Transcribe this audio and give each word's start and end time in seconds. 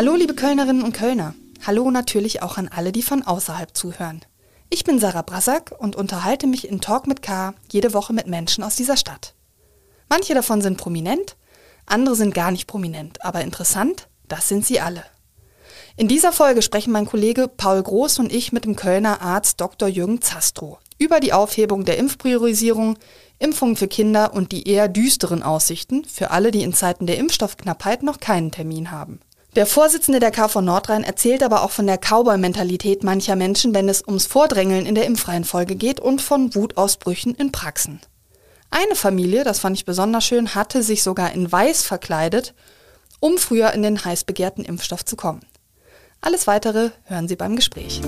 Hallo 0.00 0.14
liebe 0.14 0.32
Kölnerinnen 0.34 0.82
und 0.82 0.94
Kölner. 0.94 1.34
Hallo 1.66 1.90
natürlich 1.90 2.40
auch 2.40 2.56
an 2.56 2.68
alle, 2.68 2.90
die 2.90 3.02
von 3.02 3.22
außerhalb 3.22 3.76
zuhören. 3.76 4.22
Ich 4.70 4.82
bin 4.82 4.98
Sarah 4.98 5.20
Brassack 5.20 5.74
und 5.78 5.94
unterhalte 5.94 6.46
mich 6.46 6.66
in 6.66 6.80
Talk 6.80 7.06
mit 7.06 7.20
K 7.20 7.52
jede 7.70 7.92
Woche 7.92 8.14
mit 8.14 8.26
Menschen 8.26 8.64
aus 8.64 8.76
dieser 8.76 8.96
Stadt. 8.96 9.34
Manche 10.08 10.32
davon 10.32 10.62
sind 10.62 10.78
prominent, 10.78 11.36
andere 11.84 12.14
sind 12.14 12.32
gar 12.32 12.50
nicht 12.50 12.66
prominent, 12.66 13.22
aber 13.22 13.42
interessant, 13.42 14.08
das 14.26 14.48
sind 14.48 14.64
sie 14.64 14.80
alle. 14.80 15.04
In 15.98 16.08
dieser 16.08 16.32
Folge 16.32 16.62
sprechen 16.62 16.94
mein 16.94 17.04
Kollege 17.04 17.46
Paul 17.46 17.82
Groß 17.82 18.20
und 18.20 18.32
ich 18.32 18.52
mit 18.52 18.64
dem 18.64 18.76
Kölner 18.76 19.20
Arzt 19.20 19.60
Dr. 19.60 19.86
Jürgen 19.86 20.22
Zastrow 20.22 20.78
über 20.96 21.20
die 21.20 21.34
Aufhebung 21.34 21.84
der 21.84 21.98
Impfpriorisierung, 21.98 22.96
Impfungen 23.38 23.76
für 23.76 23.88
Kinder 23.88 24.32
und 24.32 24.50
die 24.52 24.66
eher 24.66 24.88
düsteren 24.88 25.42
Aussichten 25.42 26.06
für 26.06 26.30
alle, 26.30 26.52
die 26.52 26.62
in 26.62 26.72
Zeiten 26.72 27.06
der 27.06 27.18
Impfstoffknappheit 27.18 28.02
noch 28.02 28.18
keinen 28.18 28.50
Termin 28.50 28.90
haben. 28.90 29.20
Der 29.56 29.66
Vorsitzende 29.66 30.20
der 30.20 30.30
KV 30.30 30.60
Nordrhein 30.60 31.02
erzählt 31.02 31.42
aber 31.42 31.64
auch 31.64 31.72
von 31.72 31.84
der 31.84 31.98
Cowboy-Mentalität 31.98 33.02
mancher 33.02 33.34
Menschen, 33.34 33.74
wenn 33.74 33.88
es 33.88 34.06
ums 34.06 34.26
Vordrängeln 34.26 34.86
in 34.86 34.94
der 34.94 35.06
Impfreihenfolge 35.06 35.74
geht 35.74 35.98
und 35.98 36.22
von 36.22 36.54
Wutausbrüchen 36.54 37.34
in 37.34 37.50
Praxen. 37.50 38.00
Eine 38.70 38.94
Familie, 38.94 39.42
das 39.42 39.58
fand 39.58 39.76
ich 39.76 39.84
besonders 39.84 40.24
schön, 40.24 40.54
hatte 40.54 40.84
sich 40.84 41.02
sogar 41.02 41.32
in 41.32 41.50
Weiß 41.50 41.82
verkleidet, 41.82 42.54
um 43.18 43.38
früher 43.38 43.72
in 43.72 43.82
den 43.82 44.04
heiß 44.04 44.22
begehrten 44.22 44.64
Impfstoff 44.64 45.04
zu 45.04 45.16
kommen. 45.16 45.40
Alles 46.20 46.46
weitere 46.46 46.90
hören 47.06 47.26
Sie 47.26 47.34
beim 47.34 47.56
Gespräch. 47.56 48.00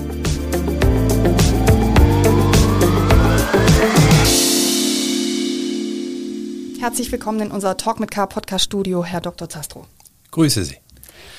Herzlich 6.79 7.11
willkommen 7.11 7.41
in 7.41 7.51
unser 7.51 7.75
Talk 7.75 7.99
mit 7.99 8.11
K 8.11 8.27
Podcast 8.27 8.63
Studio, 8.63 9.03
Herr 9.03 9.19
Dr. 9.19 9.49
Zastro. 9.49 9.87
Grüße 10.31 10.63
Sie. 10.63 10.82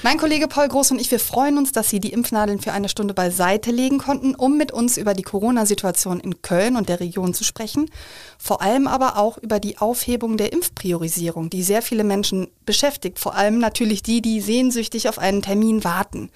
Mein 0.05 0.19
Kollege 0.19 0.49
Paul 0.49 0.69
Groß 0.69 0.91
und 0.91 1.01
ich, 1.01 1.11
wir 1.11 1.19
freuen 1.19 1.57
uns, 1.57 1.73
dass 1.73 1.89
Sie 1.89 1.99
die 1.99 2.13
Impfnadeln 2.13 2.61
für 2.61 2.73
eine 2.73 2.91
Stunde 2.91 3.15
beiseite 3.15 3.71
legen 3.71 3.97
konnten, 3.97 4.35
um 4.35 4.59
mit 4.59 4.71
uns 4.71 4.99
über 4.99 5.15
die 5.15 5.23
Corona-Situation 5.23 6.21
in 6.21 6.43
Köln 6.43 6.77
und 6.77 6.91
der 6.91 7.01
Region 7.01 7.33
zu 7.33 7.43
sprechen. 7.43 7.91
Vor 8.37 8.61
allem 8.61 8.87
aber 8.87 9.17
auch 9.17 9.39
über 9.39 9.61
die 9.61 9.79
Aufhebung 9.79 10.37
der 10.37 10.53
Impfpriorisierung, 10.53 11.49
die 11.49 11.63
sehr 11.63 11.81
viele 11.81 12.05
Menschen 12.05 12.49
beschäftigt. 12.67 13.19
Vor 13.19 13.35
allem 13.35 13.59
natürlich 13.59 14.03
die, 14.03 14.21
die 14.21 14.43
sehnsüchtig 14.43 15.09
auf 15.09 15.19
einen 15.19 15.41
Termin 15.41 15.85
warten. 15.85 16.29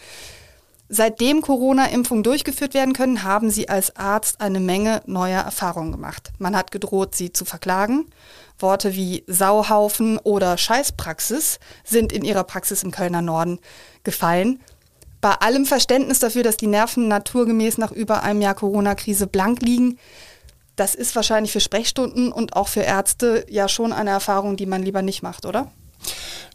Seitdem 0.89 1.43
Corona-Impfungen 1.43 2.23
durchgeführt 2.23 2.73
werden 2.73 2.95
können, 2.95 3.23
haben 3.23 3.51
Sie 3.51 3.69
als 3.69 3.95
Arzt 3.97 4.41
eine 4.41 4.61
Menge 4.61 5.03
neuer 5.05 5.43
Erfahrungen 5.43 5.93
gemacht. 5.93 6.31
Man 6.39 6.57
hat 6.57 6.71
gedroht, 6.71 7.15
Sie 7.15 7.35
zu 7.35 7.45
verklagen. 7.45 8.07
Worte 8.59 8.95
wie 8.95 9.25
Sauhaufen 9.27 10.19
oder 10.19 10.57
Scheißpraxis 10.59 11.59
sind 11.85 12.13
in 12.13 12.25
ihrer 12.25 12.45
Praxis 12.45 12.83
im 12.83 12.91
Kölner 12.91 13.23
Norden 13.23 13.59
gefallen. 14.05 14.61
Bei 15.21 15.33
allem 15.33 15.67
Verständnis 15.67 16.21
dafür, 16.21 16.43
dass 16.43 16.57
die 16.57 16.67
Nerven 16.67 17.09
naturgemäß 17.09 17.79
nach 17.79 17.93
über 17.93 18.23
einem 18.23 18.41
Jahr 18.41 18.55
Corona-Krise 18.55 19.27
blank 19.27 19.63
liegen, 19.63 19.99
das 20.77 20.95
ist 20.95 21.17
wahrscheinlich 21.17 21.51
für 21.51 21.61
Sprechstunden 21.61 22.31
und 22.31 22.55
auch 22.55 22.69
für 22.69 22.83
Ärzte 22.83 23.45
ja 23.49 23.69
schon 23.69 23.93
eine 23.93 24.11
Erfahrung, 24.11 24.57
die 24.57 24.67
man 24.67 24.83
lieber 24.83 25.03
nicht 25.03 25.23
macht, 25.23 25.45
oder? 25.45 25.71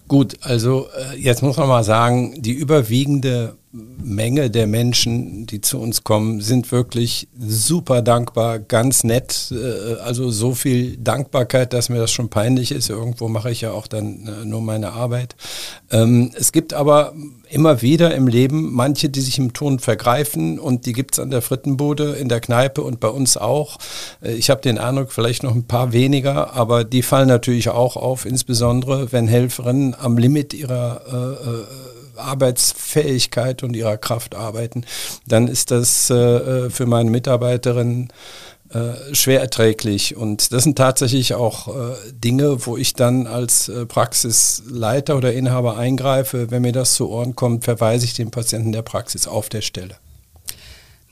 Gut, 0.08 0.38
also 0.42 0.88
äh, 0.98 1.18
jetzt 1.18 1.42
muss 1.42 1.58
man 1.58 1.68
mal 1.68 1.84
sagen, 1.84 2.42
die 2.42 2.54
überwiegende 2.54 3.58
Menge 3.76 4.52
der 4.52 4.68
Menschen, 4.68 5.48
die 5.48 5.60
zu 5.60 5.80
uns 5.80 6.04
kommen, 6.04 6.42
sind 6.42 6.72
wirklich 6.72 7.28
super 7.40 8.04
dankbar, 8.04 8.60
ganz 8.60 9.04
nett. 9.04 9.52
Äh, 9.52 9.96
also 9.96 10.30
so 10.30 10.54
viel 10.54 10.98
Dankbarkeit, 10.98 11.74
dass 11.74 11.90
mir 11.90 11.98
das 11.98 12.12
schon 12.12 12.30
peinlich 12.30 12.72
ist. 12.72 12.92
Irgendwo 12.92 13.30
mache 13.30 13.50
ich 13.50 13.62
ja 13.62 13.72
auch 13.72 13.88
dann 13.88 14.28
äh, 14.28 14.46
nur 14.46 14.62
meine 14.62 14.92
Arbeit. 14.92 15.36
Ähm, 15.90 16.31
es 16.36 16.52
gibt 16.52 16.75
aber 16.75 17.14
immer 17.50 17.81
wieder 17.81 18.14
im 18.14 18.28
Leben 18.28 18.72
manche, 18.74 19.09
die 19.09 19.22
sich 19.22 19.40
im 19.40 19.53
Ton 19.53 19.80
vergreifen 19.80 20.59
und 20.59 20.86
die 20.86 20.94
gibt 20.94 21.16
es 21.16 21.20
an 21.20 21.31
der 21.31 21.42
Frittenbude, 21.42 22.14
in 22.14 22.30
der 22.30 22.42
Kneipe 22.42 22.84
und 22.84 23.00
bei 23.00 23.09
uns 23.09 23.38
auch. 23.38 23.80
Äh, 24.22 24.34
ich 24.34 24.52
habe 24.52 24.62
den 24.62 24.78
Eindruck, 24.78 25.12
vielleicht 25.12 25.42
noch 25.42 25.56
ein 25.56 25.66
paar 25.66 25.94
weniger, 25.94 26.53
aber 26.53 26.84
die 26.84 27.02
fallen 27.02 27.28
natürlich 27.28 27.70
auch 27.70 27.96
auf, 27.96 28.28
insbesondere 28.28 29.12
wenn 29.12 29.28
Helferinnen 29.28 29.96
am 30.00 30.20
Limit 30.20 30.53
ihrer 30.53 31.02
äh, 31.42 32.03
Arbeitsfähigkeit 32.16 33.63
und 33.63 33.75
ihrer 33.75 33.97
Kraft 33.97 34.35
arbeiten, 34.35 34.85
dann 35.28 35.47
ist 35.47 35.72
das 35.72 36.09
äh, 36.09 36.16
äh, 36.16 36.69
für 36.69 36.85
meine 36.85 37.09
Mitarbeiterinnen 37.09 38.12
äh, 38.74 39.13
schwer 39.13 39.40
erträglich. 39.41 40.16
Und 40.16 40.52
das 40.52 40.63
sind 40.63 40.78
tatsächlich 40.78 41.35
auch 41.35 41.68
äh, 41.68 41.96
Dinge, 42.12 42.66
wo 42.66 42.75
ich 42.75 42.94
dann 42.94 43.28
als 43.28 43.69
äh, 43.69 43.85
Praxisleiter 43.85 45.16
oder 45.16 45.34
Inhaber 45.34 45.78
eingreife. 45.78 46.50
Wenn 46.50 46.63
mir 46.63 46.72
das 46.72 46.96
zu 46.96 47.09
Ohren 47.09 47.35
kommt, 47.35 47.66
verweise 47.66 48.06
ich 48.06 48.13
den 48.13 48.31
Patienten 48.31 48.72
der 48.72 48.81
Praxis 48.81 49.28
auf 49.28 49.50
der 49.50 49.62
Stelle. 49.62 49.96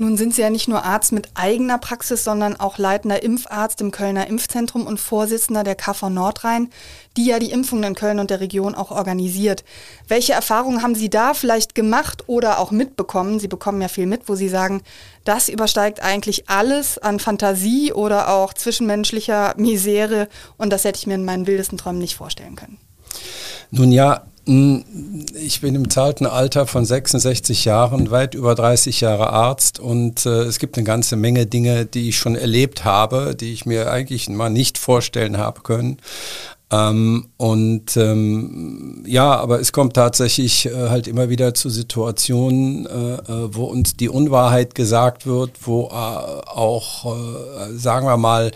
Nun 0.02 0.18
sind 0.18 0.34
Sie 0.34 0.42
ja 0.42 0.50
nicht 0.50 0.68
nur 0.68 0.84
Arzt 0.84 1.12
mit 1.12 1.30
eigener 1.36 1.78
Praxis, 1.78 2.24
sondern 2.24 2.60
auch 2.60 2.80
leitender 2.80 3.22
Impfarzt 3.22 3.82
im 3.82 3.92
Kölner 3.92 4.26
Impfzentrum 4.26 4.88
und 4.88 5.00
Vorsitzender 5.00 5.64
der 5.64 5.76
KV 5.76 6.10
Nordrhein, 6.10 6.72
die 7.18 7.28
ja 7.28 7.38
die 7.38 7.52
Impfungen 7.52 7.84
in 7.84 7.94
Köln 7.94 8.18
und 8.18 8.32
der 8.32 8.40
Region 8.40 8.74
auch 8.74 8.90
organisiert. 8.90 9.64
Welche 10.08 10.34
Erfahrungen 10.34 10.82
haben 10.82 10.96
Sie 10.96 11.12
da 11.12 11.36
vielleicht 11.36 11.76
gemacht 11.76 12.24
oder 12.26 12.58
auch 12.58 12.72
mitbekommen? 12.72 13.40
Sie 13.40 13.48
bekommen 13.48 13.80
ja 13.80 13.90
viel 13.90 14.08
mit, 14.08 14.28
wo 14.28 14.34
Sie 14.34 14.50
sagen, 14.50 14.82
das 15.24 15.50
übersteigt 15.50 16.02
eigentlich 16.02 16.50
alles 16.50 16.98
an 16.98 17.20
Fantasie 17.20 17.94
oder 17.94 18.30
auch 18.30 18.56
zwischenmenschlicher 18.56 19.54
Misere 19.58 20.30
und 20.58 20.74
das 20.74 20.84
hätte 20.84 20.98
ich 20.98 21.06
mir 21.06 21.14
in 21.14 21.26
meinen 21.26 21.46
wildesten 21.46 21.78
Träumen 21.78 22.00
nicht 22.00 22.16
vorstellen 22.16 22.56
können. 22.56 22.80
Nun 23.70 23.92
ja, 23.92 24.26
ich 25.36 25.62
bin 25.62 25.76
im 25.76 25.90
zarten 25.90 26.26
Alter 26.26 26.68
von 26.68 26.86
66 26.86 27.66
Jahren, 27.66 28.12
weit 28.12 28.34
über 28.34 28.56
30 28.56 29.02
Jahre 29.02 29.32
Arzt 29.32 29.80
und 29.80 30.26
äh, 30.26 30.44
es 30.44 30.60
gibt 30.60 30.78
eine 30.78 30.84
ganze 30.84 31.16
Menge 31.16 31.46
Dinge, 31.46 31.86
die 31.86 32.10
ich 32.10 32.18
schon 32.18 32.36
erlebt 32.36 32.84
habe, 32.84 33.36
die 33.36 33.54
ich 33.54 33.66
mir 33.66 33.92
eigentlich 33.92 34.30
mal 34.30 34.50
nicht 34.50 34.78
vorstellen 34.78 35.38
habe 35.38 35.62
können. 35.62 35.98
Ähm, 36.72 37.28
und 37.38 37.98
ähm, 37.98 39.04
ja, 39.06 39.36
aber 39.36 39.60
es 39.60 39.74
kommt 39.74 39.94
tatsächlich 39.94 40.66
äh, 40.68 40.90
halt 40.90 41.08
immer 41.08 41.30
wieder 41.30 41.54
zu 41.54 41.70
Situationen, 41.70 42.86
äh, 42.86 43.14
äh 43.16 43.54
wo 43.54 43.66
uns 43.66 43.98
die 43.98 44.08
Unwahrheit 44.08 44.74
gesagt 44.74 45.26
wird, 45.26 45.52
wo 45.62 45.88
äh, 45.88 45.92
auch, 45.92 47.06
äh, 47.06 47.74
sagen 47.78 48.08
wir 48.08 48.18
mal, 48.18 48.52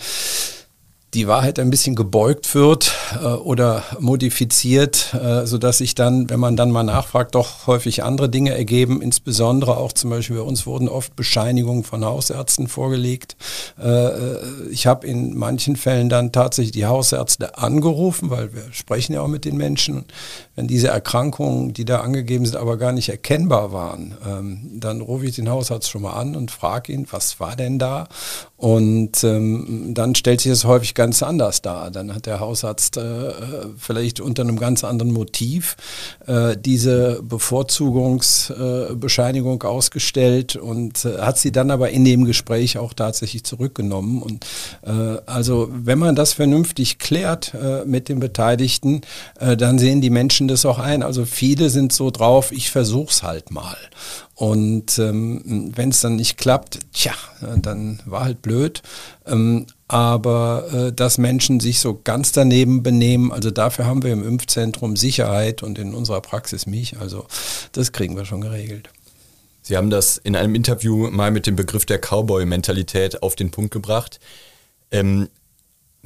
die 1.15 1.27
Wahrheit 1.27 1.59
ein 1.59 1.69
bisschen 1.69 1.95
gebeugt 1.95 2.53
wird 2.53 2.93
äh, 3.21 3.25
oder 3.25 3.83
modifiziert, 3.99 5.13
äh, 5.13 5.45
sodass 5.47 5.77
sich 5.77 5.95
dann, 5.95 6.29
wenn 6.29 6.39
man 6.39 6.57
dann 6.57 6.71
mal 6.71 6.83
nachfragt, 6.83 7.35
doch 7.35 7.67
häufig 7.67 8.03
andere 8.03 8.29
Dinge 8.29 8.53
ergeben. 8.53 9.01
Insbesondere 9.01 9.77
auch 9.77 9.93
zum 9.93 10.09
Beispiel 10.09 10.35
bei 10.37 10.41
uns 10.43 10.65
wurden 10.65 10.89
oft 10.89 11.15
Bescheinigungen 11.15 11.83
von 11.83 12.03
Hausärzten 12.03 12.67
vorgelegt. 12.67 13.37
Äh, 13.81 13.89
äh 13.89 14.39
ich 14.69 14.87
habe 14.87 15.07
in 15.07 15.37
manchen 15.37 15.75
Fällen 15.75 16.09
dann 16.09 16.31
tatsächlich 16.31 16.73
die 16.73 16.85
Hausärzte 16.85 17.57
angerufen, 17.57 18.29
weil 18.29 18.53
wir 18.53 18.63
sprechen 18.71 19.13
ja 19.13 19.21
auch 19.21 19.27
mit 19.27 19.45
den 19.45 19.55
Menschen. 19.55 20.05
Wenn 20.55 20.67
diese 20.67 20.89
Erkrankungen, 20.89 21.73
die 21.73 21.85
da 21.85 22.01
angegeben 22.01 22.45
sind, 22.45 22.57
aber 22.57 22.77
gar 22.77 22.91
nicht 22.91 23.09
erkennbar 23.09 23.71
waren, 23.71 24.17
ähm, 24.27 24.71
dann 24.79 25.01
rufe 25.01 25.25
ich 25.25 25.35
den 25.35 25.49
Hausarzt 25.49 25.89
schon 25.89 26.01
mal 26.01 26.13
an 26.13 26.35
und 26.35 26.51
frage 26.51 26.91
ihn, 26.91 27.07
was 27.09 27.39
war 27.39 27.55
denn 27.55 27.79
da? 27.79 28.07
Und 28.57 29.23
ähm, 29.23 29.91
dann 29.93 30.15
stellt 30.15 30.41
sich 30.41 30.51
das 30.51 30.65
häufig 30.65 30.93
ganz 30.95 31.04
anders 31.23 31.61
dar. 31.61 31.91
Dann 31.91 32.15
hat 32.15 32.25
der 32.25 32.39
Hausarzt 32.39 32.95
äh, 32.97 33.33
vielleicht 33.77 34.19
unter 34.19 34.41
einem 34.43 34.57
ganz 34.57 34.83
anderen 34.83 35.13
Motiv 35.13 35.77
äh, 36.27 36.57
diese 36.57 37.21
Bevorzugungsbescheinigung 37.21 39.61
äh, 39.63 39.67
ausgestellt 39.67 40.55
und 40.55 41.05
äh, 41.05 41.19
hat 41.19 41.37
sie 41.37 41.51
dann 41.51 41.69
aber 41.71 41.91
in 41.91 42.05
dem 42.05 42.23
Gespräch 42.25 42.77
auch 42.77 42.93
tatsächlich 42.93 43.43
zurückgenommen. 43.43 44.21
Und 44.21 44.45
äh, 44.83 45.17
also 45.25 45.67
wenn 45.71 45.99
man 45.99 46.15
das 46.15 46.31
vernünftig 46.33 46.99
klärt 46.99 47.53
mit 47.85 48.09
den 48.09 48.19
Beteiligten, 48.19 49.01
dann 49.39 49.79
sehen 49.79 50.01
die 50.01 50.09
Menschen 50.09 50.47
das 50.47 50.65
auch 50.65 50.79
ein. 50.79 51.03
Also 51.03 51.25
viele 51.25 51.69
sind 51.69 51.93
so 51.93 52.09
drauf, 52.11 52.51
ich 52.51 52.71
versuch's 52.71 53.23
halt 53.23 53.51
mal. 53.51 53.77
Und 54.35 54.99
ähm, 54.99 55.71
wenn 55.75 55.89
es 55.89 56.01
dann 56.01 56.17
nicht 56.17 56.37
klappt, 56.37 56.79
tja, 56.91 57.13
dann 57.57 58.01
war 58.05 58.25
halt 58.25 58.41
blöd. 58.41 58.81
Ähm, 59.25 59.65
aber 59.87 60.67
äh, 60.73 60.93
dass 60.93 61.17
Menschen 61.17 61.61
sich 61.61 61.79
so 61.79 62.01
ganz 62.03 62.33
daneben 62.33 62.83
benehmen, 62.83 63.31
also 63.31 63.49
dafür 63.49 63.85
haben 63.85 64.03
wir 64.03 64.11
im 64.11 64.27
Impfzentrum 64.27 64.97
Sicherheit 64.97 65.63
und 65.63 65.79
in 65.79 65.93
unserer 65.93 66.19
Praxis 66.19 66.65
mich. 66.65 66.99
Also 66.99 67.25
das 67.71 67.93
kriegen 67.93 68.17
wir 68.17 68.25
schon 68.25 68.41
geregelt. 68.41 68.89
Sie 69.61 69.77
haben 69.77 69.89
das 69.89 70.17
in 70.17 70.35
einem 70.35 70.53
Interview 70.53 71.09
mal 71.09 71.31
mit 71.31 71.47
dem 71.47 71.55
Begriff 71.55 71.85
der 71.85 71.99
Cowboy-Mentalität 71.99 73.23
auf 73.23 73.35
den 73.35 73.51
Punkt 73.51 73.71
gebracht. 73.71 74.19
Ähm, 74.91 75.29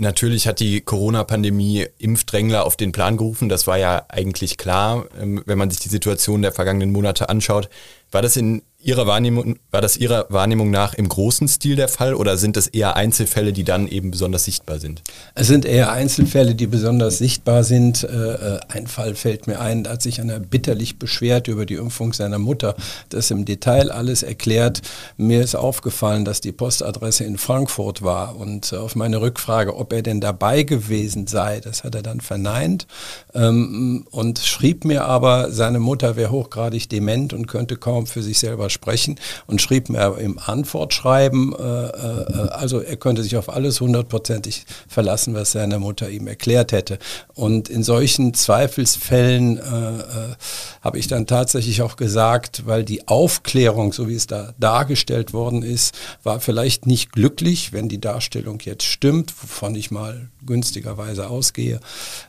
Natürlich 0.02 0.48
hat 0.48 0.62
die 0.62 0.80
Corona-Pandemie 0.80 1.86
Impfdrängler 1.98 2.66
auf 2.66 2.78
den 2.78 2.94
Plan 2.94 3.18
gerufen. 3.18 3.50
Das 3.50 3.68
war 3.68 3.78
ja 3.78 4.06
eigentlich 4.08 4.58
klar, 4.58 5.06
ähm, 5.20 5.44
wenn 5.46 5.58
man 5.58 5.70
sich 5.70 5.82
die 5.82 5.90
Situation 5.90 6.42
der 6.42 6.54
vergangenen 6.54 6.94
Monate 6.94 7.28
anschaut. 7.28 7.68
War 8.12 8.22
das 8.22 8.38
in 8.38 8.62
Ihrer 8.82 9.08
Wahrnehmung, 9.08 9.58
war 9.72 9.82
das 9.82 9.98
Ihrer 9.98 10.28
Wahrnehmung 10.30 10.72
nach 10.72 10.94
im 10.94 11.10
großen 11.10 11.50
Stil 11.50 11.76
der 11.76 11.90
Fall 11.90 12.14
oder 12.14 12.38
sind 12.38 12.56
es 12.56 12.68
eher 12.68 12.96
Einzelfälle, 12.96 13.52
die 13.52 13.66
dann 13.66 13.90
eben 13.90 14.10
besonders 14.10 14.46
sichtbar 14.46 14.80
sind? 14.80 15.02
Es 15.36 15.48
sind 15.48 15.66
eher 15.66 15.92
Einzelfälle, 15.92 16.56
die 16.56 16.66
besonders 16.66 17.18
sichtbar 17.18 17.66
sind. 17.66 18.06
Äh, 18.06 18.08
äh, 18.56 18.60
ein 18.70 18.88
Fall 18.88 19.16
fällt 19.16 19.48
mir 19.48 19.60
ein, 19.60 19.84
da 19.84 19.92
hat 19.92 20.02
sich 20.02 20.22
einer 20.22 20.40
bitterlich 20.40 20.98
beschwert 20.98 21.50
über 21.50 21.66
die 21.66 21.74
Impfung 21.74 22.14
seiner 22.14 22.40
Mutter, 22.40 22.76
das 23.10 23.32
im 23.32 23.44
Detail 23.44 23.92
alles 23.92 24.24
erklärt. 24.24 24.82
Mir 25.18 25.42
ist 25.42 25.56
aufgefallen, 25.56 26.24
dass 26.24 26.40
die 26.40 26.54
Postadresse 26.54 27.26
in 27.26 27.38
Frankfurt 27.38 28.02
war 28.02 28.38
und 28.38 28.74
auf 28.74 28.96
meine 28.96 29.20
Rückfrage, 29.20 29.76
ob 29.76 29.92
er 29.92 30.04
denn 30.04 30.22
dabei 30.22 30.64
gewesen 30.64 31.28
sei, 31.28 31.60
das 31.60 31.84
hat 31.84 31.96
er 31.96 32.02
dann 32.02 32.22
verneint 32.22 32.88
ähm, 33.34 34.08
und 34.10 34.40
schrieb 34.40 34.86
mir 34.86 35.04
aber, 35.04 35.52
seine 35.52 35.80
Mutter 35.80 36.16
wäre 36.16 36.32
hochgradig 36.32 36.88
dement 36.88 37.34
und 37.34 37.48
könnte 37.48 37.76
kaum 37.76 37.99
für 38.06 38.24
sich 38.24 38.40
selber 38.40 38.70
sprechen 38.70 39.20
und 39.48 39.62
schrieb 39.62 39.90
mir 39.90 40.18
im 40.18 40.40
Antwortschreiben, 40.40 41.54
äh, 41.54 41.88
äh, 41.88 42.50
also 42.50 42.80
er 42.80 42.98
könnte 42.98 43.24
sich 43.24 43.38
auf 43.38 43.50
alles 43.50 43.82
hundertprozentig 43.82 44.66
verlassen, 44.88 45.34
was 45.34 45.52
seine 45.52 45.80
Mutter 45.80 46.10
ihm 46.10 46.28
erklärt 46.28 46.72
hätte. 46.72 47.00
Und 47.34 47.70
in 47.70 47.84
solchen 47.84 48.34
Zweifelsfällen 48.34 49.58
äh, 49.58 49.62
äh, 49.62 50.36
habe 50.82 51.00
ich 51.00 51.08
dann 51.08 51.28
tatsächlich 51.28 51.82
auch 51.82 51.96
gesagt, 51.96 52.66
weil 52.66 52.84
die 52.84 53.08
Aufklärung, 53.08 53.94
so 53.94 54.08
wie 54.08 54.16
es 54.16 54.28
da 54.28 54.54
dargestellt 54.60 55.34
worden 55.34 55.64
ist, 55.64 55.96
war 56.24 56.40
vielleicht 56.40 56.86
nicht 56.86 57.12
glücklich, 57.12 57.74
wenn 57.74 57.90
die 57.90 58.02
Darstellung 58.02 58.60
jetzt 58.64 58.84
stimmt, 58.84 59.34
wovon 59.42 59.76
ich 59.76 59.92
mal 59.92 60.30
günstigerweise 60.46 61.30
ausgehe. 61.30 61.80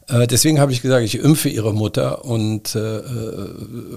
Äh, 0.09 0.27
deswegen 0.27 0.61
habe 0.61 0.73
ich 0.73 0.83
gesagt, 0.83 1.05
ich 1.05 1.17
impfe 1.17 1.49
ihre 1.49 1.73
Mutter 1.73 2.25
und 2.25 2.75
äh, 2.75 3.01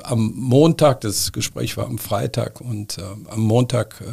am 0.04 0.34
Montag, 0.36 1.02
das 1.02 1.32
Gespräch 1.64 1.78
war 1.78 1.86
am 1.86 1.98
Freitag 1.98 2.62
und 2.62 2.98
äh, 2.98 3.02
am 3.30 3.42
Montag 3.42 4.02
äh, 4.02 4.06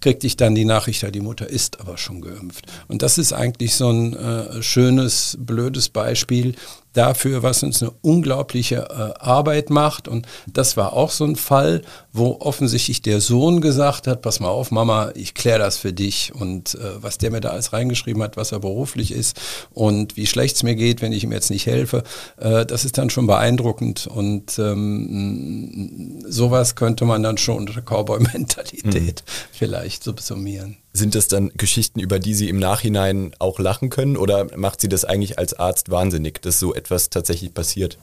kriegte 0.00 0.26
ich 0.26 0.36
dann 0.36 0.54
die 0.54 0.66
Nachricht, 0.66 1.02
ja, 1.02 1.10
die 1.10 1.20
Mutter 1.20 1.48
ist 1.48 1.80
aber 1.80 1.96
schon 1.96 2.20
geimpft. 2.20 2.66
Und 2.88 3.00
das 3.02 3.16
ist 3.16 3.32
eigentlich 3.32 3.74
so 3.74 3.90
ein 3.90 4.14
äh, 4.14 4.62
schönes, 4.62 5.36
blödes 5.40 5.88
Beispiel, 5.88 6.54
dafür, 6.94 7.42
was 7.42 7.62
uns 7.62 7.82
eine 7.82 7.92
unglaubliche 8.00 8.76
äh, 8.76 9.20
Arbeit 9.22 9.68
macht. 9.68 10.08
Und 10.08 10.26
das 10.46 10.76
war 10.76 10.94
auch 10.94 11.10
so 11.10 11.24
ein 11.24 11.36
Fall, 11.36 11.82
wo 12.12 12.38
offensichtlich 12.40 13.02
der 13.02 13.20
Sohn 13.20 13.60
gesagt 13.60 14.06
hat, 14.06 14.22
pass 14.22 14.40
mal 14.40 14.48
auf, 14.48 14.70
Mama, 14.70 15.10
ich 15.14 15.34
kläre 15.34 15.58
das 15.58 15.76
für 15.76 15.92
dich. 15.92 16.32
Und 16.34 16.76
äh, 16.76 17.02
was 17.02 17.18
der 17.18 17.30
mir 17.30 17.40
da 17.40 17.50
alles 17.50 17.72
reingeschrieben 17.72 18.22
hat, 18.22 18.36
was 18.36 18.52
er 18.52 18.60
beruflich 18.60 19.12
ist 19.12 19.38
und 19.72 20.16
wie 20.16 20.26
schlecht 20.26 20.56
es 20.56 20.62
mir 20.62 20.76
geht, 20.76 21.02
wenn 21.02 21.12
ich 21.12 21.24
ihm 21.24 21.32
jetzt 21.32 21.50
nicht 21.50 21.66
helfe, 21.66 22.04
äh, 22.38 22.64
das 22.64 22.84
ist 22.84 22.96
dann 22.96 23.10
schon 23.10 23.26
beeindruckend. 23.26 24.06
Und 24.06 24.58
ähm, 24.58 26.24
sowas 26.26 26.76
könnte 26.76 27.04
man 27.04 27.22
dann 27.22 27.38
schon 27.38 27.58
unter 27.58 27.82
Cowboy-Mentalität 27.82 29.24
mhm. 29.26 29.30
vielleicht 29.52 30.04
subsumieren. 30.04 30.76
Sind 30.96 31.16
das 31.16 31.26
dann 31.26 31.50
Geschichten, 31.56 31.98
über 31.98 32.20
die 32.20 32.34
Sie 32.34 32.48
im 32.48 32.60
Nachhinein 32.60 33.34
auch 33.40 33.58
lachen 33.58 33.90
können 33.90 34.16
oder 34.16 34.56
macht 34.56 34.80
Sie 34.80 34.88
das 34.88 35.04
eigentlich 35.04 35.40
als 35.40 35.52
Arzt 35.52 35.90
wahnsinnig, 35.90 36.40
dass 36.40 36.60
so 36.60 36.72
etwas 36.72 37.10
tatsächlich 37.10 37.52
passiert? 37.52 37.98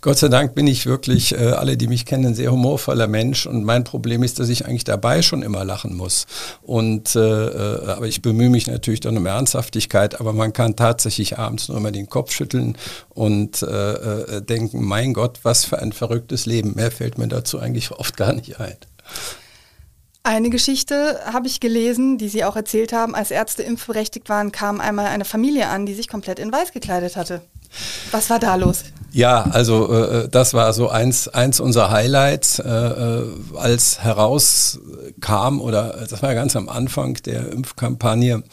Gott 0.00 0.18
sei 0.18 0.28
Dank 0.28 0.54
bin 0.54 0.68
ich 0.68 0.86
wirklich, 0.86 1.32
äh, 1.32 1.50
alle, 1.50 1.76
die 1.76 1.86
mich 1.88 2.06
kennen, 2.06 2.26
ein 2.26 2.34
sehr 2.34 2.52
humorvoller 2.52 3.08
Mensch 3.08 3.46
und 3.46 3.64
mein 3.64 3.82
Problem 3.84 4.22
ist, 4.22 4.38
dass 4.38 4.48
ich 4.48 4.66
eigentlich 4.66 4.84
dabei 4.84 5.22
schon 5.22 5.42
immer 5.42 5.64
lachen 5.64 5.96
muss. 5.96 6.26
Und, 6.62 7.16
äh, 7.16 7.20
äh 7.20 7.86
aber 7.86 8.06
ich 8.06 8.22
bemühe 8.22 8.50
mich 8.50 8.68
natürlich 8.68 9.00
dann 9.00 9.16
um 9.16 9.26
Ernsthaftigkeit, 9.26 10.20
aber 10.20 10.32
man 10.32 10.52
kann 10.52 10.76
tatsächlich 10.76 11.38
abends 11.38 11.68
nur 11.68 11.78
immer 11.78 11.92
den 11.92 12.08
Kopf 12.08 12.32
schütteln 12.32 12.76
und 13.08 13.62
äh, 13.62 13.92
äh 13.92 14.42
denken, 14.42 14.84
mein 14.84 15.12
Gott, 15.12 15.40
was 15.42 15.64
für 15.64 15.80
ein 15.80 15.92
verrücktes 15.92 16.46
Leben. 16.46 16.74
Mehr 16.74 16.90
fällt 16.90 17.18
mir 17.18 17.28
dazu 17.28 17.58
eigentlich 17.58 17.90
oft 17.90 18.16
gar 18.16 18.32
nicht 18.32 18.60
ein. 18.60 18.76
Eine 20.24 20.50
Geschichte 20.50 21.18
habe 21.24 21.48
ich 21.48 21.58
gelesen, 21.58 22.16
die 22.16 22.28
Sie 22.28 22.44
auch 22.44 22.54
erzählt 22.54 22.92
haben. 22.92 23.16
Als 23.16 23.32
Ärzte 23.32 23.64
impfberechtigt 23.64 24.28
waren, 24.28 24.52
kam 24.52 24.80
einmal 24.80 25.06
eine 25.06 25.24
Familie 25.24 25.68
an, 25.68 25.84
die 25.84 25.94
sich 25.94 26.06
komplett 26.06 26.38
in 26.38 26.52
weiß 26.52 26.72
gekleidet 26.72 27.16
hatte. 27.16 27.42
Was 28.12 28.30
war 28.30 28.38
da 28.38 28.54
los? 28.54 28.84
Ja, 29.10 29.42
also 29.50 29.92
äh, 29.92 30.28
das 30.28 30.54
war 30.54 30.72
so 30.74 30.88
eins, 30.88 31.26
eins 31.26 31.58
unserer 31.58 31.90
Highlights, 31.90 32.60
äh, 32.60 32.68
äh 32.68 33.26
als 33.56 33.98
herauskam, 34.02 35.60
oder 35.60 36.06
das 36.08 36.22
war 36.22 36.34
ganz 36.34 36.54
am 36.54 36.68
Anfang 36.68 37.14
der 37.24 37.50
Impfkampagne, 37.50 38.44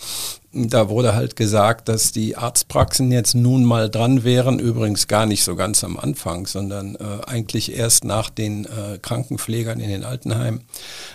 da 0.52 0.90
wurde 0.90 1.14
halt 1.14 1.36
gesagt, 1.36 1.90
dass 1.90 2.12
die 2.12 2.36
Arztpraxen 2.36 3.12
jetzt 3.12 3.36
nun 3.36 3.64
mal 3.64 3.88
dran 3.88 4.24
wären, 4.24 4.58
übrigens 4.58 5.08
gar 5.08 5.28
nicht 5.28 5.44
so 5.44 5.56
ganz 5.56 5.84
am 5.84 5.96
Anfang, 5.98 6.48
sondern 6.48 6.96
äh, 6.96 7.24
eigentlich 7.28 7.78
erst 7.78 8.04
nach 8.04 8.32
den 8.32 8.66
äh, 8.66 8.98
Krankenpflegern 9.00 9.80
in 9.80 9.90
den 9.90 10.04
Altenheimen. 10.04 10.62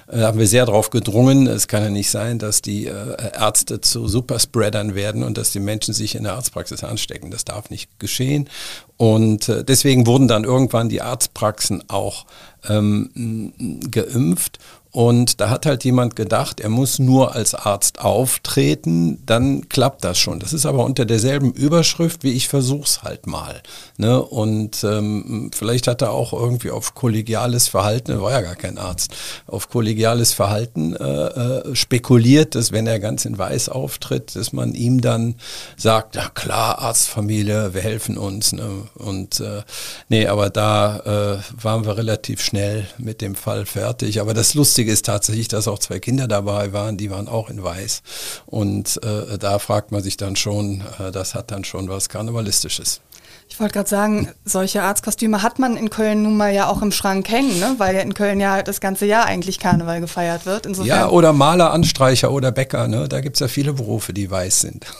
Äh, 0.06 0.20
haben 0.20 0.38
wir 0.38 0.46
sehr 0.46 0.66
darauf 0.66 0.90
gedrungen. 0.90 1.48
Es 1.48 1.66
kann 1.66 1.82
ja 1.82 1.90
nicht 1.90 2.10
sein, 2.10 2.38
dass 2.38 2.62
die 2.62 2.86
äh, 2.86 3.16
Ärzte 3.36 3.80
zu 3.80 4.06
Superspreadern 4.06 4.94
werden 4.94 5.24
und 5.24 5.36
dass 5.36 5.50
die 5.50 5.60
Menschen 5.60 5.94
sich 5.94 6.14
in 6.14 6.22
der 6.22 6.34
Arztpraxis 6.34 6.84
anstecken. 6.84 7.32
Das 7.32 7.44
darf 7.44 7.70
nicht 7.70 7.98
geschehen. 7.98 8.48
Und 8.96 9.48
äh, 9.48 9.64
deswegen 9.64 10.06
wurden 10.06 10.28
dann 10.28 10.44
irgendwann 10.44 10.88
die 10.88 11.02
Arztpraxen 11.02 11.82
auch 11.88 12.26
ähm, 12.68 13.52
geimpft. 13.90 14.60
Und 14.94 15.40
da 15.40 15.50
hat 15.50 15.66
halt 15.66 15.82
jemand 15.82 16.14
gedacht, 16.14 16.60
er 16.60 16.68
muss 16.68 17.00
nur 17.00 17.34
als 17.34 17.56
Arzt 17.56 17.98
auftreten, 17.98 19.18
dann 19.26 19.68
klappt 19.68 20.04
das 20.04 20.18
schon. 20.18 20.38
Das 20.38 20.52
ist 20.52 20.66
aber 20.66 20.84
unter 20.84 21.04
derselben 21.04 21.50
Überschrift, 21.50 22.22
wie 22.22 22.30
ich 22.30 22.46
versuch's 22.46 23.02
halt 23.02 23.26
mal. 23.26 23.60
Ne? 23.96 24.22
Und 24.22 24.84
ähm, 24.84 25.50
vielleicht 25.52 25.88
hat 25.88 26.02
er 26.02 26.12
auch 26.12 26.32
irgendwie 26.32 26.70
auf 26.70 26.94
kollegiales 26.94 27.66
Verhalten, 27.66 28.12
er 28.12 28.22
war 28.22 28.30
ja 28.30 28.40
gar 28.40 28.54
kein 28.54 28.78
Arzt, 28.78 29.12
auf 29.48 29.68
kollegiales 29.68 30.32
Verhalten 30.32 30.94
äh, 30.94 31.02
äh, 31.02 31.74
spekuliert, 31.74 32.54
dass 32.54 32.70
wenn 32.70 32.86
er 32.86 33.00
ganz 33.00 33.24
in 33.24 33.36
Weiß 33.36 33.70
auftritt, 33.70 34.36
dass 34.36 34.52
man 34.52 34.74
ihm 34.74 35.00
dann 35.00 35.34
sagt, 35.76 36.14
ja 36.14 36.28
klar, 36.28 36.78
Arztfamilie, 36.78 37.74
wir 37.74 37.82
helfen 37.82 38.16
uns. 38.16 38.52
Ne? 38.52 38.70
Und 38.94 39.40
äh, 39.40 39.62
nee, 40.08 40.28
aber 40.28 40.50
da 40.50 41.40
äh, 41.40 41.62
waren 41.64 41.84
wir 41.84 41.96
relativ 41.96 42.40
schnell 42.40 42.86
mit 42.96 43.20
dem 43.22 43.34
Fall 43.34 43.66
fertig. 43.66 44.20
Aber 44.20 44.34
das 44.34 44.54
Lustige 44.54 44.83
Lustige 44.84 44.92
ist 44.92 45.06
tatsächlich, 45.06 45.48
dass 45.48 45.66
auch 45.66 45.78
zwei 45.78 45.98
Kinder 45.98 46.28
dabei 46.28 46.74
waren, 46.74 46.98
die 46.98 47.10
waren 47.10 47.26
auch 47.26 47.48
in 47.48 47.62
Weiß. 47.62 48.02
Und 48.44 49.00
äh, 49.02 49.38
da 49.38 49.58
fragt 49.58 49.92
man 49.92 50.02
sich 50.02 50.18
dann 50.18 50.36
schon, 50.36 50.82
äh, 50.98 51.10
das 51.10 51.34
hat 51.34 51.50
dann 51.50 51.64
schon 51.64 51.88
was 51.88 52.10
Karnevalistisches. 52.10 53.00
Ich 53.48 53.60
wollte 53.60 53.74
gerade 53.74 53.88
sagen, 53.88 54.28
solche 54.44 54.82
Arztkostüme 54.82 55.42
hat 55.42 55.58
man 55.58 55.76
in 55.76 55.88
Köln 55.88 56.22
nun 56.22 56.36
mal 56.36 56.52
ja 56.52 56.68
auch 56.68 56.82
im 56.82 56.92
Schrank 56.92 57.30
hängen, 57.30 57.58
ne? 57.60 57.74
weil 57.78 57.94
ja 57.94 58.02
in 58.02 58.12
Köln 58.14 58.40
ja 58.40 58.62
das 58.62 58.80
ganze 58.80 59.06
Jahr 59.06 59.24
eigentlich 59.26 59.58
Karneval 59.58 60.00
gefeiert 60.00 60.44
wird. 60.44 60.66
Insofern 60.66 60.88
ja, 60.88 61.08
oder 61.08 61.32
Maler, 61.32 61.72
Anstreicher 61.72 62.30
oder 62.30 62.52
Bäcker, 62.52 62.88
ne? 62.88 63.08
da 63.08 63.20
gibt 63.20 63.36
es 63.36 63.40
ja 63.40 63.48
viele 63.48 63.72
Berufe, 63.72 64.12
die 64.12 64.30
weiß 64.30 64.60
sind. 64.60 64.84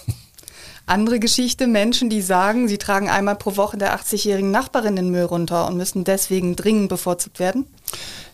Andere 0.86 1.18
Geschichte, 1.18 1.66
Menschen, 1.66 2.10
die 2.10 2.20
sagen, 2.20 2.68
sie 2.68 2.76
tragen 2.76 3.08
einmal 3.08 3.36
pro 3.36 3.56
Woche 3.56 3.78
der 3.78 3.98
80-jährigen 3.98 4.50
Nachbarin 4.50 4.96
den 4.96 5.10
Müll 5.10 5.24
runter 5.24 5.66
und 5.66 5.78
müssen 5.78 6.04
deswegen 6.04 6.56
dringend 6.56 6.90
bevorzugt 6.90 7.38
werden? 7.38 7.66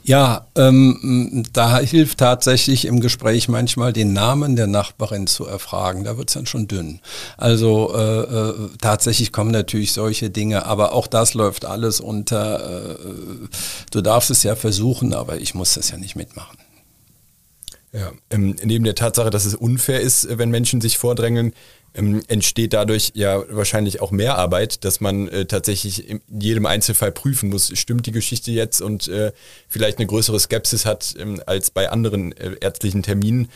Ja, 0.02 0.46
ähm, 0.56 1.44
da 1.52 1.78
hilft 1.78 2.18
tatsächlich 2.18 2.86
im 2.86 3.00
Gespräch 3.00 3.48
manchmal 3.48 3.92
den 3.92 4.12
Namen 4.12 4.56
der 4.56 4.66
Nachbarin 4.66 5.26
zu 5.26 5.46
erfragen. 5.46 6.04
Da 6.04 6.16
wird 6.16 6.30
es 6.30 6.34
dann 6.34 6.46
schon 6.46 6.68
dünn. 6.68 7.00
Also 7.36 7.94
äh, 7.94 8.20
äh, 8.22 8.54
tatsächlich 8.80 9.30
kommen 9.30 9.50
natürlich 9.50 9.92
solche 9.92 10.30
Dinge, 10.30 10.64
aber 10.64 10.92
auch 10.92 11.06
das 11.06 11.34
läuft 11.34 11.64
alles 11.66 12.00
unter. 12.00 12.94
Äh, 12.94 12.96
du 13.90 14.00
darfst 14.00 14.30
es 14.30 14.42
ja 14.42 14.56
versuchen, 14.56 15.12
aber 15.12 15.38
ich 15.38 15.54
muss 15.54 15.74
das 15.74 15.90
ja 15.90 15.98
nicht 15.98 16.16
mitmachen. 16.16 16.56
Ja, 17.92 18.12
ähm, 18.30 18.54
neben 18.62 18.84
der 18.84 18.94
Tatsache, 18.94 19.30
dass 19.30 19.44
es 19.44 19.54
unfair 19.54 20.00
ist, 20.00 20.38
wenn 20.38 20.50
Menschen 20.50 20.80
sich 20.80 20.96
vordrängeln, 20.96 21.52
ähm, 21.94 22.22
entsteht 22.28 22.72
dadurch 22.72 23.12
ja 23.14 23.42
wahrscheinlich 23.48 24.00
auch 24.00 24.10
mehr 24.10 24.36
Arbeit, 24.36 24.84
dass 24.84 25.00
man 25.00 25.28
äh, 25.28 25.46
tatsächlich 25.46 26.08
in 26.08 26.20
jedem 26.28 26.66
Einzelfall 26.66 27.12
prüfen 27.12 27.50
muss, 27.50 27.76
stimmt 27.78 28.06
die 28.06 28.12
Geschichte 28.12 28.50
jetzt 28.50 28.80
und 28.80 29.08
äh, 29.08 29.32
vielleicht 29.68 29.98
eine 29.98 30.06
größere 30.06 30.38
Skepsis 30.38 30.86
hat 30.86 31.14
ähm, 31.18 31.42
als 31.46 31.70
bei 31.70 31.90
anderen 31.90 32.32
äh, 32.32 32.56
ärztlichen 32.60 33.02
Terminen. 33.02 33.48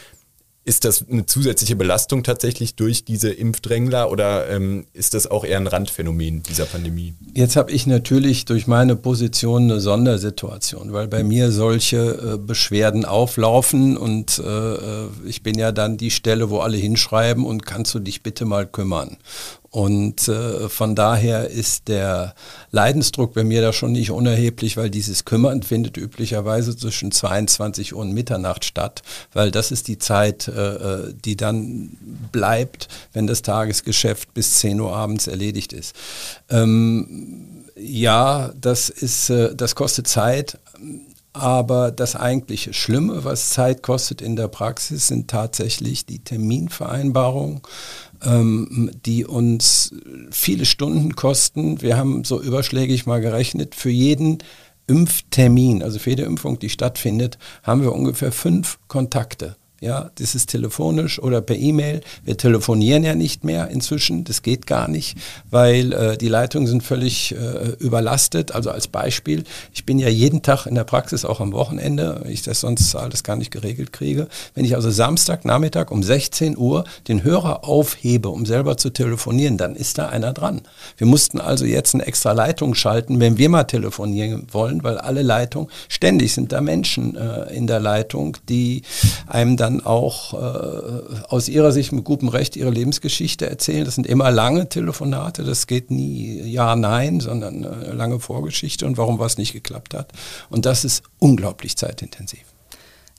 Ist 0.66 0.87
das 0.87 1.04
eine 1.11 1.26
zusätzliche 1.26 1.76
Belastung 1.76 2.23
tatsächlich 2.23 2.75
durch 2.75 3.04
diese 3.04 3.30
Impfdrängler 3.30 4.11
oder 4.11 4.49
ähm, 4.49 4.87
ist 4.94 5.12
das 5.12 5.30
auch 5.30 5.44
eher 5.44 5.59
ein 5.59 5.66
Randphänomen 5.66 6.42
dieser 6.42 6.64
Pandemie? 6.64 7.12
Jetzt 7.35 7.56
habe 7.56 7.71
ich 7.71 7.87
natürlich 7.87 8.47
durch 8.47 8.66
meine 8.66 8.97
Position 8.97 9.64
eine 9.64 9.80
Sondersituation, 9.80 10.94
weil 10.94 11.06
bei 11.06 11.23
mir 11.23 11.52
solche 11.52 11.99
äh, 12.35 12.38
Beschwerden 12.38 13.04
auflaufen 13.04 13.99
und 13.99 14.38
äh, 14.38 14.75
äh 14.75 15.09
ich 15.26 15.42
bin 15.42 15.59
ja 15.59 15.71
dann 15.71 15.99
die 15.99 16.11
Stelle, 16.11 16.49
wo 16.49 16.61
alle 16.61 16.78
hinschreiben 16.78 17.44
und 17.44 17.66
kannst 17.66 17.94
du 17.94 17.99
dich 17.99 18.23
bitte 18.23 18.47
mal 18.47 18.66
kümmern. 18.66 19.18
Und 19.74 20.28
äh, 20.28 20.68
von 20.68 20.94
daher 20.94 21.50
ist 21.50 21.88
der 21.88 22.36
Leidensdruck 22.70 23.34
bei 23.34 23.42
mir 23.42 23.60
da 23.60 23.72
schon 23.72 23.90
nicht 23.90 24.12
unerheblich, 24.12 24.76
weil 24.76 24.88
dieses 24.88 25.24
Kümmern 25.24 25.64
findet 25.64 25.96
üblicherweise 25.96 26.76
zwischen 26.76 27.10
22 27.10 27.92
Uhr 27.92 28.02
und 28.02 28.12
Mitternacht 28.12 28.64
statt, 28.64 29.02
weil 29.32 29.50
das 29.50 29.72
ist 29.72 29.88
die 29.88 29.98
Zeit, 29.98 30.46
äh, 30.46 30.74
äh, 31.08 31.14
die 31.24 31.36
dann 31.36 31.98
bleibt, 32.30 32.86
wenn 33.14 33.26
das 33.26 33.42
Tagesgeschäft 33.42 34.32
bis 34.32 34.58
10 34.60 34.78
Uhr 34.78 34.94
abends 34.94 35.26
erledigt 35.26 35.72
ist. 35.72 35.96
Ähm, 36.50 37.64
ja, 37.74 38.52
das 38.54 38.90
ist, 38.90 39.28
äh, 39.30 39.56
das 39.56 39.74
kostet 39.74 40.06
Zeit 40.06 40.56
Aber 41.36 41.90
das 41.90 42.14
eigentliche 42.14 42.72
Schlimme, 42.72 43.24
was 43.24 43.50
Zeit 43.50 43.82
kostet 43.82 44.22
in 44.22 44.36
der 44.36 44.46
Praxis, 44.46 45.08
sind 45.08 45.28
tatsächlich 45.28 46.06
die 46.06 46.20
Terminvereinbarungen, 46.20 47.60
ähm, 48.24 48.90
die 49.04 49.24
uns 49.24 49.94
viele 50.30 50.64
Stunden 50.64 51.14
kosten. 51.14 51.82
Wir 51.82 51.96
haben 51.96 52.24
so 52.24 52.40
überschlägig 52.40 53.06
mal 53.06 53.20
gerechnet, 53.20 53.74
für 53.74 53.90
jeden 53.90 54.38
Impftermin, 54.86 55.82
also 55.82 55.98
für 55.98 56.10
jede 56.10 56.24
Impfung, 56.24 56.58
die 56.58 56.68
stattfindet, 56.68 57.38
haben 57.62 57.82
wir 57.82 57.92
ungefähr 57.92 58.32
fünf 58.32 58.78
Kontakte. 58.88 59.56
Ja, 59.84 60.10
das 60.14 60.34
ist 60.34 60.48
telefonisch 60.48 61.18
oder 61.18 61.42
per 61.42 61.56
E-Mail. 61.56 62.00
Wir 62.24 62.38
telefonieren 62.38 63.04
ja 63.04 63.14
nicht 63.14 63.44
mehr 63.44 63.68
inzwischen. 63.68 64.24
Das 64.24 64.40
geht 64.40 64.66
gar 64.66 64.88
nicht, 64.88 65.18
weil 65.50 65.92
äh, 65.92 66.16
die 66.16 66.28
Leitungen 66.28 66.66
sind 66.66 66.82
völlig 66.82 67.32
äh, 67.32 67.72
überlastet. 67.80 68.52
Also 68.52 68.70
als 68.70 68.88
Beispiel, 68.88 69.44
ich 69.74 69.84
bin 69.84 69.98
ja 69.98 70.08
jeden 70.08 70.40
Tag 70.40 70.64
in 70.64 70.74
der 70.74 70.84
Praxis, 70.84 71.26
auch 71.26 71.38
am 71.38 71.52
Wochenende, 71.52 72.24
ich 72.26 72.40
das 72.40 72.60
sonst 72.60 72.94
alles 72.94 73.24
gar 73.24 73.36
nicht 73.36 73.50
geregelt 73.50 73.92
kriege. 73.92 74.28
Wenn 74.54 74.64
ich 74.64 74.74
also 74.74 74.90
Samstagnachmittag 74.90 75.90
um 75.90 76.02
16 76.02 76.56
Uhr 76.56 76.84
den 77.06 77.22
Hörer 77.22 77.68
aufhebe, 77.68 78.30
um 78.30 78.46
selber 78.46 78.78
zu 78.78 78.88
telefonieren, 78.88 79.58
dann 79.58 79.76
ist 79.76 79.98
da 79.98 80.08
einer 80.08 80.32
dran. 80.32 80.62
Wir 80.96 81.06
mussten 81.06 81.38
also 81.38 81.66
jetzt 81.66 81.92
eine 81.92 82.06
extra 82.06 82.32
Leitung 82.32 82.74
schalten, 82.74 83.20
wenn 83.20 83.36
wir 83.36 83.50
mal 83.50 83.64
telefonieren 83.64 84.46
wollen, 84.50 84.82
weil 84.82 84.96
alle 84.96 85.20
Leitungen, 85.20 85.68
ständig 85.90 86.32
sind 86.32 86.52
da 86.52 86.62
Menschen 86.62 87.16
äh, 87.16 87.54
in 87.54 87.66
der 87.66 87.80
Leitung, 87.80 88.38
die 88.48 88.80
einem 89.26 89.58
dann 89.58 89.73
dann 89.74 89.86
auch 89.86 90.34
äh, 90.34 91.24
aus 91.28 91.48
ihrer 91.48 91.72
Sicht 91.72 91.92
mit 91.92 92.04
gutem 92.04 92.28
Recht 92.28 92.56
ihre 92.56 92.70
Lebensgeschichte 92.70 93.48
erzählen. 93.48 93.84
Das 93.84 93.94
sind 93.94 94.06
immer 94.06 94.30
lange 94.30 94.68
Telefonate, 94.68 95.44
das 95.44 95.66
geht 95.66 95.90
nie 95.90 96.42
ja, 96.42 96.76
nein, 96.76 97.20
sondern 97.20 97.64
eine 97.64 97.92
lange 97.92 98.20
Vorgeschichte 98.20 98.86
und 98.86 98.96
warum 98.96 99.18
was 99.18 99.38
nicht 99.38 99.52
geklappt 99.52 99.94
hat. 99.94 100.12
Und 100.50 100.66
das 100.66 100.84
ist 100.84 101.02
unglaublich 101.18 101.76
zeitintensiv. 101.76 102.44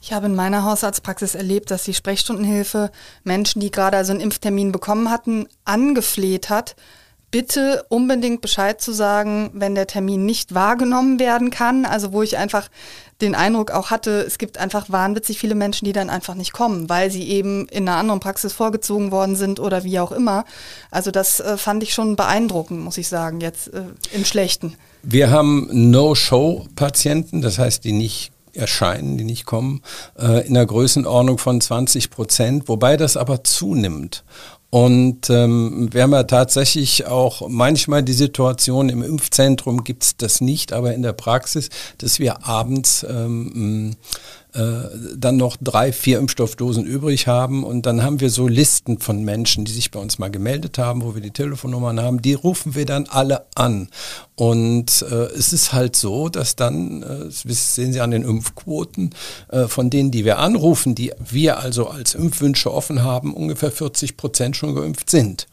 Ich 0.01 0.13
habe 0.13 0.27
in 0.27 0.35
meiner 0.35 0.63
Hausarztpraxis 0.63 1.33
erlebt, 1.33 1.71
dass 1.71 1.83
die 1.83 1.93
Sprechstundenhilfe 1.93 2.91
Menschen, 3.23 3.59
die 3.59 3.71
gerade 3.71 3.97
also 3.97 4.11
einen 4.11 4.21
Impftermin 4.21 4.71
bekommen 4.71 5.09
hatten, 5.09 5.47
angefleht 5.63 6.49
hat, 6.49 6.75
bitte 7.31 7.85
unbedingt 7.89 8.41
Bescheid 8.41 8.79
zu 8.79 8.93
sagen, 8.93 9.49
wenn 9.53 9.75
der 9.75 9.87
Termin 9.87 10.25
nicht 10.25 10.53
wahrgenommen 10.53 11.19
werden 11.19 11.49
kann. 11.49 11.85
Also 11.85 12.13
wo 12.13 12.21
ich 12.21 12.37
einfach 12.37 12.69
den 13.21 13.35
Eindruck 13.35 13.71
auch 13.71 13.91
hatte, 13.91 14.23
es 14.27 14.37
gibt 14.37 14.57
einfach 14.57 14.89
wahnwitzig 14.89 15.39
viele 15.39 15.55
Menschen, 15.55 15.85
die 15.85 15.93
dann 15.93 16.09
einfach 16.09 16.35
nicht 16.35 16.51
kommen, 16.51 16.89
weil 16.89 17.09
sie 17.11 17.23
eben 17.29 17.67
in 17.69 17.87
einer 17.87 17.97
anderen 17.97 18.19
Praxis 18.19 18.53
vorgezogen 18.53 19.11
worden 19.11 19.35
sind 19.35 19.59
oder 19.59 19.83
wie 19.83 19.99
auch 19.99 20.11
immer. 20.11 20.43
Also 20.91 21.11
das 21.11 21.39
äh, 21.39 21.57
fand 21.57 21.83
ich 21.83 21.93
schon 21.93 22.15
beeindruckend, 22.15 22.81
muss 22.81 22.97
ich 22.97 23.07
sagen, 23.07 23.39
jetzt 23.39 23.73
äh, 23.73 23.83
im 24.13 24.25
Schlechten. 24.25 24.75
Wir 25.01 25.29
haben 25.29 25.69
No-Show-Patienten, 25.71 27.41
das 27.41 27.57
heißt, 27.57 27.83
die 27.83 27.93
nicht 27.93 28.31
erscheinen, 28.55 29.17
die 29.17 29.23
nicht 29.23 29.45
kommen, 29.45 29.81
äh, 30.17 30.45
in 30.47 30.53
der 30.53 30.65
Größenordnung 30.65 31.37
von 31.37 31.61
20 31.61 32.09
Prozent, 32.09 32.67
wobei 32.67 32.97
das 32.97 33.17
aber 33.17 33.43
zunimmt. 33.43 34.23
Und 34.75 35.29
ähm, 35.29 35.87
wir 35.93 36.03
haben 36.03 36.11
ja 36.11 36.23
tatsächlich 36.23 37.05
auch 37.05 37.47
manchmal 37.47 38.03
die 38.03 38.11
Situation, 38.11 38.89
im 38.89 39.03
Impfzentrum 39.03 39.85
gibt 39.85 40.03
es 40.03 40.17
das 40.17 40.41
nicht, 40.41 40.73
aber 40.73 40.93
in 40.93 41.01
der 41.01 41.13
Praxis, 41.13 41.69
dass 41.99 42.19
wir 42.19 42.45
abends 42.45 43.05
ähm, 43.09 43.91
äh, 43.93 43.95
dann 44.55 45.37
noch 45.37 45.57
drei, 45.61 45.91
vier 45.91 46.19
Impfstoffdosen 46.19 46.85
übrig 46.85 47.27
haben 47.27 47.63
und 47.63 47.85
dann 47.85 48.03
haben 48.03 48.21
wir 48.21 48.29
so 48.29 48.47
Listen 48.47 48.99
von 48.99 49.23
Menschen, 49.23 49.65
die 49.65 49.71
sich 49.71 49.91
bei 49.91 49.99
uns 49.99 50.17
mal 50.17 50.31
gemeldet 50.31 50.77
haben, 50.77 51.03
wo 51.03 51.13
wir 51.13 51.21
die 51.21 51.31
Telefonnummern 51.31 51.99
haben, 51.99 52.21
die 52.21 52.33
rufen 52.33 52.75
wir 52.75 52.85
dann 52.85 53.07
alle 53.07 53.45
an. 53.55 53.89
Und 54.35 55.05
äh, 55.09 55.27
es 55.37 55.53
ist 55.53 55.71
halt 55.71 55.95
so, 55.95 56.27
dass 56.27 56.55
dann, 56.55 57.03
äh, 57.03 57.25
das 57.25 57.75
sehen 57.75 57.93
Sie 57.93 58.01
an 58.01 58.11
den 58.11 58.23
Impfquoten, 58.23 59.15
äh, 59.49 59.67
von 59.67 59.89
denen, 59.89 60.11
die 60.11 60.25
wir 60.25 60.39
anrufen, 60.39 60.93
die 60.93 61.13
wir 61.19 61.59
also 61.59 61.87
als 61.87 62.15
Impfwünsche 62.15 62.73
offen 62.73 63.03
haben, 63.03 63.33
ungefähr 63.33 63.71
40 63.71 64.17
Prozent 64.17 64.57
schon 64.57 64.75
geimpft 64.75 65.09
sind. 65.09 65.47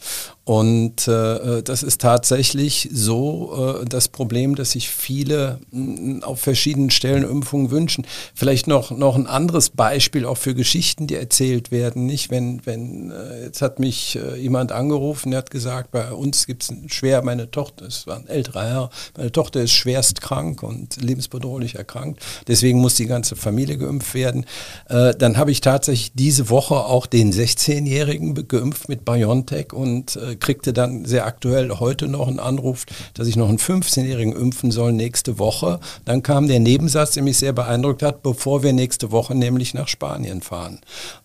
Und 0.45 1.07
äh, 1.07 1.63
das 1.63 1.85
ist 1.85 2.01
tatsächlich 2.01 2.89
so 2.93 3.79
äh, 3.81 3.85
das 3.85 4.09
Problem, 4.09 4.57
dass 4.57 4.73
sich 4.73 4.89
viele 4.89 5.61
mh, 5.71 6.01
mm, 6.01 6.23
auf 6.25 6.41
verschiedenen 6.41 6.91
Stellen 6.91 7.23
Impfungen 7.23 7.71
wünschen. 7.71 8.05
Vielleicht 8.35 8.67
noch, 8.67 8.91
noch 8.91 9.15
ein 9.15 9.29
anderes 9.29 9.71
Beispiel 9.71 10.25
auch 10.25 10.37
für 10.37 10.57
Geschichten, 10.57 11.07
die 11.07 11.15
erzählt 11.15 11.71
werden. 11.71 12.07
Nicht, 12.07 12.31
wenn, 12.31 12.61
wenn 12.67 13.13
äh, 13.13 13.45
jetzt 13.45 13.63
hat 13.63 13.79
mich 13.79 14.17
äh, 14.17 14.37
jemand 14.37 14.73
angerufen, 14.73 15.31
der 15.31 15.39
hat 15.39 15.53
gesagt, 15.53 15.93
bei 15.93 16.11
uns 16.13 16.47
gibt 16.47 16.65
es 16.65 16.93
schwer, 16.93 17.23
meine 17.23 17.51
Tochter, 17.53 17.87
es 17.87 18.09
war 18.09 18.17
ein 18.17 18.27
älterer 18.27 18.65
Herr, 18.65 18.91
meine 19.17 19.31
Tochter 19.31 19.63
ist 19.63 19.73
schwerst 19.73 20.21
krank 20.21 20.65
und 20.65 21.01
lebensbedrohlich 21.01 21.77
erkrankt. 21.77 22.21
Deswegen 22.49 22.81
muss 22.81 22.97
die 22.97 23.07
ganze 23.07 23.37
Familie 23.37 23.79
geimpft 23.79 24.15
werden. 24.15 24.47
Äh, 24.89 25.15
dann 25.17 25.37
habe 25.37 25.53
ich 25.53 25.61
tatsächlich 25.61 26.13
diese 26.15 26.51
Woche 26.51 26.75
auch 26.75 27.07
den 27.07 27.33
16-Jährigen 27.33 28.49
geimpft 28.49 28.89
mit 28.89 29.05
BioNTech 29.05 29.73
und 29.73 30.17
äh, 30.17 30.32
kriegte 30.37 30.73
dann 30.73 31.05
sehr 31.05 31.27
aktuell 31.27 31.71
heute 31.79 32.09
noch 32.09 32.29
einen 32.29 32.41
Anruf, 32.41 32.85
dass 33.15 33.27
ich 33.27 33.37
noch 33.37 33.49
einen 33.49 33.59
15-Jährigen 33.59 34.35
impfen 34.35 34.71
soll 34.71 34.93
nächste 34.93 35.39
Woche. 35.39 35.81
Dann 36.05 36.23
kam 36.23 36.49
der 36.49 36.61
Nebensatz, 36.61 37.13
der 37.13 37.23
mich 37.23 37.39
sehr 37.39 37.53
beeindruckt 37.53 38.03
hat, 38.03 38.23
bevor 38.23 38.63
wir 38.63 38.73
nächste 38.73 39.11
Woche 39.11 39.35
nämlich 39.35 39.75
nach 39.75 39.89
Spanien 39.89 40.43
fahren. 40.43 40.81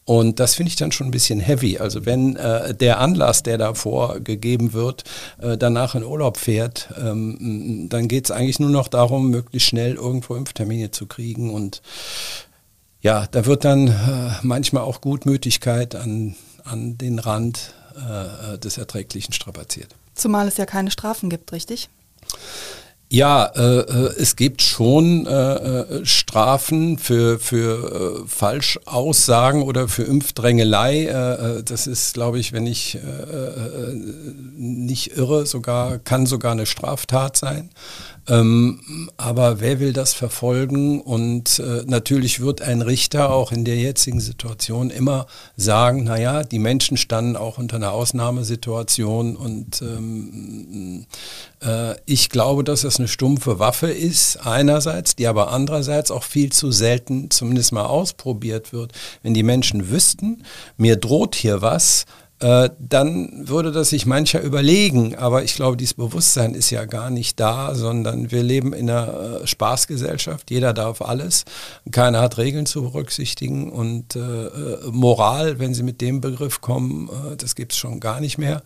Und 0.06 0.40
das 0.40 0.56
finde 0.56 0.70
ich 0.70 0.78
dann 0.78 0.92
schon 0.92 1.08
ein 1.08 1.12
bisschen 1.12 1.40
heavy. 1.40 1.80
Also 1.80 2.06
wenn 2.06 2.38
äh, 2.38 2.74
der 2.74 3.00
Anlass, 3.00 3.44
der 3.44 3.58
davor 3.58 4.22
gegeben 4.22 4.72
wird, 4.72 5.04
äh, 5.42 5.58
danach 5.58 5.96
in 5.96 6.04
Urlaub 6.04 6.38
fährt, 6.38 6.90
ähm, 6.98 7.88
dann 7.90 8.08
geht 8.08 8.26
es 8.26 8.32
eigentlich 8.32 8.60
nur 8.60 8.70
noch 8.70 8.88
darum, 8.88 9.30
möglichst 9.30 9.68
schnell 9.68 9.96
irgendwo 9.96 10.36
Impftermine 10.36 10.92
zu 10.92 11.08
kriegen. 11.08 11.50
Und 11.50 11.82
ja, 13.02 13.28
da 13.30 13.46
wird 13.46 13.66
dann 13.66 13.88
äh, 13.88 14.32
manchmal 14.44 14.84
auch 14.84 15.02
Gutmütigkeit 15.02 15.96
an, 15.96 16.36
an 16.64 16.98
den 16.98 17.20
Rand 17.20 17.74
äh, 17.98 18.58
des 18.58 18.77
Erträglichen 18.77 19.34
strapaziert. 19.34 19.96
Zumal 20.16 20.48
es 20.48 20.58
ja 20.58 20.66
keine 20.66 20.92
Strafen 20.92 21.30
gibt, 21.30 21.51
richtig? 21.51 21.89
Ja, 23.10 23.46
äh, 23.56 23.80
äh, 23.80 24.13
es 24.18 24.36
gibt 24.36 24.62
schon 24.62 25.25
äh, 25.25 25.32
äh, 25.32 26.06
Strafen 26.06 26.98
für, 26.98 27.39
für 27.39 28.24
äh, 28.25 28.27
Falschaussagen 28.27 29.62
oder 29.62 29.88
für 29.88 30.04
Impfdrängelei. 30.04 31.06
Äh, 31.06 31.63
das 31.63 31.88
ist, 31.88 32.16
glaube 32.16 32.39
ich, 32.39 32.51
wenn 32.51 32.68
ich 32.68 32.98
nicht 34.58 35.16
irre, 35.16 35.46
sogar 35.46 36.00
kann 36.00 36.25
sogar 36.25 36.51
eine 36.51 36.66
Straftat 36.66 37.38
sein. 37.38 37.70
Ähm, 38.29 39.10
aber 39.15 39.62
wer 39.62 39.79
will 39.79 39.93
das 39.93 40.13
verfolgen? 40.13 41.01
Und 41.01 41.60
äh, 41.60 41.84
natürlich 41.86 42.41
wird 42.41 42.62
ein 42.62 42.81
Richter 42.81 43.31
auch 43.31 43.51
in 43.51 43.63
der 43.63 43.77
jetzigen 43.77 44.19
Situation 44.19 44.89
immer 44.89 45.27
sagen, 45.55 46.03
naja, 46.03 46.43
die 46.43 46.60
Menschen 46.60 46.98
standen 46.98 47.36
auch 47.36 47.57
unter 47.57 47.77
einer 47.77 47.93
Ausnahmesituation 47.93 49.36
und 49.36 49.81
ähm, 49.81 51.05
äh, 51.62 51.96
ich 52.05 52.29
glaube, 52.29 52.63
dass 52.63 52.81
das 52.81 52.98
eine 53.00 53.07
stumpfe 53.07 53.60
Waffe 53.60 53.89
ist, 53.89 54.46
einerseits, 54.46 55.15
die 55.15 55.27
aber 55.27 55.51
andererseits 55.51 56.12
auch 56.12 56.24
viel 56.24 56.51
zu 56.51 56.72
selten 56.72 57.31
zumindest 57.31 57.72
mal 57.72 57.86
ausprobiert 57.86 58.74
wird. 58.74 58.91
Wenn 59.24 59.34
die 59.34 59.43
Menschen 59.43 59.89
wüssten, 59.89 60.43
mir 60.75 60.98
droht 60.98 61.36
hier 61.36 61.62
was, 61.62 62.05
äh, 62.39 62.70
dann 62.79 63.48
würde 63.48 63.72
das 63.72 63.89
sich 63.89 64.06
mancher 64.06 64.41
überlegen. 64.41 65.15
Aber 65.15 65.44
ich 65.44 65.56
glaube, 65.56 65.77
dieses 65.77 65.96
Bewusstsein 65.96 66.53
ist 66.53 66.70
ja 66.70 66.86
gar 66.86 67.10
nicht 67.10 67.39
da, 67.39 67.74
sondern 67.74 68.32
wir 68.32 68.44
leben 68.44 68.74
in 68.74 68.89
einer 68.89 69.41
äh, 69.41 69.48
Spaßgesellschaft. 69.48 70.51
Jeder 70.51 70.74
darf 70.74 71.01
alles. 71.01 71.46
Keiner 71.91 72.22
hat 72.22 72.38
Regeln 72.38 72.65
zu 72.65 72.84
berücksichtigen. 72.84 73.72
Und 73.72 74.15
äh, 74.15 74.20
äh 74.20 74.77
Moral, 74.91 75.60
wenn 75.60 75.74
Sie 75.74 75.84
mit 75.84 76.01
dem 76.01 76.22
Begriff 76.22 76.62
kommen, 76.62 77.10
das 77.38 77.56
gibt 77.56 77.72
es 77.72 77.77
schon 77.77 78.00
gar 78.00 78.20
nicht 78.20 78.38
mehr. 78.38 78.62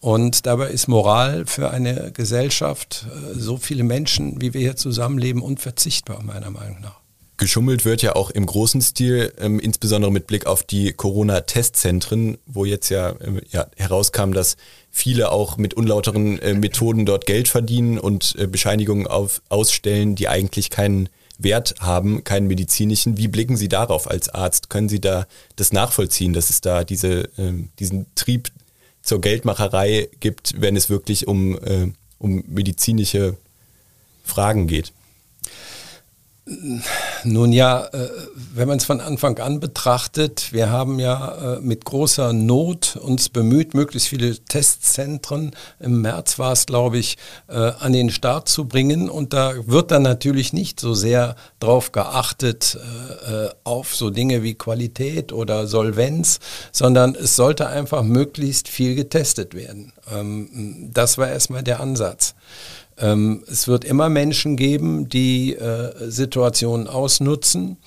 Und 0.00 0.46
dabei 0.46 0.68
ist 0.68 0.88
Moral 0.88 1.46
für 1.46 1.70
eine 1.70 2.12
Gesellschaft, 2.12 3.06
so 3.34 3.56
viele 3.56 3.84
Menschen, 3.84 4.40
wie 4.40 4.54
wir 4.54 4.60
hier 4.60 4.76
zusammenleben, 4.76 5.42
unverzichtbar, 5.42 6.22
meiner 6.22 6.50
Meinung 6.50 6.80
nach. 6.80 6.99
Geschummelt 7.40 7.86
wird 7.86 8.02
ja 8.02 8.16
auch 8.16 8.30
im 8.30 8.44
großen 8.44 8.82
Stil, 8.82 9.32
ähm, 9.38 9.58
insbesondere 9.58 10.12
mit 10.12 10.26
Blick 10.26 10.44
auf 10.44 10.62
die 10.62 10.92
Corona-Testzentren, 10.92 12.36
wo 12.44 12.66
jetzt 12.66 12.90
ja, 12.90 13.14
ähm, 13.22 13.40
ja, 13.50 13.66
herauskam, 13.78 14.32
dass 14.32 14.58
viele 14.90 15.32
auch 15.32 15.56
mit 15.56 15.72
unlauteren 15.72 16.38
äh, 16.40 16.52
Methoden 16.52 17.06
dort 17.06 17.24
Geld 17.24 17.48
verdienen 17.48 17.98
und 17.98 18.36
äh, 18.38 18.46
Bescheinigungen 18.46 19.06
auf, 19.06 19.40
ausstellen, 19.48 20.16
die 20.16 20.28
eigentlich 20.28 20.68
keinen 20.68 21.08
Wert 21.38 21.76
haben, 21.80 22.24
keinen 22.24 22.46
medizinischen. 22.46 23.16
Wie 23.16 23.28
blicken 23.28 23.56
Sie 23.56 23.68
darauf 23.68 24.10
als 24.10 24.28
Arzt? 24.28 24.68
Können 24.68 24.90
Sie 24.90 25.00
da 25.00 25.26
das 25.56 25.72
nachvollziehen, 25.72 26.34
dass 26.34 26.50
es 26.50 26.60
da 26.60 26.84
diese, 26.84 27.30
ähm, 27.38 27.70
diesen 27.78 28.04
Trieb 28.16 28.50
zur 29.00 29.22
Geldmacherei 29.22 30.10
gibt, 30.20 30.60
wenn 30.60 30.76
es 30.76 30.90
wirklich 30.90 31.26
um, 31.26 31.56
äh, 31.64 31.90
um 32.18 32.44
medizinische 32.48 33.38
Fragen 34.24 34.66
geht? 34.66 34.92
Nun 37.24 37.52
ja, 37.52 37.84
äh, 37.92 38.08
wenn 38.54 38.66
man 38.66 38.78
es 38.78 38.84
von 38.84 39.00
Anfang 39.00 39.38
an 39.38 39.60
betrachtet, 39.60 40.52
wir 40.52 40.70
haben 40.70 40.98
ja 40.98 41.56
äh, 41.56 41.60
mit 41.60 41.84
großer 41.84 42.32
Not 42.32 42.96
uns 42.96 43.28
bemüht, 43.28 43.74
möglichst 43.74 44.08
viele 44.08 44.36
Testzentren, 44.36 45.54
im 45.78 46.00
März 46.00 46.38
war 46.38 46.52
es, 46.52 46.66
glaube 46.66 46.98
ich, 46.98 47.18
äh, 47.48 47.54
an 47.54 47.92
den 47.92 48.10
Start 48.10 48.48
zu 48.48 48.64
bringen. 48.64 49.10
Und 49.10 49.32
da 49.32 49.52
wird 49.66 49.90
dann 49.90 50.02
natürlich 50.02 50.52
nicht 50.52 50.80
so 50.80 50.94
sehr 50.94 51.36
drauf 51.60 51.92
geachtet, 51.92 52.78
auf 53.64 53.94
so 53.94 54.10
Dinge 54.10 54.42
wie 54.42 54.54
Qualität 54.54 55.32
oder 55.32 55.66
Solvenz, 55.66 56.40
sondern 56.72 57.14
es 57.14 57.36
sollte 57.36 57.66
einfach 57.68 58.02
möglichst 58.02 58.68
viel 58.68 58.94
getestet 58.94 59.54
werden. 59.54 59.92
Ähm, 60.12 60.90
das 60.92 61.18
war 61.18 61.28
erstmal 61.28 61.62
der 61.62 61.80
Ansatz. 61.80 62.34
Ähm, 63.00 63.42
es 63.50 63.66
wird 63.66 63.84
immer 63.84 64.08
Menschen 64.08 64.56
geben, 64.56 65.08
die 65.08 65.54
äh, 65.54 66.10
Situationen 66.10 66.86
ausnutzen. 66.86 67.78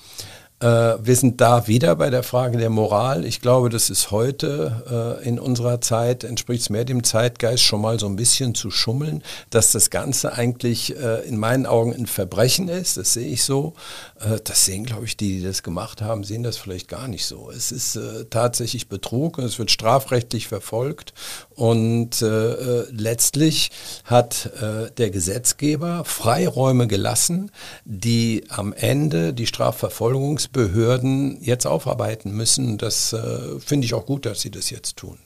Äh, 0.60 0.96
wir 1.02 1.16
sind 1.16 1.40
da 1.40 1.66
wieder 1.66 1.94
bei 1.96 2.10
der 2.10 2.22
Frage 2.22 2.58
der 2.58 2.70
Moral. 2.70 3.24
Ich 3.24 3.40
glaube, 3.40 3.68
das 3.68 3.90
ist 3.90 4.10
heute 4.10 5.20
äh, 5.22 5.28
in 5.28 5.38
unserer 5.38 5.80
Zeit, 5.80 6.24
entspricht 6.24 6.62
es 6.62 6.70
mehr 6.70 6.84
dem 6.84 7.04
Zeitgeist, 7.04 7.62
schon 7.62 7.80
mal 7.80 7.98
so 7.98 8.06
ein 8.06 8.16
bisschen 8.16 8.54
zu 8.54 8.70
schummeln, 8.70 9.22
dass 9.50 9.72
das 9.72 9.90
Ganze 9.90 10.32
eigentlich 10.32 10.96
äh, 10.96 11.26
in 11.28 11.36
meinen 11.36 11.66
Augen 11.66 11.92
ein 11.92 12.06
Verbrechen 12.06 12.68
ist. 12.68 12.96
Das 12.96 13.12
sehe 13.12 13.28
ich 13.28 13.42
so. 13.44 13.74
Äh, 14.20 14.38
das 14.42 14.64
sehen, 14.64 14.84
glaube 14.84 15.04
ich, 15.04 15.16
die, 15.16 15.38
die 15.38 15.44
das 15.44 15.62
gemacht 15.62 16.02
haben, 16.02 16.24
sehen 16.24 16.42
das 16.42 16.56
vielleicht 16.56 16.88
gar 16.88 17.08
nicht 17.08 17.26
so. 17.26 17.50
Es 17.50 17.72
ist 17.72 17.96
äh, 17.96 18.24
tatsächlich 18.30 18.88
Betrug 18.88 19.38
und 19.38 19.44
es 19.44 19.58
wird 19.58 19.70
strafrechtlich 19.70 20.48
verfolgt. 20.48 21.14
Und 21.50 22.22
äh, 22.22 22.84
letztlich 22.90 23.70
hat 24.04 24.50
der 24.98 25.10
Gesetzgeber 25.10 26.04
Freiräume 26.04 26.86
gelassen, 26.86 27.50
die 27.84 28.44
am 28.48 28.72
Ende 28.72 29.32
die 29.32 29.46
Strafverfolgungsbehörden 29.46 31.38
jetzt 31.42 31.66
aufarbeiten 31.66 32.32
müssen. 32.32 32.78
Das 32.78 33.14
finde 33.58 33.84
ich 33.84 33.94
auch 33.94 34.06
gut, 34.06 34.26
dass 34.26 34.40
sie 34.40 34.50
das 34.50 34.70
jetzt 34.70 34.96
tun. 34.96 35.18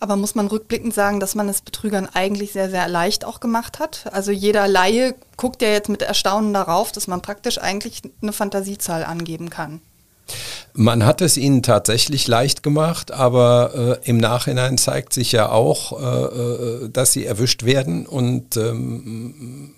Aber 0.00 0.16
muss 0.16 0.34
man 0.34 0.48
rückblickend 0.48 0.92
sagen, 0.92 1.20
dass 1.20 1.34
man 1.34 1.48
es 1.48 1.62
Betrügern 1.62 2.08
eigentlich 2.12 2.52
sehr, 2.52 2.68
sehr 2.68 2.88
leicht 2.88 3.24
auch 3.24 3.40
gemacht 3.40 3.78
hat? 3.78 4.06
Also 4.12 4.32
jeder 4.32 4.68
Laie 4.68 5.14
guckt 5.36 5.62
ja 5.62 5.68
jetzt 5.68 5.88
mit 5.88 6.02
Erstaunen 6.02 6.52
darauf, 6.52 6.92
dass 6.92 7.06
man 7.06 7.22
praktisch 7.22 7.58
eigentlich 7.58 8.02
eine 8.20 8.32
Fantasiezahl 8.32 9.04
angeben 9.04 9.50
kann. 9.50 9.80
Man 10.72 11.04
hat 11.04 11.20
es 11.20 11.36
ihnen 11.36 11.62
tatsächlich 11.62 12.26
leicht 12.26 12.62
gemacht, 12.62 13.12
aber 13.12 14.00
äh, 14.02 14.08
im 14.08 14.16
Nachhinein 14.16 14.78
zeigt 14.78 15.12
sich 15.12 15.32
ja 15.32 15.48
auch, 15.50 16.00
äh, 16.00 16.84
äh 16.84 16.88
dass 16.88 17.12
sie 17.12 17.26
erwischt 17.26 17.64
werden. 17.64 18.06
Und 18.06 18.56
ähm, 18.56 19.74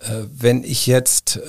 äh, 0.00 0.24
wenn 0.38 0.64
ich 0.64 0.86
jetzt 0.86 1.36
äh, 1.36 1.40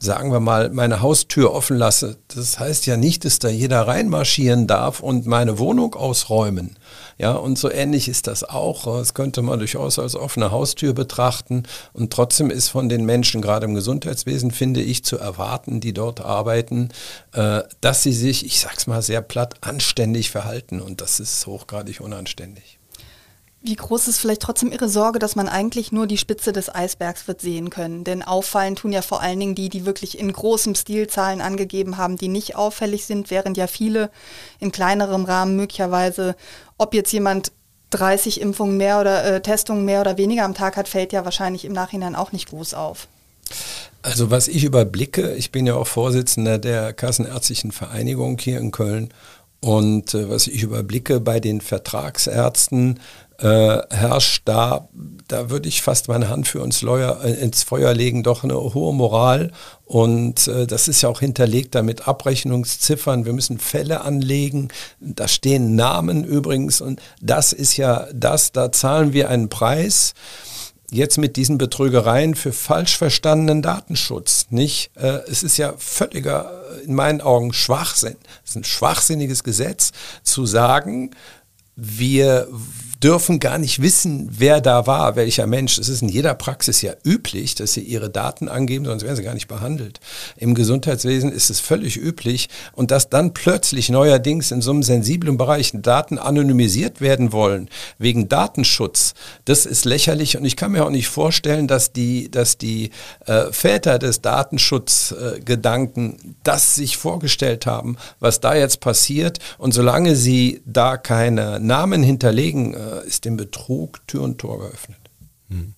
sagen 0.00 0.32
wir 0.32 0.40
mal, 0.40 0.70
meine 0.70 1.02
Haustür 1.02 1.52
offen 1.52 1.76
lasse, 1.76 2.16
das 2.28 2.58
heißt 2.58 2.86
ja 2.86 2.96
nicht, 2.96 3.24
dass 3.24 3.38
da 3.38 3.48
jeder 3.48 3.86
reinmarschieren 3.86 4.66
darf 4.66 5.00
und 5.00 5.26
meine 5.26 5.58
Wohnung 5.58 5.94
ausräumen. 5.94 6.76
Ja, 7.18 7.32
und 7.32 7.58
so 7.58 7.70
ähnlich 7.70 8.08
ist 8.08 8.26
das 8.26 8.44
auch. 8.44 8.84
Das 8.84 9.12
könnte 9.12 9.42
man 9.42 9.58
durchaus 9.58 9.98
als 9.98 10.16
offene 10.16 10.50
Haustür 10.50 10.94
betrachten. 10.94 11.64
Und 11.92 12.14
trotzdem 12.14 12.50
ist 12.50 12.68
von 12.68 12.88
den 12.88 13.04
Menschen, 13.04 13.42
gerade 13.42 13.66
im 13.66 13.74
Gesundheitswesen, 13.74 14.50
finde 14.52 14.80
ich, 14.80 15.04
zu 15.04 15.18
erwarten, 15.18 15.80
die 15.80 15.92
dort 15.92 16.22
arbeiten, 16.22 16.88
äh, 17.34 17.60
dass 17.82 18.02
sie 18.02 18.14
sich, 18.14 18.46
ich 18.46 18.58
sag's 18.58 18.86
mal 18.86 19.02
sehr 19.02 19.20
platt, 19.20 19.56
anständig 19.60 20.30
verhalten. 20.30 20.80
Und 20.80 21.02
das 21.02 21.20
ist 21.20 21.46
hochgradig 21.46 22.00
unanständig. 22.00 22.79
Wie 23.62 23.76
groß 23.76 24.08
ist 24.08 24.18
vielleicht 24.18 24.40
trotzdem 24.40 24.72
Ihre 24.72 24.88
Sorge, 24.88 25.18
dass 25.18 25.36
man 25.36 25.46
eigentlich 25.46 25.92
nur 25.92 26.06
die 26.06 26.16
Spitze 26.16 26.52
des 26.52 26.74
Eisbergs 26.74 27.28
wird 27.28 27.42
sehen 27.42 27.68
können? 27.68 28.04
Denn 28.04 28.22
auffallen 28.22 28.74
tun 28.74 28.90
ja 28.90 29.02
vor 29.02 29.20
allen 29.20 29.38
Dingen 29.38 29.54
die, 29.54 29.68
die 29.68 29.84
wirklich 29.84 30.18
in 30.18 30.32
großem 30.32 30.74
Stil 30.74 31.08
Zahlen 31.08 31.42
angegeben 31.42 31.98
haben, 31.98 32.16
die 32.16 32.28
nicht 32.28 32.56
auffällig 32.56 33.04
sind, 33.04 33.30
während 33.30 33.58
ja 33.58 33.66
viele 33.66 34.10
in 34.60 34.72
kleinerem 34.72 35.26
Rahmen 35.26 35.56
möglicherweise, 35.56 36.36
ob 36.78 36.94
jetzt 36.94 37.12
jemand 37.12 37.52
30 37.90 38.40
Impfungen 38.40 38.78
mehr 38.78 38.98
oder 38.98 39.24
äh, 39.24 39.42
Testungen 39.42 39.84
mehr 39.84 40.00
oder 40.00 40.16
weniger 40.16 40.44
am 40.44 40.54
Tag 40.54 40.78
hat, 40.78 40.88
fällt 40.88 41.12
ja 41.12 41.26
wahrscheinlich 41.26 41.66
im 41.66 41.72
Nachhinein 41.72 42.16
auch 42.16 42.32
nicht 42.32 42.48
groß 42.48 42.72
auf. 42.72 43.08
Also 44.00 44.30
was 44.30 44.48
ich 44.48 44.64
überblicke, 44.64 45.34
ich 45.34 45.52
bin 45.52 45.66
ja 45.66 45.74
auch 45.74 45.86
Vorsitzender 45.86 46.58
der 46.58 46.94
Kassenärztlichen 46.94 47.72
Vereinigung 47.72 48.38
hier 48.38 48.58
in 48.58 48.70
Köln 48.70 49.12
und 49.60 50.14
äh, 50.14 50.30
was 50.30 50.46
ich 50.46 50.62
überblicke 50.62 51.20
bei 51.20 51.40
den 51.40 51.60
Vertragsärzten, 51.60 53.00
äh, 53.40 53.78
herrscht 53.90 54.42
da, 54.44 54.88
da 55.28 55.48
würde 55.48 55.68
ich 55.68 55.82
fast 55.82 56.08
meine 56.08 56.28
Hand 56.28 56.48
für 56.48 56.60
uns 56.60 56.82
Lawyer, 56.82 57.24
äh, 57.24 57.32
ins 57.32 57.62
Feuer 57.62 57.94
legen, 57.94 58.22
doch 58.22 58.44
eine 58.44 58.54
hohe 58.54 58.94
Moral. 58.94 59.52
Und 59.84 60.46
äh, 60.46 60.66
das 60.66 60.88
ist 60.88 61.02
ja 61.02 61.08
auch 61.08 61.20
hinterlegt 61.20 61.74
damit 61.74 62.06
Abrechnungsziffern. 62.06 63.24
Wir 63.24 63.32
müssen 63.32 63.58
Fälle 63.58 64.02
anlegen. 64.02 64.68
Da 65.00 65.26
stehen 65.26 65.74
Namen 65.74 66.24
übrigens. 66.24 66.80
Und 66.80 67.00
das 67.20 67.52
ist 67.52 67.76
ja 67.76 68.06
das, 68.12 68.52
da 68.52 68.72
zahlen 68.72 69.12
wir 69.12 69.30
einen 69.30 69.48
Preis 69.48 70.14
jetzt 70.90 71.18
mit 71.18 71.36
diesen 71.36 71.56
Betrügereien 71.56 72.34
für 72.34 72.52
falsch 72.52 72.98
verstandenen 72.98 73.62
Datenschutz. 73.62 74.48
Nicht? 74.50 74.90
Äh, 74.96 75.20
es 75.28 75.42
ist 75.42 75.56
ja 75.56 75.74
völliger, 75.78 76.50
äh, 76.78 76.84
in 76.84 76.94
meinen 76.94 77.20
Augen, 77.20 77.52
Schwachsinn. 77.52 78.16
Es 78.44 78.50
ist 78.50 78.56
ein 78.56 78.64
schwachsinniges 78.64 79.44
Gesetz 79.44 79.92
zu 80.22 80.46
sagen, 80.46 81.10
wir 81.76 82.48
dürfen 83.02 83.40
gar 83.40 83.56
nicht 83.58 83.80
wissen, 83.80 84.28
wer 84.30 84.60
da 84.60 84.86
war, 84.86 85.16
welcher 85.16 85.46
Mensch. 85.46 85.78
Es 85.78 85.88
ist 85.88 86.02
in 86.02 86.08
jeder 86.08 86.34
Praxis 86.34 86.82
ja 86.82 86.92
üblich, 87.04 87.54
dass 87.54 87.72
sie 87.72 87.80
ihre 87.80 88.10
Daten 88.10 88.48
angeben, 88.48 88.84
sonst 88.84 89.04
werden 89.04 89.16
sie 89.16 89.22
gar 89.22 89.34
nicht 89.34 89.48
behandelt. 89.48 90.00
Im 90.36 90.54
Gesundheitswesen 90.54 91.32
ist 91.32 91.48
es 91.48 91.60
völlig 91.60 91.96
üblich 91.96 92.48
und 92.72 92.90
dass 92.90 93.08
dann 93.08 93.32
plötzlich 93.32 93.88
neuerdings 93.88 94.50
in 94.50 94.60
so 94.60 94.70
einem 94.70 94.82
sensiblen 94.82 95.38
Bereich 95.38 95.72
Daten 95.74 96.18
anonymisiert 96.18 97.00
werden 97.00 97.32
wollen, 97.32 97.70
wegen 97.98 98.28
Datenschutz, 98.28 99.14
das 99.46 99.64
ist 99.64 99.84
lächerlich 99.84 100.36
und 100.36 100.44
ich 100.44 100.56
kann 100.56 100.72
mir 100.72 100.84
auch 100.84 100.90
nicht 100.90 101.08
vorstellen, 101.08 101.68
dass 101.68 101.92
die, 101.92 102.30
dass 102.30 102.58
die 102.58 102.90
äh, 103.26 103.50
Väter 103.50 103.98
des 103.98 104.20
Datenschutzgedanken 104.20 106.12
äh, 106.12 106.16
das 106.42 106.74
sich 106.74 106.98
vorgestellt 106.98 107.64
haben, 107.66 107.96
was 108.18 108.40
da 108.40 108.54
jetzt 108.54 108.80
passiert 108.80 109.38
und 109.56 109.72
solange 109.72 110.16
sie 110.16 110.60
da 110.66 110.96
keine 110.96 111.60
Namen 111.60 112.02
hinterlegen, 112.02 112.74
äh, 112.74 112.89
äh, 112.90 113.06
ist 113.06 113.24
dem 113.24 113.36
Betrug 113.36 114.06
Tür 114.06 114.22
und 114.22 114.38
Tor 114.38 114.58
geöffnet. 114.58 114.98
Hm. 115.48 115.74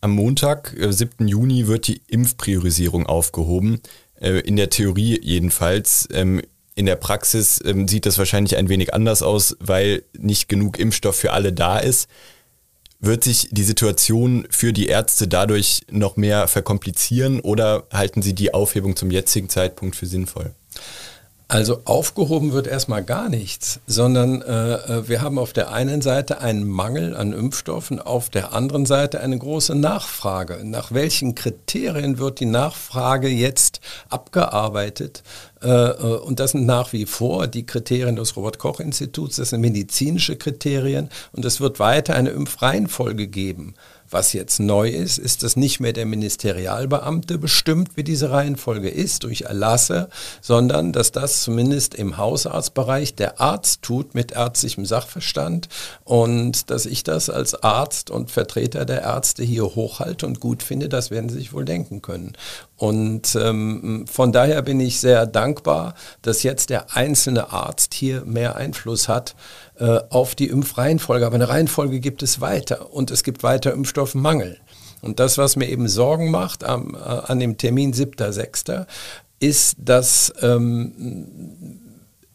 Am 0.00 0.12
Montag, 0.12 0.76
7. 0.78 1.26
Äh, 1.26 1.30
Juni, 1.30 1.66
wird 1.66 1.88
die 1.88 2.00
Impfpriorisierung 2.06 3.06
aufgehoben. 3.06 3.80
Äh, 4.20 4.40
in 4.40 4.56
der 4.56 4.70
Theorie 4.70 5.18
jedenfalls. 5.22 6.08
Ähm, 6.12 6.42
in 6.74 6.86
der 6.86 6.96
Praxis 6.96 7.60
ähm, 7.64 7.88
sieht 7.88 8.06
das 8.06 8.18
wahrscheinlich 8.18 8.56
ein 8.56 8.68
wenig 8.68 8.94
anders 8.94 9.22
aus, 9.22 9.56
weil 9.58 10.04
nicht 10.16 10.48
genug 10.48 10.78
Impfstoff 10.78 11.16
für 11.16 11.32
alle 11.32 11.52
da 11.52 11.78
ist. 11.78 12.08
Wird 13.00 13.24
sich 13.24 13.48
die 13.50 13.64
Situation 13.64 14.46
für 14.50 14.72
die 14.72 14.86
Ärzte 14.86 15.26
dadurch 15.26 15.82
noch 15.90 16.16
mehr 16.16 16.46
verkomplizieren 16.46 17.40
oder 17.40 17.86
halten 17.92 18.22
Sie 18.22 18.34
die 18.34 18.54
Aufhebung 18.54 18.94
zum 18.94 19.10
jetzigen 19.10 19.48
Zeitpunkt 19.48 19.96
für 19.96 20.06
sinnvoll? 20.06 20.52
Also 21.50 21.80
aufgehoben 21.86 22.52
wird 22.52 22.66
erstmal 22.66 23.02
gar 23.02 23.30
nichts, 23.30 23.80
sondern 23.86 24.42
äh, 24.42 24.74
äh, 24.74 25.08
wir 25.08 25.22
haben 25.22 25.38
auf 25.38 25.54
der 25.54 25.72
einen 25.72 26.02
Seite 26.02 26.42
einen 26.42 26.68
Mangel 26.68 27.16
an 27.16 27.32
Impfstoffen, 27.32 28.00
auf 28.00 28.28
der 28.28 28.52
anderen 28.52 28.84
Seite 28.84 29.20
eine 29.20 29.38
große 29.38 29.74
Nachfrage. 29.74 30.60
Nach 30.64 30.92
welchen 30.92 31.34
Kriterien 31.34 32.18
wird 32.18 32.40
die 32.40 32.44
Nachfrage 32.44 33.28
jetzt 33.28 33.80
abgearbeitet? 34.10 35.22
Äh, 35.62 35.70
äh 35.70 36.18
und 36.18 36.38
das 36.38 36.50
sind 36.50 36.66
nach 36.66 36.92
wie 36.92 37.06
vor 37.06 37.46
die 37.46 37.64
Kriterien 37.64 38.16
des 38.16 38.36
Robert-Koch-Instituts, 38.36 39.36
das 39.36 39.48
sind 39.48 39.62
medizinische 39.62 40.36
Kriterien 40.36 41.08
und 41.32 41.46
es 41.46 41.62
wird 41.62 41.80
weiter 41.80 42.14
eine 42.14 42.28
Impfreihenfolge 42.28 43.26
geben. 43.26 43.74
Was 44.10 44.32
jetzt 44.32 44.58
neu 44.58 44.88
ist, 44.88 45.18
ist, 45.18 45.42
dass 45.42 45.56
nicht 45.56 45.80
mehr 45.80 45.92
der 45.92 46.06
Ministerialbeamte 46.06 47.38
bestimmt, 47.38 47.96
wie 47.96 48.04
diese 48.04 48.30
Reihenfolge 48.30 48.88
ist, 48.88 49.24
durch 49.24 49.42
Erlasse, 49.42 50.08
sondern 50.40 50.92
dass 50.92 51.12
das 51.12 51.42
zumindest 51.42 51.94
im 51.94 52.16
Hausarztbereich 52.16 53.14
der 53.14 53.40
Arzt 53.40 53.82
tut 53.82 54.14
mit 54.14 54.32
ärztlichem 54.32 54.86
Sachverstand 54.86 55.68
und 56.04 56.70
dass 56.70 56.86
ich 56.86 57.02
das 57.02 57.28
als 57.28 57.62
Arzt 57.62 58.10
und 58.10 58.30
Vertreter 58.30 58.84
der 58.84 59.02
Ärzte 59.02 59.42
hier 59.42 59.64
hochhalte 59.64 60.26
und 60.26 60.40
gut 60.40 60.62
finde, 60.62 60.88
das 60.88 61.10
werden 61.10 61.28
Sie 61.28 61.36
sich 61.38 61.52
wohl 61.52 61.64
denken 61.64 62.00
können. 62.00 62.32
Und 62.76 63.34
ähm, 63.34 64.06
von 64.10 64.32
daher 64.32 64.62
bin 64.62 64.78
ich 64.80 65.00
sehr 65.00 65.26
dankbar, 65.26 65.94
dass 66.22 66.44
jetzt 66.44 66.70
der 66.70 66.96
einzelne 66.96 67.52
Arzt 67.52 67.92
hier 67.92 68.24
mehr 68.24 68.56
Einfluss 68.56 69.08
hat 69.08 69.34
äh, 69.78 70.00
auf 70.10 70.34
die 70.34 70.48
Impfreihenfolge. 70.48 71.26
Aber 71.26 71.34
eine 71.34 71.48
Reihenfolge 71.48 72.00
gibt 72.00 72.22
es 72.22 72.40
weiter 72.40 72.92
und 72.92 73.10
es 73.10 73.22
gibt 73.22 73.42
weiter 73.42 73.72
Impfstoffmangel. 73.72 74.58
Und 75.00 75.20
das, 75.20 75.38
was 75.38 75.56
mir 75.56 75.68
eben 75.68 75.88
Sorgen 75.88 76.30
macht 76.30 76.64
am, 76.64 76.94
äh, 76.94 76.98
an 76.98 77.38
dem 77.38 77.56
Termin 77.56 77.92
7.6., 77.92 78.86
ist, 79.40 79.76
dass 79.78 80.32
ähm, 80.42 81.78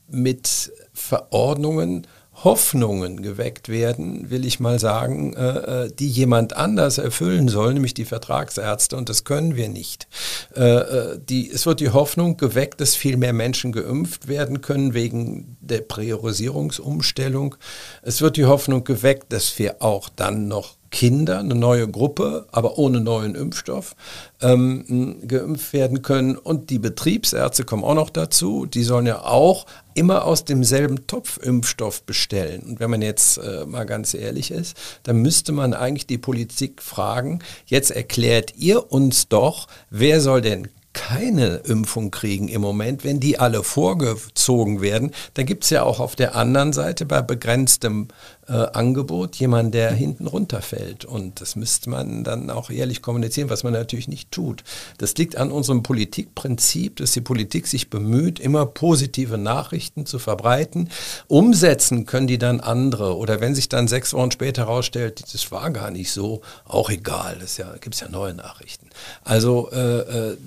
mit 0.07 0.71
Verordnungen 0.93 2.07
Hoffnungen 2.43 3.21
geweckt 3.21 3.69
werden, 3.69 4.29
will 4.29 4.45
ich 4.45 4.59
mal 4.59 4.79
sagen, 4.79 5.33
äh, 5.33 5.85
äh, 5.85 5.91
die 5.97 6.09
jemand 6.09 6.57
anders 6.57 6.97
erfüllen 6.97 7.47
soll, 7.47 7.73
nämlich 7.73 7.93
die 7.93 8.05
Vertragsärzte, 8.05 8.97
und 8.97 9.09
das 9.09 9.23
können 9.23 9.55
wir 9.55 9.69
nicht. 9.69 10.07
Äh, 10.55 10.61
äh, 10.61 11.19
die, 11.19 11.49
es 11.49 11.65
wird 11.65 11.79
die 11.79 11.91
Hoffnung 11.91 12.37
geweckt, 12.37 12.81
dass 12.81 12.95
viel 12.95 13.17
mehr 13.17 13.33
Menschen 13.33 13.71
geimpft 13.71 14.27
werden 14.27 14.61
können 14.61 14.93
wegen 14.93 15.57
der 15.61 15.81
Priorisierungsumstellung. 15.81 17.55
Es 18.01 18.21
wird 18.21 18.35
die 18.35 18.45
Hoffnung 18.45 18.83
geweckt, 18.83 19.31
dass 19.31 19.57
wir 19.57 19.81
auch 19.81 20.09
dann 20.09 20.47
noch 20.47 20.75
Kinder, 20.93 21.39
eine 21.39 21.55
neue 21.55 21.87
Gruppe, 21.89 22.45
aber 22.51 22.77
ohne 22.77 23.01
neuen 23.01 23.33
Impfstoff, 23.33 23.95
ähm, 24.41 25.17
geimpft 25.27 25.73
werden 25.73 26.03
können. 26.03 26.37
Und 26.37 26.69
die 26.69 26.77
Betriebsärzte 26.77 27.63
kommen 27.63 27.83
auch 27.83 27.95
noch 27.95 28.11
dazu. 28.11 28.67
Die 28.67 28.83
sollen 28.83 29.07
ja 29.07 29.23
auch 29.23 29.65
immer 29.95 30.25
aus 30.25 30.45
demselben 30.45 31.07
Topf 31.07 31.37
Impfstoff 31.37 32.03
bestellen. 32.03 32.61
Und 32.63 32.79
wenn 32.79 32.89
man 32.89 33.01
jetzt 33.01 33.37
äh, 33.37 33.65
mal 33.65 33.85
ganz 33.85 34.13
ehrlich 34.13 34.51
ist, 34.51 34.75
dann 35.03 35.17
müsste 35.17 35.51
man 35.51 35.73
eigentlich 35.73 36.07
die 36.07 36.17
Politik 36.17 36.81
fragen, 36.81 37.39
jetzt 37.65 37.91
erklärt 37.91 38.53
ihr 38.57 38.91
uns 38.91 39.27
doch, 39.27 39.67
wer 39.89 40.21
soll 40.21 40.41
denn 40.41 40.69
keine 40.93 41.55
Impfung 41.65 42.11
kriegen 42.11 42.47
im 42.47 42.61
Moment, 42.61 43.03
wenn 43.03 43.19
die 43.19 43.39
alle 43.39 43.63
vorgezogen 43.63 44.81
werden, 44.81 45.11
dann 45.33 45.45
gibt 45.45 45.63
es 45.63 45.71
ja 45.71 45.83
auch 45.83 45.99
auf 45.99 46.15
der 46.15 46.35
anderen 46.35 46.71
Seite 46.71 47.05
bei 47.05 47.21
begrenztem 47.21 48.07
äh, 48.47 48.53
Angebot 48.53 49.35
jemanden, 49.37 49.71
der 49.71 49.91
hinten 49.91 50.27
runterfällt. 50.27 51.05
Und 51.05 51.41
das 51.41 51.55
müsste 51.55 51.89
man 51.89 52.23
dann 52.23 52.49
auch 52.49 52.69
ehrlich 52.69 53.01
kommunizieren, 53.01 53.49
was 53.49 53.63
man 53.63 53.73
natürlich 53.73 54.07
nicht 54.07 54.31
tut. 54.31 54.63
Das 54.97 55.15
liegt 55.15 55.37
an 55.37 55.51
unserem 55.51 55.83
Politikprinzip, 55.83 56.97
dass 56.97 57.11
die 57.11 57.21
Politik 57.21 57.67
sich 57.67 57.89
bemüht, 57.89 58.39
immer 58.39 58.65
positive 58.65 59.37
Nachrichten 59.37 60.05
zu 60.05 60.19
verbreiten. 60.19 60.89
Umsetzen 61.27 62.05
können 62.05 62.27
die 62.27 62.37
dann 62.37 62.59
andere. 62.59 63.17
Oder 63.17 63.39
wenn 63.39 63.55
sich 63.55 63.69
dann 63.69 63.87
sechs 63.87 64.13
Wochen 64.13 64.31
später 64.31 64.63
herausstellt, 64.63 65.23
das 65.33 65.51
war 65.51 65.71
gar 65.71 65.91
nicht 65.91 66.11
so, 66.11 66.41
auch 66.65 66.89
egal. 66.89 67.39
Es 67.43 67.57
ja, 67.57 67.73
gibt 67.79 67.99
ja 67.99 68.09
neue 68.09 68.33
Nachrichten. 68.33 68.89
Also 69.23 69.69
äh, 69.71 69.99
äh 69.99 70.37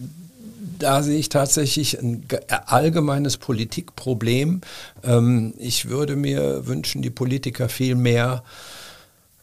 da 0.79 1.03
sehe 1.03 1.19
ich 1.19 1.29
tatsächlich 1.29 1.99
ein 1.99 2.27
allgemeines 2.67 3.37
Politikproblem. 3.37 4.61
Ähm, 5.05 5.55
ich 5.59 5.89
würde 5.89 6.17
mir 6.17 6.67
wünschen, 6.67 7.03
die 7.03 7.11
Politiker 7.11 7.69
viel 7.69 7.95
mehr 7.95 8.43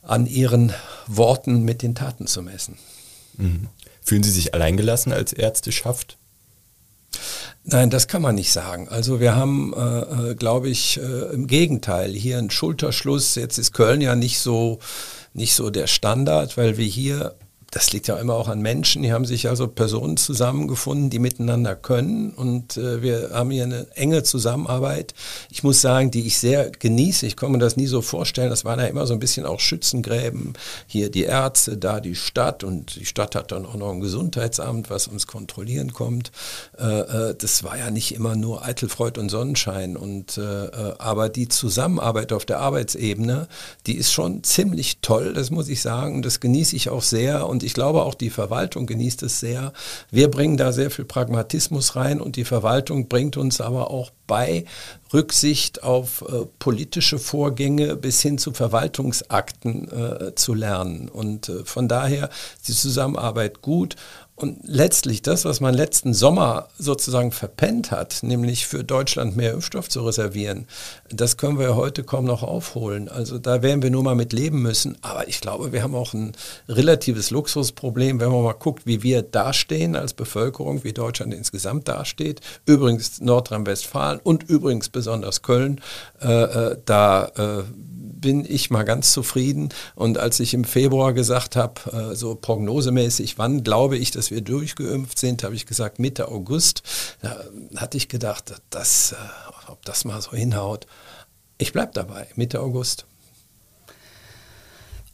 an 0.01 0.25
ihren 0.25 0.73
Worten 1.07 1.63
mit 1.63 1.81
den 1.81 1.95
Taten 1.95 2.27
zu 2.27 2.41
messen. 2.41 2.77
Mhm. 3.37 3.67
Fühlen 4.01 4.23
Sie 4.23 4.31
sich 4.31 4.53
alleingelassen 4.53 5.13
als 5.13 5.31
Ärzteschaft? 5.33 6.17
Nein, 7.63 7.89
das 7.89 8.09
kann 8.09 8.21
man 8.21 8.35
nicht 8.35 8.51
sagen. 8.51 8.89
Also 8.89 9.21
wir 9.21 9.35
haben, 9.35 9.73
äh, 9.73 10.31
äh 10.31 10.35
glaube 10.35 10.69
ich, 10.69 10.97
äh, 10.97 11.33
im 11.33 11.47
Gegenteil 11.47 12.11
hier 12.11 12.37
einen 12.37 12.49
Schulterschluss. 12.49 13.35
Jetzt 13.35 13.57
ist 13.57 13.71
Köln 13.71 14.01
ja 14.01 14.15
nicht 14.15 14.39
so 14.39 14.79
nicht 15.33 15.55
so 15.55 15.69
der 15.69 15.87
Standard, 15.87 16.57
weil 16.57 16.77
wir 16.77 16.85
hier 16.85 17.35
das 17.73 17.91
liegt 17.91 18.07
ja 18.07 18.17
immer 18.17 18.35
auch 18.35 18.49
an 18.49 18.61
Menschen. 18.61 19.01
Die 19.01 19.11
haben 19.11 19.25
sich 19.25 19.49
also 19.49 19.67
Personen 19.67 20.15
zusammengefunden, 20.15 21.09
die 21.09 21.17
miteinander 21.17 21.75
können. 21.75 22.29
Und 22.29 22.77
äh, 22.77 23.01
wir 23.01 23.31
haben 23.33 23.49
hier 23.49 23.63
eine 23.63 23.87
enge 23.95 24.21
Zusammenarbeit. 24.21 25.15
Ich 25.49 25.63
muss 25.63 25.81
sagen, 25.81 26.11
die 26.11 26.27
ich 26.27 26.37
sehr 26.37 26.69
genieße. 26.69 27.25
Ich 27.25 27.35
kann 27.35 27.51
mir 27.51 27.57
das 27.57 27.75
nie 27.75 27.87
so 27.87 28.03
vorstellen. 28.03 28.51
Das 28.51 28.63
waren 28.63 28.79
ja 28.79 28.85
immer 28.85 29.07
so 29.07 29.13
ein 29.13 29.19
bisschen 29.19 29.47
auch 29.47 29.59
Schützengräben. 29.59 30.53
Hier 30.85 31.09
die 31.09 31.23
Ärzte, 31.23 31.75
da 31.75 31.99
die 31.99 32.13
Stadt. 32.13 32.63
Und 32.63 32.95
die 32.95 33.07
Stadt 33.07 33.33
hat 33.33 33.51
dann 33.51 33.65
auch 33.65 33.73
noch 33.73 33.91
ein 33.91 34.01
Gesundheitsamt, 34.01 34.91
was 34.91 35.07
uns 35.07 35.25
kontrollieren 35.25 35.93
kommt. 35.93 36.31
Äh, 36.77 36.99
äh, 37.31 37.35
das 37.35 37.63
war 37.63 37.75
ja 37.75 37.89
nicht 37.89 38.13
immer 38.13 38.35
nur 38.35 38.63
Eitelfreud 38.63 39.19
und 39.19 39.29
Sonnenschein. 39.29 39.97
Und, 39.97 40.37
äh, 40.37 40.65
äh, 40.65 40.93
aber 40.99 41.27
die 41.27 41.47
Zusammenarbeit 41.47 42.33
auf 42.33 42.45
der 42.45 42.59
Arbeitsebene, 42.59 43.47
die 43.87 43.95
ist 43.95 44.13
schon 44.13 44.43
ziemlich 44.43 44.99
toll. 45.01 45.33
Das 45.33 45.49
muss 45.49 45.69
ich 45.69 45.81
sagen. 45.81 46.21
Das 46.21 46.39
genieße 46.39 46.75
ich 46.75 46.89
auch 46.89 47.01
sehr. 47.01 47.47
Und 47.49 47.62
ich 47.63 47.73
glaube 47.73 48.03
auch 48.03 48.13
die 48.13 48.29
Verwaltung 48.29 48.85
genießt 48.85 49.23
es 49.23 49.39
sehr. 49.39 49.73
Wir 50.11 50.29
bringen 50.29 50.57
da 50.57 50.71
sehr 50.71 50.91
viel 50.91 51.05
Pragmatismus 51.05 51.95
rein 51.95 52.21
und 52.21 52.35
die 52.35 52.45
Verwaltung 52.45 53.07
bringt 53.07 53.37
uns 53.37 53.61
aber 53.61 53.91
auch 53.91 54.11
bei, 54.27 54.65
Rücksicht 55.13 55.83
auf 55.83 56.23
äh, 56.27 56.45
politische 56.57 57.19
Vorgänge 57.19 57.95
bis 57.95 58.21
hin 58.21 58.37
zu 58.37 58.51
Verwaltungsakten 58.51 59.91
äh, 59.91 60.35
zu 60.35 60.53
lernen. 60.53 61.07
Und 61.07 61.49
äh, 61.49 61.65
von 61.65 61.87
daher 61.87 62.29
ist 62.55 62.67
die 62.67 62.73
Zusammenarbeit 62.73 63.61
gut. 63.61 63.95
Und 64.35 64.57
letztlich 64.63 65.21
das, 65.21 65.45
was 65.45 65.59
man 65.59 65.75
letzten 65.75 66.15
Sommer 66.15 66.67
sozusagen 66.79 67.31
verpennt 67.31 67.91
hat, 67.91 68.23
nämlich 68.23 68.65
für 68.65 68.83
Deutschland 68.83 69.35
mehr 69.37 69.53
Impfstoff 69.53 69.89
zu 69.89 70.01
reservieren, 70.01 70.67
das 71.11 71.37
können 71.37 71.59
wir 71.59 71.75
heute 71.75 72.03
kaum 72.03 72.25
noch 72.25 72.41
aufholen. 72.41 73.09
Also 73.09 73.37
da 73.37 73.61
werden 73.61 73.83
wir 73.83 73.91
nur 73.91 74.01
mal 74.01 74.15
mit 74.15 74.33
leben 74.33 74.63
müssen. 74.63 74.97
Aber 75.01 75.27
ich 75.27 75.39
glaube, 75.39 75.71
wir 75.71 75.83
haben 75.83 75.93
auch 75.93 76.15
ein 76.15 76.31
relatives 76.67 77.29
Luxusproblem, 77.29 78.19
wenn 78.19 78.31
man 78.31 78.43
mal 78.43 78.53
guckt, 78.53 78.87
wie 78.87 79.03
wir 79.03 79.21
dastehen 79.21 79.95
als 79.95 80.13
Bevölkerung, 80.13 80.83
wie 80.83 80.93
Deutschland 80.93 81.31
insgesamt 81.31 81.87
dasteht. 81.87 82.41
Übrigens 82.65 83.21
Nordrhein-Westfalen 83.21 84.19
und 84.23 84.49
übrigens 84.49 84.89
besonders 84.89 85.43
Köln. 85.43 85.79
Äh, 86.21 86.31
äh 86.31 86.77
da 86.85 87.25
äh, 87.35 87.63
bin 88.23 88.45
ich 88.47 88.71
mal 88.71 88.83
ganz 88.83 89.11
zufrieden. 89.11 89.69
Und 89.95 90.17
als 90.17 90.39
ich 90.39 90.55
im 90.55 90.63
Februar 90.63 91.13
gesagt 91.13 91.55
habe, 91.55 92.11
äh, 92.11 92.15
so 92.15 92.33
prognosemäßig, 92.33 93.37
wann 93.37 93.63
glaube 93.63 93.97
ich, 93.97 94.11
dass 94.11 94.22
wir 94.31 94.41
durchgeimpft 94.41 95.19
sind, 95.19 95.43
habe 95.43 95.55
ich 95.55 95.65
gesagt 95.65 95.99
Mitte 95.99 96.27
August. 96.27 96.83
Da 97.21 97.43
hatte 97.75 97.97
ich 97.97 98.09
gedacht, 98.09 98.53
dass, 98.69 99.13
äh, 99.13 99.15
ob 99.67 99.83
das 99.85 100.05
mal 100.05 100.21
so 100.21 100.31
hinhaut. 100.31 100.87
Ich 101.57 101.73
bleibe 101.73 101.91
dabei, 101.93 102.27
Mitte 102.35 102.59
August. 102.59 103.05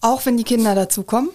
Auch 0.01 0.25
wenn 0.25 0.37
die 0.37 0.43
Kinder 0.43 0.75
dazukommen? 0.75 1.29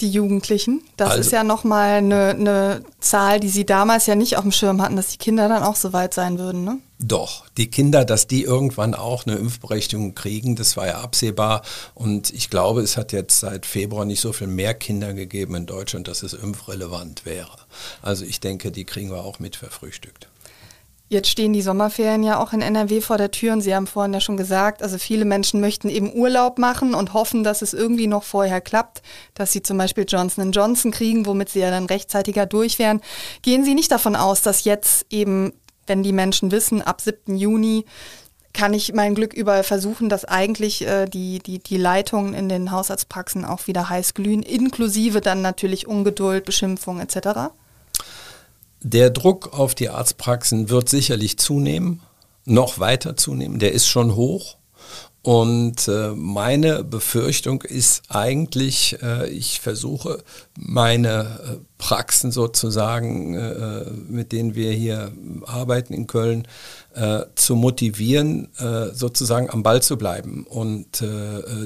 Die 0.00 0.10
Jugendlichen. 0.10 0.82
Das 0.96 1.10
also, 1.10 1.20
ist 1.20 1.32
ja 1.32 1.44
nochmal 1.44 1.98
eine, 1.98 2.28
eine 2.30 2.82
Zahl, 3.00 3.40
die 3.40 3.48
Sie 3.48 3.66
damals 3.66 4.06
ja 4.06 4.14
nicht 4.14 4.36
auf 4.36 4.42
dem 4.42 4.52
Schirm 4.52 4.82
hatten, 4.82 4.96
dass 4.96 5.08
die 5.08 5.18
Kinder 5.18 5.48
dann 5.48 5.62
auch 5.62 5.76
so 5.76 5.92
weit 5.92 6.14
sein 6.14 6.38
würden, 6.38 6.64
ne? 6.64 6.78
Doch, 6.98 7.46
die 7.58 7.70
Kinder, 7.70 8.06
dass 8.06 8.26
die 8.26 8.42
irgendwann 8.42 8.94
auch 8.94 9.26
eine 9.26 9.36
Impfberechtigung 9.36 10.14
kriegen, 10.14 10.56
das 10.56 10.78
war 10.78 10.86
ja 10.86 11.00
absehbar. 11.00 11.60
Und 11.94 12.32
ich 12.32 12.48
glaube, 12.48 12.80
es 12.80 12.96
hat 12.96 13.12
jetzt 13.12 13.40
seit 13.40 13.66
Februar 13.66 14.06
nicht 14.06 14.22
so 14.22 14.32
viel 14.32 14.46
mehr 14.46 14.72
Kinder 14.72 15.12
gegeben 15.12 15.56
in 15.56 15.66
Deutschland, 15.66 16.08
dass 16.08 16.22
es 16.22 16.32
impfrelevant 16.32 17.26
wäre. 17.26 17.58
Also 18.00 18.24
ich 18.24 18.40
denke, 18.40 18.72
die 18.72 18.84
kriegen 18.84 19.10
wir 19.10 19.24
auch 19.24 19.40
mit 19.40 19.56
verfrühstückt. 19.56 20.28
Jetzt 21.08 21.28
stehen 21.28 21.52
die 21.52 21.62
Sommerferien 21.62 22.24
ja 22.24 22.40
auch 22.40 22.52
in 22.52 22.62
NRW 22.62 23.00
vor 23.00 23.16
der 23.16 23.30
Tür 23.30 23.52
und 23.52 23.60
Sie 23.60 23.72
haben 23.72 23.86
vorhin 23.86 24.12
ja 24.12 24.20
schon 24.20 24.36
gesagt, 24.36 24.82
also 24.82 24.98
viele 24.98 25.24
Menschen 25.24 25.60
möchten 25.60 25.88
eben 25.88 26.12
Urlaub 26.12 26.58
machen 26.58 26.94
und 26.94 27.14
hoffen, 27.14 27.44
dass 27.44 27.62
es 27.62 27.74
irgendwie 27.74 28.08
noch 28.08 28.24
vorher 28.24 28.60
klappt, 28.60 29.02
dass 29.34 29.52
sie 29.52 29.62
zum 29.62 29.78
Beispiel 29.78 30.04
Johnson 30.08 30.50
Johnson 30.50 30.90
kriegen, 30.90 31.24
womit 31.24 31.48
sie 31.48 31.60
ja 31.60 31.70
dann 31.70 31.86
rechtzeitiger 31.86 32.44
durch 32.44 32.80
wären. 32.80 33.00
Gehen 33.42 33.64
Sie 33.64 33.74
nicht 33.74 33.92
davon 33.92 34.16
aus, 34.16 34.42
dass 34.42 34.64
jetzt 34.64 35.06
eben, 35.10 35.52
wenn 35.86 36.02
die 36.02 36.12
Menschen 36.12 36.50
wissen, 36.50 36.82
ab 36.82 37.00
7. 37.00 37.36
Juni 37.36 37.84
kann 38.52 38.74
ich 38.74 38.92
mein 38.92 39.14
Glück 39.14 39.32
überall 39.32 39.62
versuchen, 39.62 40.08
dass 40.08 40.24
eigentlich 40.24 40.84
äh, 40.84 41.06
die, 41.06 41.38
die, 41.38 41.60
die 41.60 41.76
Leitungen 41.76 42.34
in 42.34 42.48
den 42.48 42.72
Hausarztpraxen 42.72 43.44
auch 43.44 43.68
wieder 43.68 43.88
heiß 43.90 44.14
glühen, 44.14 44.42
inklusive 44.42 45.20
dann 45.20 45.40
natürlich 45.40 45.86
Ungeduld, 45.86 46.44
Beschimpfung 46.44 46.98
etc.? 46.98 47.52
Der 48.82 49.10
Druck 49.10 49.58
auf 49.58 49.74
die 49.74 49.88
Arztpraxen 49.88 50.70
wird 50.70 50.88
sicherlich 50.88 51.38
zunehmen, 51.38 52.02
noch 52.44 52.78
weiter 52.78 53.16
zunehmen. 53.16 53.58
Der 53.58 53.72
ist 53.72 53.88
schon 53.88 54.14
hoch. 54.14 54.56
Und 55.26 55.88
äh, 55.88 56.12
meine 56.14 56.84
Befürchtung 56.84 57.62
ist 57.62 58.04
eigentlich, 58.10 58.96
äh, 59.02 59.28
ich 59.28 59.58
versuche 59.60 60.22
meine 60.56 61.10
äh, 61.10 61.56
Praxen 61.78 62.30
sozusagen, 62.30 63.32
mit 64.08 64.30
denen 64.30 64.54
wir 64.54 64.70
hier 64.70 65.12
arbeiten 65.44 65.92
in 65.92 66.06
Köln, 66.06 66.48
zu 67.34 67.54
motivieren, 67.54 68.48
sozusagen 68.94 69.50
am 69.50 69.62
Ball 69.62 69.82
zu 69.82 69.98
bleiben 69.98 70.46
und 70.48 71.04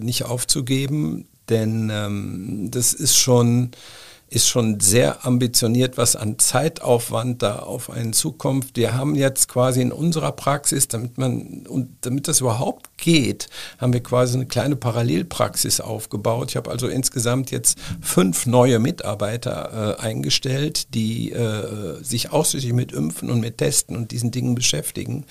nicht 0.01 0.25
aufzugeben. 0.25 1.29
Denn 1.49 1.91
ähm, 1.93 2.71
das 2.73 2.93
ist 2.93 3.17
schon 3.17 3.71
ist 4.31 4.49
schon 4.49 4.79
sehr 4.79 5.27
ambitioniert, 5.27 5.97
was 5.97 6.15
an 6.15 6.39
Zeitaufwand 6.39 7.43
da 7.43 7.59
auf 7.59 7.91
einen 7.91 8.13
zukommt. 8.13 8.77
Wir 8.77 8.95
haben 8.95 9.17
jetzt 9.17 9.49
quasi 9.49 9.83
in 9.83 9.91
unserer 9.91 10.31
Praxis, 10.31 10.87
damit 10.87 11.19
man 11.19 11.67
und 11.67 11.89
damit 12.03 12.29
das 12.29 12.41
überhaupt 12.41 12.97
geht, 12.97 13.49
haben 13.79 13.93
wir 13.93 14.03
quasi 14.03 14.37
eine 14.37 14.47
kleine 14.47 14.77
Parallelpraxis 14.77 15.81
aufgebaut. 15.81 16.51
Ich 16.51 16.57
habe 16.57 16.71
also 16.71 16.87
insgesamt 16.87 17.51
jetzt 17.51 17.79
fünf 18.01 18.47
neue 18.47 18.79
Mitarbeiter 18.79 19.97
äh, 19.99 20.01
eingestellt, 20.01 20.95
die 20.95 21.33
äh, 21.33 22.03
sich 22.03 22.31
ausschließlich 22.31 22.73
mit 22.73 22.93
Impfen 22.93 23.31
und 23.31 23.41
mit 23.41 23.59
Testen 23.59 23.97
und 23.97 24.13
diesen 24.13 24.31
Dingen 24.31 24.55
beschäftigen, 24.55 25.27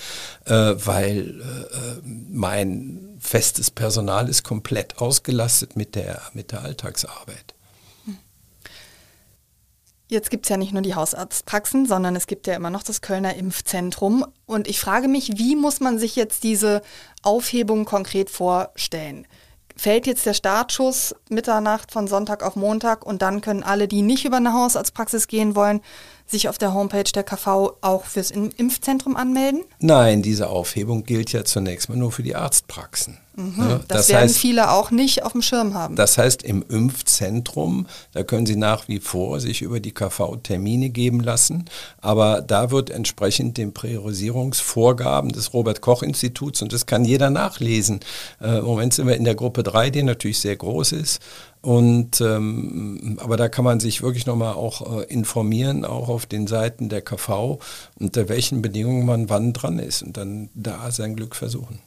äh, 0.46 0.52
weil 0.54 1.40
äh, 1.40 2.02
mein 2.30 3.16
festes 3.20 3.72
Personal 3.72 4.28
ist 4.28 4.44
komplett 4.44 5.00
ausgelastet 5.00 5.78
mit 5.78 5.96
der, 5.96 6.22
mit 6.34 6.52
der 6.52 6.64
Alltagsarbeit. 6.64 7.56
Jetzt 10.12 10.32
gibt 10.32 10.46
es 10.46 10.50
ja 10.50 10.58
nicht 10.58 10.74
nur 10.74 10.82
die 10.82 10.96
Hausarztpraxen, 10.96 11.86
sondern 11.86 12.16
es 12.16 12.26
gibt 12.26 12.48
ja 12.48 12.56
immer 12.56 12.72
noch 12.72 12.82
das 12.82 13.02
Kölner 13.02 13.36
Impfzentrum. 13.36 14.26
Und 14.48 14.68
ich 14.68 14.80
frage 14.80 15.08
mich, 15.08 15.38
wie 15.38 15.56
muss 15.56 15.82
man 15.82 16.00
sich 16.00 16.16
jetzt 16.16 16.44
diese 16.44 16.82
Aufhebung 17.22 17.86
konkret 17.86 18.32
vorstellen? 18.32 19.28
Fällt 19.76 20.08
jetzt 20.08 20.26
der 20.26 20.34
Startschuss 20.34 21.14
Mitternacht 21.30 21.92
von 21.92 22.08
Sonntag 22.08 22.42
auf 22.42 22.56
Montag 22.56 23.06
und 23.06 23.22
dann 23.22 23.42
können 23.42 23.62
alle, 23.62 23.88
die 23.88 24.02
nicht 24.02 24.26
über 24.26 24.38
eine 24.38 24.52
Hausarztpraxis 24.52 25.28
gehen 25.28 25.56
wollen, 25.56 25.82
sich 26.32 26.50
auf 26.50 26.58
der 26.58 26.74
Homepage 26.74 27.04
der 27.04 27.24
KV 27.24 27.74
auch 27.82 28.06
fürs 28.06 28.32
Impfzentrum 28.32 29.16
anmelden? 29.16 29.62
Nein, 29.80 30.22
diese 30.22 30.50
Aufhebung 30.50 31.04
gilt 31.04 31.32
ja 31.32 31.44
zunächst 31.44 31.90
mal 31.90 31.98
nur 31.98 32.12
für 32.12 32.24
die 32.24 32.36
Arztpraxen. 32.36 33.18
Mhm, 33.40 33.56
ja, 33.58 33.80
das, 33.88 33.88
das, 33.88 34.10
werden 34.10 34.24
heißt, 34.24 34.38
viele 34.38 34.72
auch 34.72 34.92
nicht 34.92 35.24
auf 35.24 35.32
dem 35.32 35.42
Schirm 35.42 35.74
haben. 35.74 35.96
Das 35.96 36.18
heißt, 36.18 36.44
im 36.44 36.64
Impfzentrum, 36.68 37.88
da 38.12 38.24
können 38.24 38.46
Sie 38.46 38.58
nach 38.58 38.88
wie 38.88 39.00
vor 39.00 39.40
sich 39.40 39.62
über 39.62 39.80
die 39.80 39.94
KV 39.94 40.38
Termine 40.44 40.90
geben 40.90 41.22
lassen, 41.22 41.66
aber 42.02 42.42
da 42.42 42.70
wird 42.72 42.90
entsprechend 42.90 43.58
den 43.58 43.74
Priorisierungsvorgaben 43.74 45.32
des 45.32 45.54
Robert 45.54 45.80
Koch 45.80 46.04
Instituts 46.04 46.62
und 46.62 46.74
das 46.74 46.86
kann 46.86 47.06
jeder 47.06 47.30
nachlesen. 47.30 48.02
Äh, 48.42 48.60
Im 48.60 48.66
Moment 48.66 48.94
sind 48.94 49.08
wir 49.08 49.16
in 49.16 49.24
der 49.24 49.36
Gruppe 49.36 49.64
3, 49.64 49.90
die 49.90 50.04
natürlich 50.04 50.40
sehr 50.40 50.58
groß 50.58 50.92
ist. 50.94 51.22
Und 51.62 52.22
ähm, 52.22 53.18
aber 53.22 53.36
da 53.36 53.50
kann 53.50 53.66
man 53.66 53.82
sich 53.82 54.02
wirklich 54.02 54.26
nochmal 54.26 54.54
auch 54.54 55.00
äh, 55.00 55.04
informieren, 55.06 55.84
auch 55.84 56.08
auf 56.08 56.26
den 56.26 56.48
Seiten 56.48 56.88
der 56.88 57.02
KV, 57.02 57.60
unter 58.00 58.30
welchen 58.30 58.62
Bedingungen 58.62 59.06
man 59.06 59.30
wann 59.30 59.52
dran 59.52 59.78
ist 59.78 60.02
und 60.02 60.16
dann 60.16 60.50
da 60.54 60.90
sein 60.92 61.16
Glück 61.16 61.36
versuchen. 61.36 61.80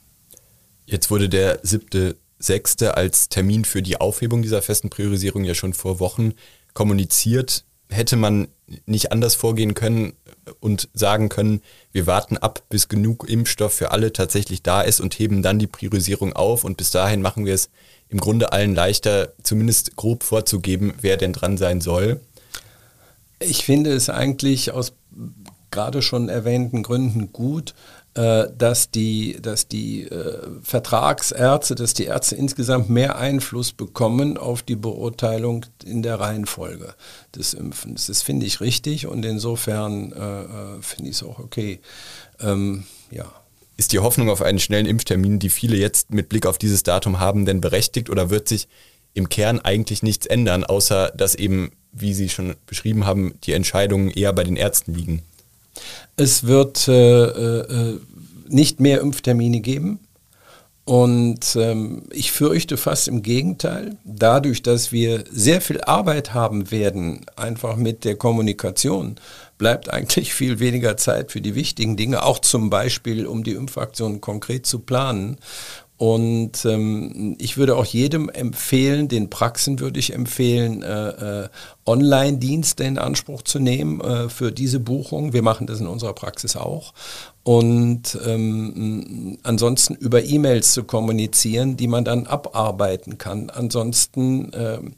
Jetzt 0.85 1.11
wurde 1.11 1.31
der 1.31 1.61
siebte, 1.63 2.17
sechste 2.39 2.97
als 2.99 3.31
Termin 3.31 3.65
für 3.65 3.83
die 3.83 3.99
Aufhebung 3.99 4.43
dieser 4.43 4.61
festen 4.61 4.91
Priorisierung 4.91 5.45
ja 5.45 5.55
schon 5.55 5.73
vor 5.73 6.01
Wochen 6.01 6.35
kommuniziert. 6.75 7.65
Hätte 7.93 8.17
man 8.17 8.49
nicht 8.87 9.13
anders 9.13 9.35
vorgehen 9.35 9.75
können 9.75 10.15
und 10.61 10.89
sagen 10.95 11.29
können, 11.29 11.61
wir 11.93 12.07
warten 12.07 12.37
ab, 12.37 12.63
bis 12.69 12.89
genug 12.89 13.29
Impfstoff 13.29 13.75
für 13.75 13.91
alle 13.91 14.13
tatsächlich 14.13 14.63
da 14.63 14.81
ist 14.81 15.01
und 15.01 15.19
heben 15.19 15.43
dann 15.43 15.59
die 15.59 15.67
Priorisierung 15.67 16.33
auf 16.33 16.65
und 16.65 16.77
bis 16.77 16.91
dahin 16.91 17.23
machen 17.23 17.45
wir 17.45 17.55
es 17.55 17.71
im 18.09 18.19
Grunde 18.19 18.53
allen 18.53 18.75
leichter, 18.75 19.33
zumindest 19.43 19.97
grob 19.97 20.23
vorzugeben, 20.23 20.95
wer 21.01 21.17
denn 21.17 21.33
dran 21.33 21.57
sein 21.57 21.81
soll. 21.81 22.21
Ich 23.39 23.65
finde 23.65 23.93
es 23.93 24.09
eigentlich 24.09 24.73
aus 24.73 24.93
gerade 25.71 26.03
schon 26.03 26.29
erwähnten 26.29 26.83
Gründen 26.83 27.33
gut, 27.33 27.75
dass 28.15 28.91
die, 28.91 29.39
dass 29.41 29.69
die 29.69 30.03
äh, 30.03 30.47
Vertragsärzte, 30.63 31.75
dass 31.75 31.95
die 31.95 32.05
Ärzte 32.05 32.37
insgesamt 32.37 32.91
mehr 32.91 33.17
Einfluss 33.17 33.73
bekommen 33.73 34.37
auf 34.37 34.63
die 34.63 34.77
Beurteilung 34.77 35.65
in 35.85 36.03
der 36.03 36.21
Reihenfolge 36.21 36.95
des 37.35 37.55
Impfens. 37.55 38.09
Das 38.09 38.21
finde 38.21 38.45
ich 38.45 38.61
richtig 38.61 39.07
und 39.07 39.25
insofern 39.25 40.13
äh, 40.13 40.43
äh 40.43 40.83
finde 40.83 41.11
ich 41.11 41.17
es 41.17 41.23
auch 41.23 41.39
okay. 41.39 41.81
Ähm, 42.41 42.85
ja. 43.11 43.33
Ist 43.79 43.93
die 43.93 44.01
Hoffnung 44.01 44.29
auf 44.29 44.43
einen 44.43 44.59
schnellen 44.59 44.87
Impftermin, 44.87 45.39
die 45.39 45.49
viele 45.49 45.77
jetzt 45.77 46.11
mit 46.13 46.29
Blick 46.29 46.45
auf 46.45 46.59
dieses 46.59 46.83
Datum 46.83 47.19
haben, 47.19 47.47
denn 47.47 47.63
berechtigt 47.63 48.11
oder 48.11 48.29
wird 48.29 48.47
sich 48.47 48.69
im 49.15 49.31
Kern 49.31 49.61
eigentlich 49.61 50.03
nichts 50.03 50.27
ändern, 50.27 50.65
außer 50.65 51.13
dass 51.17 51.35
eben, 51.35 51.73
wie 51.93 52.13
Sie 52.13 52.29
schon 52.29 52.57
beschrieben 52.67 53.07
haben, 53.07 53.35
die 53.45 53.53
Entscheidungen 53.53 54.11
eher 54.11 54.33
bei 54.35 54.45
den 54.45 54.57
Ärzten 54.57 54.95
liegen? 54.95 55.23
Es 56.17 56.47
wird 56.47 56.89
äh, 56.89 57.25
äh, 57.25 58.01
nicht 58.49 58.81
mehr 58.81 59.01
Impftermine 59.01 59.61
geben. 59.61 60.01
Und 60.85 61.55
ähm, 61.55 62.03
ich 62.11 62.33
fürchte 62.33 62.77
fast 62.77 63.07
im 63.07 63.23
Gegenteil, 63.23 63.99
dadurch, 64.05 64.63
dass 64.63 64.91
wir 64.91 65.23
sehr 65.31 65.61
viel 65.61 65.81
Arbeit 65.81 66.35
haben 66.35 66.73
werden, 66.73 67.25
einfach 67.37 67.77
mit 67.77 68.05
der 68.05 68.17
Kommunikation, 68.17 69.15
bleibt 69.59 69.91
eigentlich 69.91 70.35
viel 70.35 70.59
weniger 70.59 70.97
Zeit 70.97 71.31
für 71.31 71.41
die 71.41 71.55
wichtigen 71.55 71.97
Dinge, 71.97 72.25
auch 72.25 72.41
zum 72.41 72.69
Beispiel, 72.69 73.27
um 73.29 73.45
die 73.45 73.53
Impfaktion 73.53 74.21
konkret 74.21 74.67
zu 74.67 74.81
planen. 74.81 75.37
Und 76.03 76.65
ähm, 76.65 77.37
ich 77.39 77.57
würde 77.57 77.77
auch 77.77 77.85
jedem 77.85 78.29
empfehlen, 78.29 79.07
den 79.07 79.31
Praxen 79.31 79.79
würde 79.79 80.01
ich 80.01 80.13
empfehlen, 80.13 80.83
äh, 80.83 81.45
äh, 81.45 81.49
Online-Dienste 81.87 82.83
in 82.83 82.99
Anspruch 82.99 83.43
zu 83.43 83.61
nehmen 83.61 84.01
äh, 84.01 84.29
für 84.29 84.51
diese 84.51 84.81
Buchung. 84.81 85.33
Wir 85.33 85.43
machen 85.43 85.69
das 85.69 85.79
in 85.79 85.87
unserer 85.87 86.13
Praxis 86.13 86.57
auch. 86.57 86.93
Und 87.45 88.19
ähm, 88.27 89.39
ansonsten 89.45 89.95
über 89.95 90.25
E-Mails 90.25 90.73
zu 90.73 90.83
kommunizieren, 90.83 91.77
die 91.77 91.87
man 91.87 92.05
dann 92.05 92.27
abarbeiten 92.27 93.19
kann. 93.19 93.51
Ansonsten 93.51 94.51
ähm, 94.55 94.95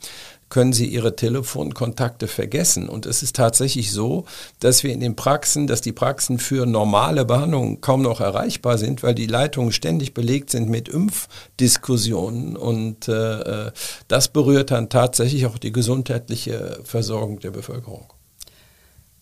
können 0.49 0.73
Sie 0.73 0.87
Ihre 0.87 1.17
Telefonkontakte 1.17 2.29
vergessen. 2.29 2.89
Und 2.89 3.07
es 3.07 3.23
ist 3.23 3.37
tatsächlich 3.37 3.93
so, 3.93 4.25
dass 4.61 4.83
wir 4.83 4.93
in 4.93 5.01
den 5.01 5.17
Praxen, 5.17 5.67
dass 5.67 5.81
die 5.81 5.93
Praxen 5.93 6.39
für 6.39 6.67
normale 6.67 7.25
Behandlungen 7.25 7.81
kaum 7.81 8.03
noch 8.03 8.21
erreichbar 8.21 8.79
sind, 8.79 9.03
weil 9.03 9.15
die 9.15 9.27
Leitungen 9.27 9.73
ständig 9.73 10.15
belegt 10.15 10.51
sind 10.51 10.69
mit 10.69 10.89
Impfdiskussionen. 10.89 12.57
Und 12.57 13.09
äh, 13.09 13.71
das 14.09 14.29
berührt 14.29 14.71
dann 14.71 14.89
tatsächlich 14.89 15.47
auch 15.47 15.59
die 15.59 15.73
gesundheitliche 15.73 16.81
Versorgung 16.85 17.41
der 17.41 17.51
Bevölkerung. 17.51 18.07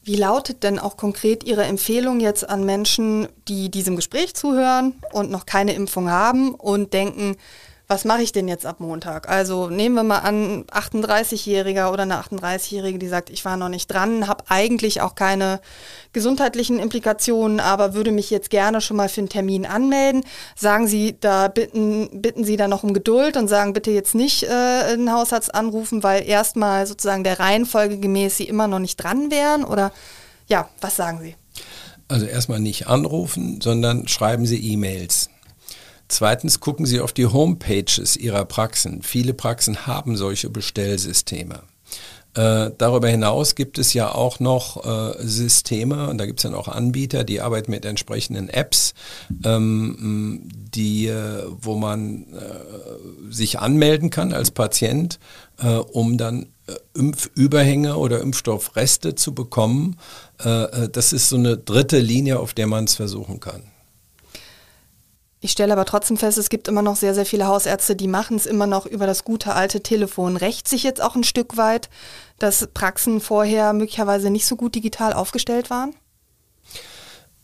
Wie 0.05 0.17
lautet 0.17 0.65
denn 0.65 0.81
auch 0.81 0.97
konkret 0.97 1.45
Ihre 1.45 1.63
Empfehlung 1.63 2.19
jetzt 2.19 2.49
an 2.49 2.67
Menschen, 2.67 3.29
die 3.47 3.71
diesem 3.71 3.95
Gespräch 3.95 4.35
zuhören 4.35 4.95
und 5.13 5.31
noch 5.31 5.47
keine 5.47 5.75
Impfung 5.75 6.11
haben 6.11 6.55
und 6.55 6.93
denken, 6.93 7.37
was 7.93 8.07
mache 8.07 8.23
ich 8.23 8.33
denn 8.33 8.49
jetzt 8.49 8.65
ab 8.65 8.81
Montag? 8.81 9.29
Also 9.29 9.69
nehmen 9.69 9.95
wir 9.95 10.03
mal 10.03 10.21
an, 10.21 10.65
38-Jähriger 10.65 11.93
oder 11.93 12.05
eine 12.05 12.21
38-Jährige, 12.23 12.99
die 12.99 13.07
sagt, 13.07 13.29
ich 13.29 13.45
war 13.45 13.59
noch 13.59 13.69
nicht 13.69 13.87
dran, 13.89 14.29
habe 14.29 14.45
eigentlich 14.49 15.03
auch 15.03 15.15
keine 15.15 15.61
gesundheitlichen 16.15 16.79
Implikationen, 16.79 17.61
aber 17.61 17.93
würde 17.93 18.11
mich 18.11 18.31
jetzt 18.31 18.49
gerne 18.49 18.81
schon 18.81 18.97
mal 18.97 19.11
für 19.11 19.21
einen 19.21 19.29
Termin 19.29 19.67
anmelden. 19.67 20.25
Sagen 20.57 20.89
Sie, 20.89 21.17
da 21.21 21.49
bitten, 21.49 22.23
bitten 22.23 22.45
Sie 22.45 22.57
da 22.57 22.67
noch 22.67 22.83
um 22.83 22.95
Geduld 22.95 23.37
und 23.37 23.49
sagen 23.49 23.75
bitte 23.75 23.91
jetzt 23.91 24.15
nicht 24.15 24.45
äh, 24.45 24.49
einen 24.49 25.13
Hausarzt 25.13 25.55
anrufen, 25.55 26.03
weil 26.03 26.27
erstmal 26.27 26.87
sozusagen 26.87 27.25
der 27.25 27.41
Reihenfolge 27.41 27.99
gemäß 27.99 28.39
Sie 28.39 28.45
immer 28.45 28.69
noch 28.69 28.79
nicht 28.79 28.97
dran 28.97 29.31
wären? 29.31 29.65
Oder 29.65 29.93
ja, 30.47 30.71
was 30.81 30.97
sagen 30.97 31.21
Sie? 31.21 31.37
Also 32.09 32.25
erstmal 32.25 32.61
nicht 32.61 32.87
anrufen, 32.87 33.61
sondern 33.61 34.09
schreiben 34.09 34.47
Sie 34.47 34.73
E-Mails. 34.73 35.29
Zweitens 36.13 36.61
gucken 36.61 36.85
Sie 36.85 37.01
auf 37.01 37.15
die 37.15 37.25
Homepages 37.25 38.19
Ihrer 38.19 38.45
Praxen. 38.45 39.01
Viele 39.01 39.33
Praxen 39.33 39.87
haben 39.87 40.19
solche 40.19 40.51
Bestellsysteme. 40.51 41.63
Äh, 42.35 42.71
darüber 42.77 43.09
hinaus 43.09 43.55
gibt 43.55 43.79
es 43.79 43.95
ja 43.95 44.15
auch 44.15 44.39
noch 44.39 44.85
äh, 44.85 45.27
Systeme, 45.27 46.11
und 46.11 46.19
da 46.19 46.27
gibt 46.27 46.41
es 46.41 46.43
dann 46.43 46.55
auch 46.55 46.69
Anbieter, 46.69 47.25
die 47.25 47.41
arbeiten 47.41 47.71
mit 47.71 47.87
entsprechenden 47.87 48.51
Apps, 48.51 48.93
ähm, 49.43 50.43
die, 50.53 51.07
äh, 51.07 51.45
wo 51.49 51.77
man 51.77 52.27
äh, 52.35 53.33
sich 53.33 53.59
anmelden 53.59 54.11
kann 54.11 54.35
als 54.35 54.51
Patient, 54.51 55.19
äh, 55.63 55.77
um 55.77 56.19
dann 56.19 56.43
äh, 56.67 56.75
Impfüberhänge 56.93 57.97
oder 57.97 58.21
Impfstoffreste 58.21 59.15
zu 59.15 59.35
bekommen. 59.35 59.97
das 60.37 61.13
ist 61.13 61.29
so 61.31 61.37
eine 61.37 61.57
dritte 61.57 62.01
Linie, 62.01 62.39
auf 62.41 62.53
der 62.53 62.67
man 62.67 62.85
es 62.85 62.97
versuchen 62.97 63.41
kann. 63.41 63.72
Ich 65.45 65.51
stelle 65.51 65.73
aber 65.73 65.85
trotzdem 65.85 66.17
fest, 66.17 66.39
es 66.39 66.51
gibt 66.51 66.69
immer 66.69 66.83
noch 66.83 66.95
sehr, 66.95 67.17
sehr 67.17 67.27
viele 67.27 67.49
Hausärzte, 67.49 67.97
die 67.97 68.07
machen 68.07 68.37
es 68.37 68.47
immer 68.47 68.69
noch 68.69 68.87
über 68.87 69.09
das 69.09 69.25
gute 69.25 69.55
alte 69.55 69.83
Telefon. 69.83 70.37
Rächt 70.37 70.69
sich 70.69 70.85
jetzt 70.85 71.03
auch 71.03 71.17
ein 71.17 71.25
Stück 71.25 71.57
weit, 71.57 71.91
dass 72.39 72.69
Praxen 72.73 73.21
vorher 73.21 73.73
möglicherweise 73.73 74.31
nicht 74.31 74.47
so 74.47 74.55
gut 74.55 74.77
digital 74.77 75.13
aufgestellt 75.13 75.69
waren? 75.69 75.97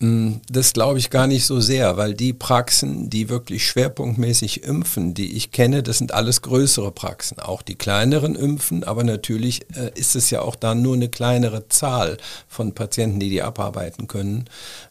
Mm, 0.00 0.34
das 0.48 0.74
glaube 0.74 1.00
ich 1.00 1.10
gar 1.10 1.26
nicht 1.26 1.44
so 1.44 1.60
sehr, 1.60 1.96
weil 1.96 2.14
die 2.14 2.32
Praxen, 2.32 3.10
die 3.10 3.28
wirklich 3.28 3.66
schwerpunktmäßig 3.66 4.62
impfen, 4.62 5.12
die 5.12 5.36
ich 5.36 5.50
kenne, 5.50 5.82
das 5.82 5.98
sind 5.98 6.14
alles 6.14 6.40
größere 6.42 6.92
Praxen. 6.92 7.40
Auch 7.40 7.62
die 7.62 7.74
kleineren 7.74 8.36
impfen, 8.36 8.84
aber 8.84 9.02
natürlich 9.02 9.66
äh, 9.76 9.90
ist 9.98 10.14
es 10.14 10.30
ja 10.30 10.42
auch 10.42 10.54
dann 10.54 10.82
nur 10.82 10.94
eine 10.94 11.08
kleinere 11.08 11.68
Zahl 11.68 12.18
von 12.46 12.74
Patienten, 12.74 13.18
die 13.18 13.28
die 13.28 13.42
abarbeiten 13.42 14.06
können, 14.06 14.44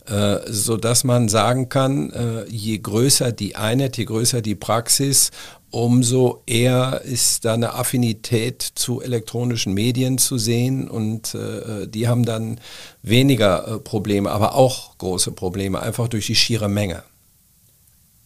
äh, 0.08 0.40
so 0.48 0.76
dass 0.76 1.06
man 1.06 1.30
sagen 1.30 1.70
kann, 1.70 2.12
äh, 2.12 2.44
je 2.50 2.78
größer 2.78 3.32
die 3.32 3.56
Einheit, 3.56 3.96
je 3.96 4.06
größer 4.06 4.42
die 4.42 4.56
Praxis, 4.56 5.32
umso 5.72 6.44
eher 6.46 7.02
ist 7.04 7.46
da 7.46 7.54
eine 7.54 7.74
Affinität 7.74 8.62
zu 8.62 9.02
elektronischen 9.02 9.74
Medien 9.74 10.18
zu 10.18 10.38
sehen 10.38 10.90
und 10.90 11.36
äh, 11.36 11.88
die 11.88 12.08
haben 12.08 12.26
dann 12.26 12.60
weniger 13.02 13.68
äh, 13.68 13.80
Probleme, 13.80 14.32
aber 14.32 14.56
auch 14.56 14.98
große 14.98 15.32
Probleme, 15.32 15.82
einfach 15.82 16.08
durch 16.08 16.28
die 16.28 16.36
schiere 16.36 16.70
Menge. 16.70 17.04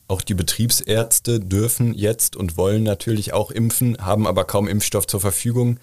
Auch 0.08 0.22
die 0.22 0.34
Betriebsärzte 0.34 1.40
dürfen 1.40 1.94
jetzt 1.94 2.36
und 2.36 2.58
wollen 2.58 2.84
natürlich 2.84 3.34
auch 3.34 3.50
impfen, 3.50 3.98
haben 4.00 4.28
aber 4.28 4.44
kaum 4.44 4.68
Impfstoff 4.68 5.08
zur 5.08 5.22
Verfügung. 5.22 5.80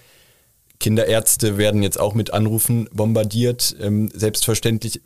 Kinderärzte 0.81 1.59
werden 1.59 1.83
jetzt 1.83 1.99
auch 1.99 2.15
mit 2.15 2.33
Anrufen 2.33 2.89
bombardiert, 2.93 3.75
ähm, 3.81 4.11
selbstverständlich, 4.15 5.01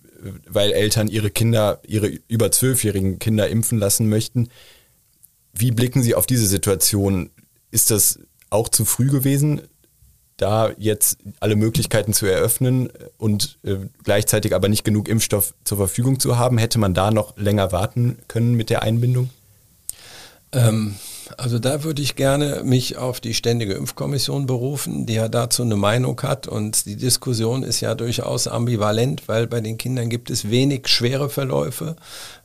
weil 0.49 0.73
Eltern 0.73 1.09
ihre 1.09 1.31
Kinder, 1.31 1.81
ihre 1.87 2.09
über 2.29 2.51
zwölfjährigen 2.51 3.19
Kinder 3.19 3.49
impfen 3.49 3.79
lassen 3.79 4.09
möchten. 4.09 4.49
Wie 5.53 5.71
blicken 5.71 6.03
Sie 6.03 6.15
auf 6.15 6.27
diese 6.27 6.47
Situation? 6.47 7.31
Ist 7.71 7.91
das 7.91 8.19
auch 8.51 8.69
zu 8.69 8.85
früh 8.85 9.09
gewesen, 9.09 9.63
da 10.37 10.73
jetzt 10.77 11.19
alle 11.41 11.57
Möglichkeiten 11.57 12.13
zu 12.13 12.27
eröffnen 12.27 12.91
und 13.17 13.59
äh, 13.63 13.77
gleichzeitig 14.03 14.55
aber 14.55 14.69
nicht 14.69 14.85
genug 14.85 15.09
Impfstoff 15.09 15.55
zur 15.65 15.79
Verfügung 15.79 16.21
zu 16.21 16.39
haben, 16.39 16.59
hätte 16.59 16.79
man 16.79 16.95
da 16.95 17.11
noch 17.11 17.37
länger 17.37 17.71
warten 17.73 18.19
können 18.29 18.55
mit 18.55 18.71
der 18.71 18.83
Einbindung? 18.83 19.31
Ähm, 20.53 20.97
also 21.37 21.59
da 21.59 21.85
würde 21.85 22.03
ich 22.03 22.17
gerne 22.17 22.63
mich 22.65 22.97
auf 22.97 23.21
die 23.21 23.35
Ständige 23.35 23.75
Impfkommission 23.75 24.47
berufen, 24.47 25.07
die 25.07 25.15
ja 25.15 25.29
dazu 25.29 25.63
eine 25.63 25.77
Meinung 25.77 26.21
hat. 26.23 26.47
Und 26.47 26.87
die 26.87 26.97
Diskussion 26.97 27.63
ist 27.63 27.81
ja 27.81 27.95
durchaus 27.95 28.47
ambivalent, 28.47 29.29
weil 29.29 29.47
bei 29.47 29.61
den 29.61 29.79
Kindern 29.79 30.09
gibt 30.09 30.31
es 30.31 30.51
wenig 30.51 30.89
schwere 30.89 31.29
Verläufe. 31.31 31.97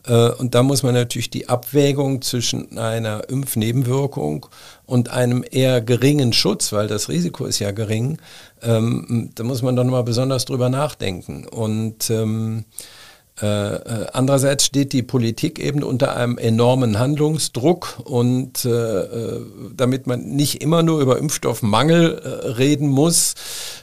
Äh, 0.05 0.29
und 0.31 0.55
da 0.55 0.63
muss 0.63 0.83
man 0.83 0.93
natürlich 0.93 1.29
die 1.29 1.49
Abwägung 1.49 2.21
zwischen 2.21 2.77
einer 2.77 3.29
Impfnebenwirkung 3.29 4.47
und 4.85 5.09
einem 5.09 5.43
eher 5.49 5.81
geringen 5.81 6.33
Schutz, 6.33 6.71
weil 6.71 6.87
das 6.87 7.09
Risiko 7.09 7.45
ist 7.45 7.59
ja 7.59 7.71
gering, 7.71 8.17
ähm, 8.61 9.31
da 9.35 9.43
muss 9.43 9.61
man 9.61 9.75
doch 9.75 9.83
nochmal 9.83 10.03
besonders 10.03 10.45
drüber 10.45 10.69
nachdenken. 10.69 11.47
Und 11.47 12.09
ähm, 12.09 12.65
äh, 12.69 12.81
äh, 12.83 12.96
andererseits 13.39 14.65
steht 14.65 14.93
die 14.93 15.03
Politik 15.03 15.59
eben 15.59 15.83
unter 15.83 16.15
einem 16.15 16.37
enormen 16.37 16.97
Handlungsdruck 16.97 17.99
und 18.03 18.65
äh, 18.65 18.69
äh 18.69 19.41
damit 19.75 20.07
man 20.07 20.23
nicht 20.23 20.63
immer 20.63 20.81
nur 20.81 21.01
über 21.01 21.19
Impfstoffmangel 21.19 22.17
äh, 22.17 22.27
reden 22.51 22.87
muss, 22.87 23.35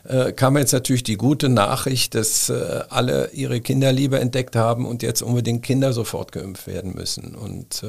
äh, 0.09 0.33
kam 0.33 0.57
jetzt 0.57 0.73
natürlich 0.73 1.05
die 1.05 1.17
gute 1.17 1.49
Nachricht, 1.49 2.14
dass 2.14 2.51
alle 2.51 3.31
ihre 3.33 3.61
Kinder 3.61 3.93
lieber 3.93 4.21
entdeckt 4.21 4.57
haben 4.57 4.87
und 4.87 5.03
jetzt 5.03 5.23
unbedingt 5.23 5.62
Kinder 5.62 5.93
sofort 5.93 6.33
geimpft 6.33 6.67
werden 6.67 6.95
müssen. 6.95 7.35
Und 7.35 7.83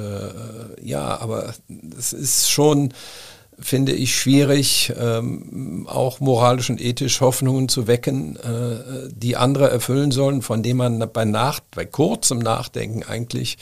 ja, 0.81 1.19
aber 1.19 1.53
es 1.97 2.13
ist 2.13 2.49
schon 2.49 2.93
finde 3.59 3.93
ich 3.93 4.15
schwierig, 4.15 4.93
ähm, 4.99 5.87
auch 5.89 6.19
moralisch 6.19 6.69
und 6.69 6.81
ethisch 6.81 7.21
Hoffnungen 7.21 7.69
zu 7.69 7.87
wecken, 7.87 8.35
äh, 8.37 9.09
die 9.11 9.37
andere 9.37 9.69
erfüllen 9.69 10.11
sollen, 10.11 10.41
von 10.41 10.63
denen 10.63 10.77
man 10.77 11.09
bei, 11.11 11.25
Nach 11.25 11.59
bei 11.73 11.85
kurzem 11.85 12.39
Nachdenken 12.39 13.03
eigentlich 13.03 13.57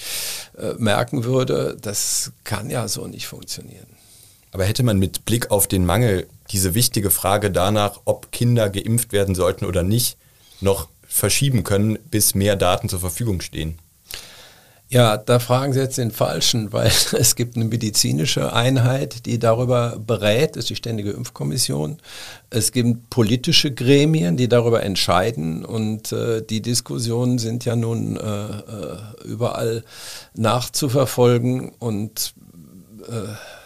äh, 0.57 0.73
merken 0.77 1.23
würde, 1.23 1.77
das 1.79 2.31
kann 2.43 2.69
ja 2.69 2.87
so 2.87 3.07
nicht 3.07 3.27
funktionieren. 3.27 3.87
Aber 4.51 4.65
hätte 4.65 4.83
man 4.83 4.99
mit 4.99 5.25
Blick 5.25 5.51
auf 5.51 5.67
den 5.67 5.85
Mangel 5.85 6.27
diese 6.51 6.75
wichtige 6.75 7.09
Frage 7.09 7.51
danach, 7.51 8.01
ob 8.05 8.31
Kinder 8.31 8.69
geimpft 8.69 9.11
werden 9.11 9.35
sollten 9.35 9.65
oder 9.65 9.83
nicht, 9.83 10.17
noch 10.61 10.87
verschieben 11.07 11.63
können, 11.63 11.97
bis 12.09 12.35
mehr 12.35 12.55
Daten 12.55 12.89
zur 12.89 12.99
Verfügung 12.99 13.41
stehen? 13.41 13.79
Ja, 14.93 15.17
da 15.17 15.39
fragen 15.39 15.73
Sie 15.73 15.79
jetzt 15.79 15.97
den 15.97 16.11
Falschen, 16.11 16.71
weil 16.71 16.91
es 17.13 17.35
gibt 17.35 17.55
eine 17.55 17.65
medizinische 17.65 18.53
Einheit, 18.53 19.25
die 19.25 19.39
darüber 19.39 19.97
berät, 19.97 20.55
das 20.55 20.65
ist 20.65 20.69
die 20.69 20.75
Ständige 20.75 21.09
Impfkommission. 21.09 21.97
Es 22.51 22.71
gibt 22.71 23.09
politische 23.09 23.73
Gremien, 23.73 24.37
die 24.37 24.47
darüber 24.47 24.83
entscheiden 24.83 25.65
und 25.65 26.11
äh, 26.11 26.43
die 26.43 26.61
Diskussionen 26.61 27.39
sind 27.39 27.65
ja 27.65 27.75
nun 27.75 28.17
äh, 28.17 28.21
äh 28.21 28.97
überall 29.25 29.83
nachzuverfolgen 30.35 31.71
und 31.79 32.35
äh, 33.09 33.62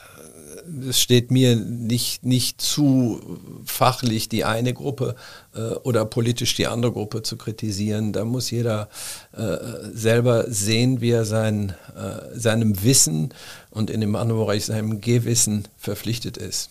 es 0.90 1.00
steht 1.00 1.32
mir 1.32 1.56
nicht, 1.56 2.26
nicht 2.26 2.62
zu 2.62 3.40
fachlich 3.66 4.30
die 4.30 4.46
eine 4.46 4.74
Gruppe 4.74 5.16
äh, 5.56 5.74
oder 5.84 6.06
politisch 6.06 6.56
die 6.56 6.68
andere 6.68 6.92
Gruppe 6.92 7.24
zu 7.24 7.38
kritisieren. 7.38 8.14
Da 8.14 8.26
muss 8.26 8.52
jeder 8.52 8.90
äh, 9.34 9.58
selber 9.94 10.46
sehen, 10.50 11.02
wie 11.02 11.12
er 11.12 11.26
sein, 11.26 11.74
äh, 11.96 12.38
seinem 12.38 12.84
Wissen 12.84 13.34
und 13.72 13.90
in 13.90 14.02
dem 14.02 14.16
anderen 14.16 14.42
Bereich 14.42 14.66
seinem 14.66 15.02
Gewissen 15.02 15.68
verpflichtet 15.78 16.38
ist. 16.38 16.70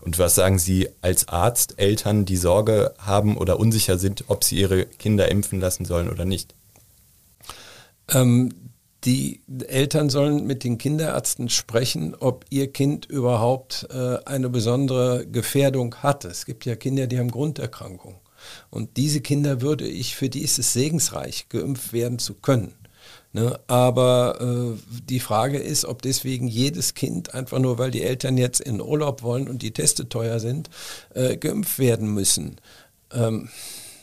Und 0.00 0.18
was 0.18 0.34
sagen 0.34 0.58
Sie 0.58 0.88
als 1.02 1.28
Arzt, 1.28 1.74
Eltern, 1.78 2.24
die 2.24 2.36
Sorge 2.36 2.94
haben 2.98 3.36
oder 3.36 3.60
unsicher 3.60 3.98
sind, 3.98 4.24
ob 4.28 4.44
sie 4.44 4.56
ihre 4.58 4.86
Kinder 4.86 5.30
impfen 5.30 5.60
lassen 5.60 5.84
sollen 5.84 6.08
oder 6.08 6.24
nicht? 6.24 6.54
Ähm, 8.08 8.54
die 9.04 9.40
Eltern 9.66 10.10
sollen 10.10 10.46
mit 10.46 10.64
den 10.64 10.78
Kinderärzten 10.78 11.48
sprechen, 11.48 12.14
ob 12.14 12.44
ihr 12.50 12.72
Kind 12.72 13.06
überhaupt 13.06 13.88
äh, 13.90 14.18
eine 14.26 14.50
besondere 14.50 15.26
Gefährdung 15.26 15.94
hat. 15.96 16.24
Es 16.24 16.44
gibt 16.44 16.66
ja 16.66 16.76
Kinder, 16.76 17.06
die 17.06 17.18
haben 17.18 17.30
Grunderkrankungen. 17.30 18.18
Und 18.70 18.96
diese 18.96 19.20
Kinder 19.20 19.60
würde 19.60 19.86
ich, 19.86 20.16
für 20.16 20.28
die 20.28 20.42
ist 20.42 20.58
es 20.58 20.72
segensreich, 20.72 21.48
geimpft 21.48 21.92
werden 21.92 22.18
zu 22.18 22.34
können. 22.34 22.74
Ne? 23.32 23.58
Aber 23.68 24.38
äh, 24.40 24.78
die 25.08 25.20
Frage 25.20 25.58
ist, 25.58 25.84
ob 25.84 26.02
deswegen 26.02 26.48
jedes 26.48 26.94
Kind, 26.94 27.34
einfach 27.34 27.58
nur 27.58 27.78
weil 27.78 27.90
die 27.90 28.02
Eltern 28.02 28.36
jetzt 28.36 28.60
in 28.60 28.80
Urlaub 28.80 29.22
wollen 29.22 29.48
und 29.48 29.62
die 29.62 29.72
Teste 29.72 30.08
teuer 30.08 30.40
sind, 30.40 30.68
äh, 31.14 31.36
geimpft 31.36 31.78
werden 31.78 32.12
müssen. 32.12 32.56
Ähm, 33.12 33.48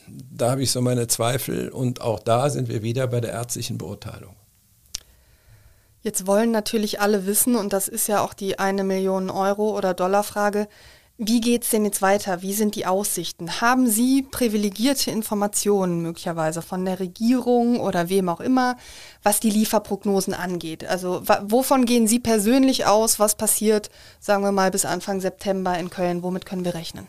da 0.06 0.52
habe 0.52 0.62
ich 0.62 0.70
so 0.70 0.80
meine 0.80 1.06
Zweifel 1.06 1.68
und 1.68 2.00
auch 2.00 2.20
da 2.20 2.48
sind 2.48 2.68
wir 2.68 2.82
wieder 2.82 3.06
bei 3.06 3.20
der 3.20 3.32
ärztlichen 3.32 3.76
Beurteilung. 3.76 4.37
Jetzt 6.00 6.26
wollen 6.26 6.50
natürlich 6.50 7.00
alle 7.00 7.26
wissen, 7.26 7.56
und 7.56 7.72
das 7.72 7.88
ist 7.88 8.06
ja 8.06 8.22
auch 8.22 8.34
die 8.34 8.58
eine 8.58 8.84
Million 8.84 9.30
Euro 9.30 9.76
oder 9.76 9.94
Dollar 9.94 10.22
Frage, 10.22 10.68
wie 11.20 11.40
geht 11.40 11.64
es 11.64 11.70
denn 11.70 11.84
jetzt 11.84 12.00
weiter? 12.00 12.42
Wie 12.42 12.52
sind 12.52 12.76
die 12.76 12.86
Aussichten? 12.86 13.60
Haben 13.60 13.88
Sie 13.88 14.22
privilegierte 14.22 15.10
Informationen 15.10 16.00
möglicherweise 16.00 16.62
von 16.62 16.84
der 16.84 17.00
Regierung 17.00 17.80
oder 17.80 18.08
wem 18.08 18.28
auch 18.28 18.38
immer, 18.38 18.76
was 19.24 19.40
die 19.40 19.50
Lieferprognosen 19.50 20.32
angeht? 20.32 20.84
Also 20.84 21.22
wovon 21.42 21.86
gehen 21.86 22.06
Sie 22.06 22.20
persönlich 22.20 22.86
aus? 22.86 23.18
Was 23.18 23.34
passiert, 23.34 23.90
sagen 24.20 24.44
wir 24.44 24.52
mal, 24.52 24.70
bis 24.70 24.84
Anfang 24.84 25.20
September 25.20 25.76
in 25.76 25.90
Köln? 25.90 26.22
Womit 26.22 26.46
können 26.46 26.64
wir 26.64 26.74
rechnen? 26.74 27.08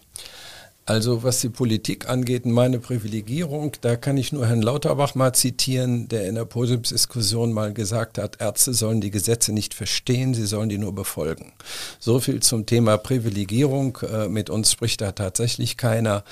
Also 0.90 1.22
was 1.22 1.40
die 1.40 1.50
Politik 1.50 2.10
angeht, 2.10 2.48
meine 2.48 2.80
Privilegierung, 2.80 3.74
da 3.82 3.96
kann 3.96 4.18
ich 4.18 4.32
nur 4.32 4.48
Herrn 4.48 4.64
Lauterbach 4.64 5.14
mal 5.14 5.34
zitieren, 5.34 6.08
der 6.08 6.28
in 6.28 6.34
der 6.34 6.46
Podiumsdiskussion 6.46 7.54
mal 7.54 7.76
gesagt 7.76 8.18
hat, 8.18 8.42
Ärzte 8.42 8.74
sollen 8.74 9.00
die 9.00 9.12
Gesetze 9.12 9.54
nicht 9.54 9.76
verstehen, 9.76 10.34
sie 10.34 10.48
sollen 10.48 10.68
die 10.68 10.80
nur 10.80 10.96
befolgen. 10.96 11.54
So 12.00 12.20
viel 12.20 12.40
zum 12.40 12.66
Thema 12.66 12.98
Privilegierung. 12.98 14.00
Äh, 14.02 14.30
mit 14.30 14.50
uns 14.50 14.72
spricht 14.72 15.02
da 15.02 15.12
tatsächlich 15.12 15.78
keiner. 15.78 16.24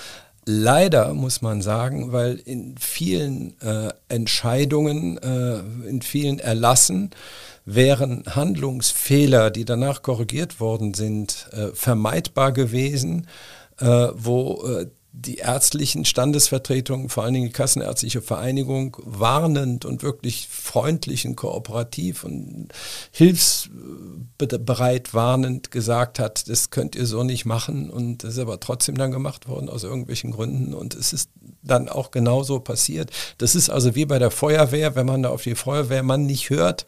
Leider 0.47 1.13
muss 1.13 1.43
man 1.43 1.61
sagen, 1.61 2.11
weil 2.11 2.37
in 2.37 2.79
vielen 2.79 3.53
äh, 3.61 3.89
Entscheidungen, 4.09 5.19
äh, 5.19 5.59
in 5.87 6.01
vielen 6.01 6.39
Erlassen 6.39 7.11
wären 7.65 8.23
Handlungsfehler, 8.25 9.51
die 9.51 9.65
danach 9.65 10.01
korrigiert 10.01 10.59
worden 10.59 10.95
sind, 10.95 11.47
äh, 11.51 11.67
vermeidbar 11.75 12.53
gewesen 12.53 13.27
äh, 13.79 14.07
wo 14.13 14.63
äh, 14.65 14.87
die 15.19 15.37
ärztlichen 15.37 16.05
Standesvertretungen, 16.05 17.09
vor 17.09 17.23
allen 17.23 17.33
Dingen 17.33 17.47
die 17.47 17.53
Kassenärztliche 17.53 18.21
Vereinigung, 18.21 18.97
warnend 19.03 19.83
und 19.83 20.03
wirklich 20.03 20.47
freundlich 20.47 21.25
und 21.25 21.35
kooperativ 21.35 22.23
und 22.23 22.67
hilfsbereit 23.11 25.15
warnend 25.15 25.71
gesagt 25.71 26.19
hat, 26.19 26.47
das 26.49 26.69
könnt 26.69 26.95
ihr 26.95 27.07
so 27.07 27.23
nicht 27.23 27.45
machen 27.45 27.89
und 27.89 28.23
das 28.23 28.33
ist 28.33 28.39
aber 28.39 28.59
trotzdem 28.59 28.95
dann 28.95 29.11
gemacht 29.11 29.47
worden 29.47 29.69
aus 29.69 29.83
irgendwelchen 29.83 30.31
Gründen 30.31 30.75
und 30.75 30.93
es 30.93 31.13
ist 31.13 31.31
dann 31.63 31.89
auch 31.89 32.11
genauso 32.11 32.59
passiert. 32.59 33.09
Das 33.39 33.55
ist 33.55 33.71
also 33.71 33.95
wie 33.95 34.05
bei 34.05 34.19
der 34.19 34.31
Feuerwehr, 34.31 34.95
wenn 34.95 35.07
man 35.07 35.23
da 35.23 35.29
auf 35.29 35.41
die 35.41 35.55
Feuerwehrmann 35.55 36.27
nicht 36.27 36.51
hört, 36.51 36.85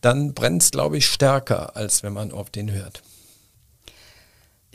dann 0.00 0.34
brennt 0.34 0.62
es, 0.62 0.72
glaube 0.72 0.98
ich, 0.98 1.06
stärker, 1.06 1.76
als 1.76 2.02
wenn 2.02 2.12
man 2.12 2.32
auf 2.32 2.50
den 2.50 2.72
hört. 2.72 3.02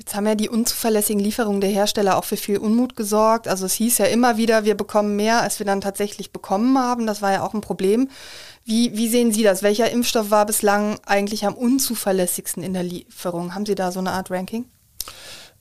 Jetzt 0.04 0.16
haben 0.16 0.28
ja 0.28 0.36
die 0.36 0.50
unzuverlässigen 0.50 1.24
Lieferungen 1.24 1.62
der 1.62 1.70
Hersteller 1.70 2.18
auch 2.18 2.26
für 2.26 2.36
viel 2.36 2.58
Unmut 2.58 2.98
gesorgt. 2.98 3.48
Also 3.48 3.66
es 3.66 3.74
hieß 3.76 4.00
ja 4.00 4.06
immer 4.08 4.36
wieder, 4.36 4.66
wir 4.66 4.76
bekommen 4.76 5.16
mehr, 5.16 5.42
als 5.42 5.60
wir 5.60 5.66
dann 5.66 5.80
tatsächlich 5.80 6.34
bekommen 6.34 6.78
haben. 6.78 7.08
Das 7.08 7.22
war 7.22 7.32
ja 7.32 7.42
auch 7.42 7.54
ein 7.54 7.62
Problem. 7.62 8.10
Wie, 8.66 8.98
wie 8.98 9.08
sehen 9.08 9.32
Sie 9.32 9.44
das? 9.44 9.64
Welcher 9.64 9.90
Impfstoff 9.90 10.30
war 10.30 10.46
bislang 10.46 11.00
eigentlich 11.06 11.46
am 11.46 11.54
unzuverlässigsten 11.54 12.64
in 12.64 12.74
der 12.74 12.84
Lieferung? 12.84 13.56
Haben 13.56 13.66
Sie 13.66 13.76
da 13.76 13.94
so 13.94 14.00
eine 14.00 14.12
Art 14.12 14.30
Ranking? 14.30 14.66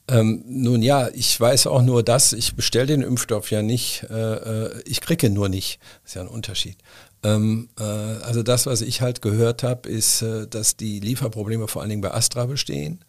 Ähm, 0.08 0.42
nun 0.44 0.82
ja, 0.82 1.08
ich 1.14 1.40
weiß 1.40 1.68
auch 1.68 1.82
nur 1.82 2.02
das, 2.02 2.32
ich 2.32 2.56
bestelle 2.56 2.86
den 2.86 3.02
Impfstoff 3.02 3.52
ja 3.52 3.62
nicht, 3.62 4.04
äh, 4.10 4.14
äh 4.34 4.82
ich 4.86 5.00
kriege 5.00 5.30
nur 5.30 5.48
nicht. 5.50 5.78
Das 6.02 6.10
ist 6.10 6.14
ja 6.16 6.22
ein 6.22 6.28
Unterschied. 6.28 6.78
Ähm, 7.22 7.68
äh, 7.78 7.84
also 7.84 8.42
das, 8.42 8.66
was 8.66 8.80
ich 8.80 9.02
halt 9.02 9.22
gehört 9.22 9.62
habe, 9.62 9.88
ist, 9.88 10.22
äh, 10.22 10.48
dass 10.48 10.76
die 10.76 10.98
Lieferprobleme 10.98 11.68
vor 11.68 11.82
allen 11.82 11.90
Dingen 11.90 12.02
bei 12.02 12.12
Astra 12.12 12.46
bestehen 12.46 13.04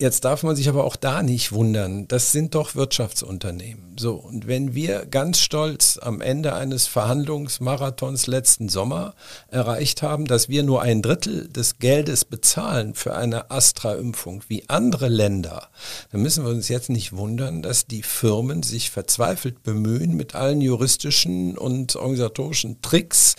Jetzt 0.00 0.24
darf 0.24 0.44
man 0.44 0.54
sich 0.54 0.68
aber 0.68 0.84
auch 0.84 0.94
da 0.94 1.24
nicht 1.24 1.50
wundern. 1.50 2.06
Das 2.06 2.30
sind 2.30 2.54
doch 2.54 2.76
Wirtschaftsunternehmen. 2.76 3.96
So, 3.98 4.14
und 4.14 4.46
wenn 4.46 4.72
wir 4.72 5.06
ganz 5.06 5.40
stolz 5.40 5.98
am 6.00 6.20
Ende 6.20 6.54
eines 6.54 6.86
Verhandlungsmarathons 6.86 8.28
letzten 8.28 8.68
Sommer 8.68 9.16
erreicht 9.48 10.02
haben, 10.02 10.26
dass 10.26 10.48
wir 10.48 10.62
nur 10.62 10.82
ein 10.82 11.02
Drittel 11.02 11.48
des 11.48 11.80
Geldes 11.80 12.24
bezahlen 12.24 12.94
für 12.94 13.16
eine 13.16 13.50
Astra-Impfung 13.50 14.44
wie 14.46 14.68
andere 14.68 15.08
Länder, 15.08 15.68
dann 16.12 16.22
müssen 16.22 16.44
wir 16.44 16.52
uns 16.52 16.68
jetzt 16.68 16.90
nicht 16.90 17.16
wundern, 17.16 17.60
dass 17.60 17.88
die 17.88 18.04
Firmen 18.04 18.62
sich 18.62 18.90
verzweifelt 18.90 19.64
bemühen, 19.64 20.14
mit 20.14 20.36
allen 20.36 20.60
juristischen 20.60 21.58
und 21.58 21.96
organisatorischen 21.96 22.80
Tricks, 22.82 23.34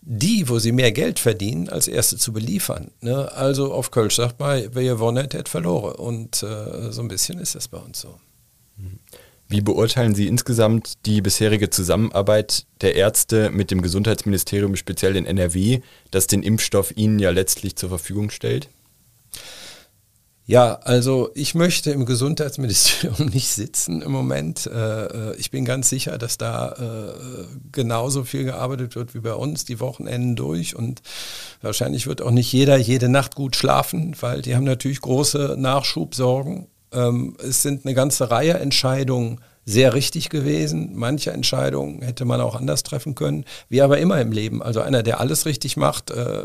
die, 0.00 0.48
wo 0.48 0.58
sie 0.58 0.72
mehr 0.72 0.90
Geld 0.90 1.20
verdienen, 1.20 1.68
als 1.68 1.86
erste 1.86 2.16
zu 2.16 2.32
beliefern. 2.32 2.90
Ne? 3.00 3.30
Also 3.30 3.72
auf 3.72 3.92
Kölsch 3.92 4.16
sagt 4.16 4.40
man, 4.40 4.70
wer 4.72 4.82
gewonnen 4.82 5.22
hat, 5.22 5.34
hat 5.34 5.48
verloren. 5.48 5.99
Und 6.00 6.42
äh, 6.42 6.90
so 6.92 7.02
ein 7.02 7.08
bisschen 7.08 7.38
ist 7.38 7.54
das 7.54 7.68
bei 7.68 7.78
uns 7.78 8.00
so. 8.00 8.18
Wie 9.48 9.60
beurteilen 9.60 10.14
Sie 10.14 10.28
insgesamt 10.28 11.06
die 11.06 11.20
bisherige 11.20 11.70
Zusammenarbeit 11.70 12.66
der 12.82 12.94
Ärzte 12.94 13.50
mit 13.50 13.72
dem 13.72 13.82
Gesundheitsministerium, 13.82 14.76
speziell 14.76 15.16
in 15.16 15.26
NRW, 15.26 15.80
das 16.12 16.28
den 16.28 16.44
Impfstoff 16.44 16.96
Ihnen 16.96 17.18
ja 17.18 17.30
letztlich 17.30 17.74
zur 17.74 17.88
Verfügung 17.88 18.30
stellt? 18.30 18.68
Ja, 20.46 20.80
also 20.82 21.30
ich 21.34 21.54
möchte 21.54 21.92
im 21.92 22.06
Gesundheitsministerium 22.06 23.28
nicht 23.32 23.48
sitzen 23.48 24.02
im 24.02 24.10
Moment. 24.10 24.66
Äh, 24.66 25.04
äh, 25.04 25.36
ich 25.36 25.50
bin 25.50 25.64
ganz 25.64 25.88
sicher, 25.88 26.18
dass 26.18 26.38
da 26.38 26.72
äh, 26.72 27.44
genauso 27.70 28.24
viel 28.24 28.44
gearbeitet 28.44 28.96
wird 28.96 29.14
wie 29.14 29.20
bei 29.20 29.34
uns, 29.34 29.64
die 29.64 29.78
Wochenenden 29.78 30.34
durch. 30.34 30.74
Und 30.74 31.02
wahrscheinlich 31.62 32.06
wird 32.06 32.20
auch 32.20 32.32
nicht 32.32 32.52
jeder 32.52 32.76
jede 32.76 33.08
Nacht 33.08 33.36
gut 33.36 33.54
schlafen, 33.54 34.16
weil 34.20 34.42
die 34.42 34.56
haben 34.56 34.64
natürlich 34.64 35.00
große 35.00 35.54
Nachschubsorgen. 35.56 36.66
Ähm, 36.92 37.36
es 37.38 37.62
sind 37.62 37.86
eine 37.86 37.94
ganze 37.94 38.30
Reihe 38.30 38.54
Entscheidungen 38.54 39.40
sehr 39.64 39.94
richtig 39.94 40.30
gewesen. 40.30 40.92
Manche 40.94 41.30
Entscheidungen 41.32 42.02
hätte 42.02 42.24
man 42.24 42.40
auch 42.40 42.56
anders 42.56 42.82
treffen 42.82 43.14
können, 43.14 43.44
wie 43.68 43.82
aber 43.82 43.98
immer 43.98 44.20
im 44.20 44.32
Leben. 44.32 44.62
Also 44.62 44.80
einer, 44.80 45.02
der 45.02 45.20
alles 45.20 45.46
richtig 45.46 45.76
macht, 45.76 46.10
äh, 46.10 46.42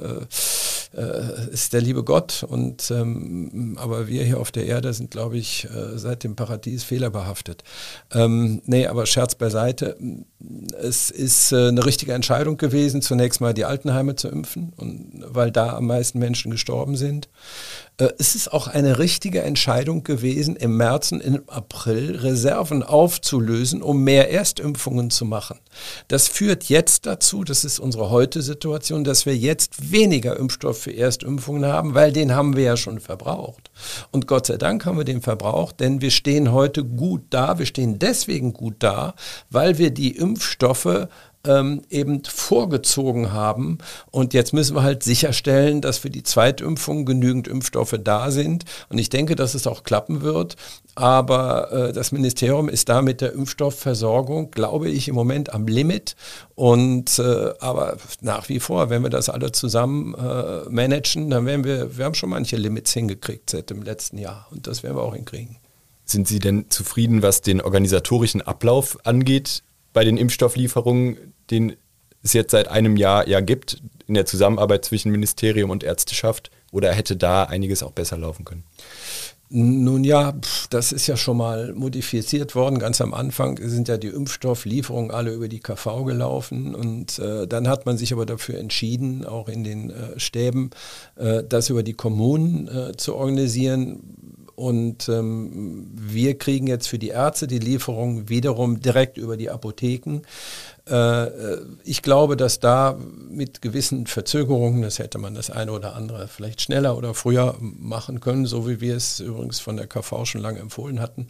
äh, 0.95 1.51
ist 1.51 1.73
der 1.73 1.81
liebe 1.81 2.03
Gott. 2.03 2.45
Und 2.47 2.91
ähm, 2.91 3.77
aber 3.79 4.07
wir 4.07 4.23
hier 4.23 4.39
auf 4.39 4.51
der 4.51 4.65
Erde 4.65 4.93
sind, 4.93 5.11
glaube 5.11 5.37
ich, 5.37 5.65
äh, 5.65 5.97
seit 5.97 6.23
dem 6.23 6.35
Paradies 6.35 6.83
fehlerbehaftet. 6.83 7.63
Ähm, 8.13 8.61
nee, 8.65 8.87
aber 8.87 9.05
Scherz 9.05 9.35
beiseite. 9.35 9.97
Es 10.79 11.09
ist 11.09 11.51
äh, 11.51 11.69
eine 11.69 11.85
richtige 11.85 12.13
Entscheidung 12.13 12.57
gewesen, 12.57 13.01
zunächst 13.01 13.41
mal 13.41 13.53
die 13.53 13.65
Altenheime 13.65 14.15
zu 14.15 14.27
impfen, 14.27 14.73
und, 14.77 15.23
weil 15.27 15.51
da 15.51 15.75
am 15.75 15.87
meisten 15.87 16.19
Menschen 16.19 16.51
gestorben 16.51 16.95
sind. 16.95 17.29
Äh, 17.97 18.09
es 18.17 18.35
ist 18.35 18.51
auch 18.51 18.67
eine 18.67 18.99
richtige 18.99 19.41
Entscheidung 19.41 20.03
gewesen, 20.03 20.55
im 20.55 20.77
März 20.77 21.11
und 21.11 21.21
im 21.21 21.43
April 21.47 22.17
Reserven 22.17 22.83
aufzulösen, 22.83 23.81
um 23.81 24.03
mehr 24.03 24.31
Erstimpfungen 24.31 25.09
zu 25.09 25.25
machen. 25.25 25.59
Das 26.07 26.27
führt 26.27 26.65
jetzt 26.65 27.05
dazu, 27.05 27.43
das 27.43 27.63
ist 27.63 27.79
unsere 27.79 28.09
heute 28.09 28.41
Situation, 28.41 29.03
dass 29.03 29.25
wir 29.25 29.35
jetzt 29.35 29.91
weniger 29.91 30.37
Impfstoff 30.37 30.79
für 30.79 30.95
Erstimpfungen 30.95 31.65
haben, 31.65 31.93
weil 31.93 32.11
den 32.11 32.35
haben 32.35 32.55
wir 32.55 32.63
ja 32.63 32.77
schon 32.77 32.99
verbraucht. 32.99 33.71
Und 34.11 34.27
Gott 34.27 34.47
sei 34.47 34.57
Dank 34.57 34.85
haben 34.85 34.97
wir 34.97 35.05
den 35.05 35.21
verbraucht, 35.21 35.79
denn 35.79 36.01
wir 36.01 36.11
stehen 36.11 36.51
heute 36.51 36.83
gut 36.83 37.23
da. 37.29 37.59
Wir 37.59 37.65
stehen 37.65 37.99
deswegen 37.99 38.53
gut 38.53 38.75
da, 38.79 39.15
weil 39.49 39.77
wir 39.77 39.91
die 39.91 40.15
Impfstoffe 40.15 41.07
ähm, 41.47 41.81
eben 41.89 42.23
vorgezogen 42.23 43.31
haben. 43.31 43.77
Und 44.11 44.33
jetzt 44.33 44.53
müssen 44.53 44.75
wir 44.75 44.83
halt 44.83 45.03
sicherstellen, 45.03 45.81
dass 45.81 45.97
für 45.97 46.09
die 46.09 46.23
Zweitimpfung 46.23 47.05
genügend 47.05 47.47
Impfstoffe 47.47 47.95
da 48.03 48.31
sind. 48.31 48.65
Und 48.89 48.97
ich 48.97 49.09
denke, 49.09 49.35
dass 49.35 49.53
es 49.53 49.67
auch 49.67 49.83
klappen 49.83 50.21
wird. 50.21 50.55
Aber 50.95 51.71
äh, 51.71 51.93
das 51.93 52.11
Ministerium 52.11 52.69
ist 52.69 52.89
da 52.89 53.01
mit 53.01 53.21
der 53.21 53.33
Impfstoffversorgung, 53.33 54.51
glaube 54.51 54.89
ich, 54.89 55.07
im 55.07 55.15
Moment 55.15 55.53
am 55.53 55.67
Limit. 55.67 56.15
Und 56.55 57.19
äh, 57.19 57.53
aber 57.59 57.97
nach 58.21 58.47
wie 58.49 58.59
vor, 58.59 58.89
wenn 58.89 59.03
wir 59.03 59.09
das 59.09 59.29
alle 59.29 59.51
zusammen 59.51 60.15
äh, 60.15 60.69
managen, 60.69 61.29
dann 61.29 61.45
werden 61.45 61.65
wir, 61.65 61.97
wir 61.97 62.05
haben 62.05 62.15
schon 62.15 62.29
manche 62.29 62.55
Limits 62.55 62.93
hingekriegt 62.93 63.49
seit 63.49 63.69
dem 63.69 63.83
letzten 63.83 64.17
Jahr. 64.17 64.47
Und 64.51 64.67
das 64.67 64.83
werden 64.83 64.95
wir 64.95 65.03
auch 65.03 65.15
hinkriegen. 65.15 65.57
Sind 66.05 66.27
Sie 66.27 66.39
denn 66.39 66.69
zufrieden, 66.69 67.23
was 67.23 67.41
den 67.41 67.61
organisatorischen 67.61 68.41
Ablauf 68.41 68.97
angeht 69.05 69.63
bei 69.91 70.03
den 70.03 70.17
Impfstofflieferungen, 70.17 71.17
den 71.51 71.75
es 72.23 72.33
jetzt 72.33 72.51
seit 72.51 72.67
einem 72.67 72.97
Jahr 72.97 73.27
ja 73.27 73.39
gibt, 73.39 73.81
in 74.07 74.15
der 74.15 74.25
Zusammenarbeit 74.25 74.85
zwischen 74.85 75.11
Ministerium 75.11 75.69
und 75.69 75.83
Ärzteschaft? 75.83 76.51
Oder 76.71 76.91
hätte 76.91 77.15
da 77.15 77.43
einiges 77.43 77.83
auch 77.83 77.91
besser 77.91 78.17
laufen 78.17 78.43
können? 78.43 78.63
Nun 79.49 80.03
ja, 80.03 80.33
das 80.71 80.91
ist 80.91 81.05
ja 81.05 81.15
schon 81.15 81.37
mal 81.37 81.71
modifiziert 81.73 82.55
worden. 82.55 82.79
Ganz 82.79 82.99
am 82.99 83.13
Anfang 83.13 83.59
sind 83.61 83.87
ja 83.87 83.97
die 83.97 84.07
Impfstofflieferungen 84.07 85.11
alle 85.11 85.31
über 85.31 85.47
die 85.47 85.59
KV 85.59 86.03
gelaufen 86.03 86.73
und 86.73 87.19
äh, 87.19 87.47
dann 87.47 87.67
hat 87.67 87.85
man 87.85 87.97
sich 87.97 88.11
aber 88.11 88.25
dafür 88.25 88.57
entschieden, 88.57 89.23
auch 89.23 89.47
in 89.47 89.63
den 89.63 89.91
äh, 89.91 90.19
Stäben, 90.19 90.71
äh, 91.15 91.43
das 91.47 91.69
über 91.69 91.83
die 91.83 91.93
Kommunen 91.93 92.67
äh, 92.67 92.97
zu 92.97 93.15
organisieren 93.15 94.01
und 94.55 95.09
ähm, 95.09 95.91
wir 95.93 96.37
kriegen 96.37 96.65
jetzt 96.67 96.87
für 96.87 96.97
die 96.97 97.09
Ärzte 97.09 97.45
die 97.45 97.59
Lieferung 97.59 98.29
wiederum 98.29 98.79
direkt 98.79 99.17
über 99.17 99.35
die 99.35 99.49
Apotheken. 99.49 100.21
Äh, 100.87 101.25
äh, 101.25 101.65
ich 101.83 102.03
glaube, 102.03 102.37
dass 102.37 102.59
da 102.59 102.97
mit 103.29 103.61
gewissen 103.61 104.05
Verzögerungen, 104.05 104.83
das 104.83 104.99
hätte 104.99 105.17
man 105.17 105.33
das 105.33 105.49
eine 105.49 105.71
oder 105.71 105.95
andere 105.95 106.27
vielleicht 106.27 106.61
schneller 106.61 106.95
oder 106.95 107.13
früher 107.13 107.55
machen 107.59 108.19
können, 108.19 108.45
so 108.45 108.67
wie 108.67 108.81
wir 108.81 108.95
es 108.95 109.19
übrigens 109.19 109.59
von 109.59 109.77
der 109.77 109.87
KV 109.87 110.25
schon 110.25 110.41
lange 110.41 110.59
empfohlen 110.59 110.99
hatten, 110.99 111.25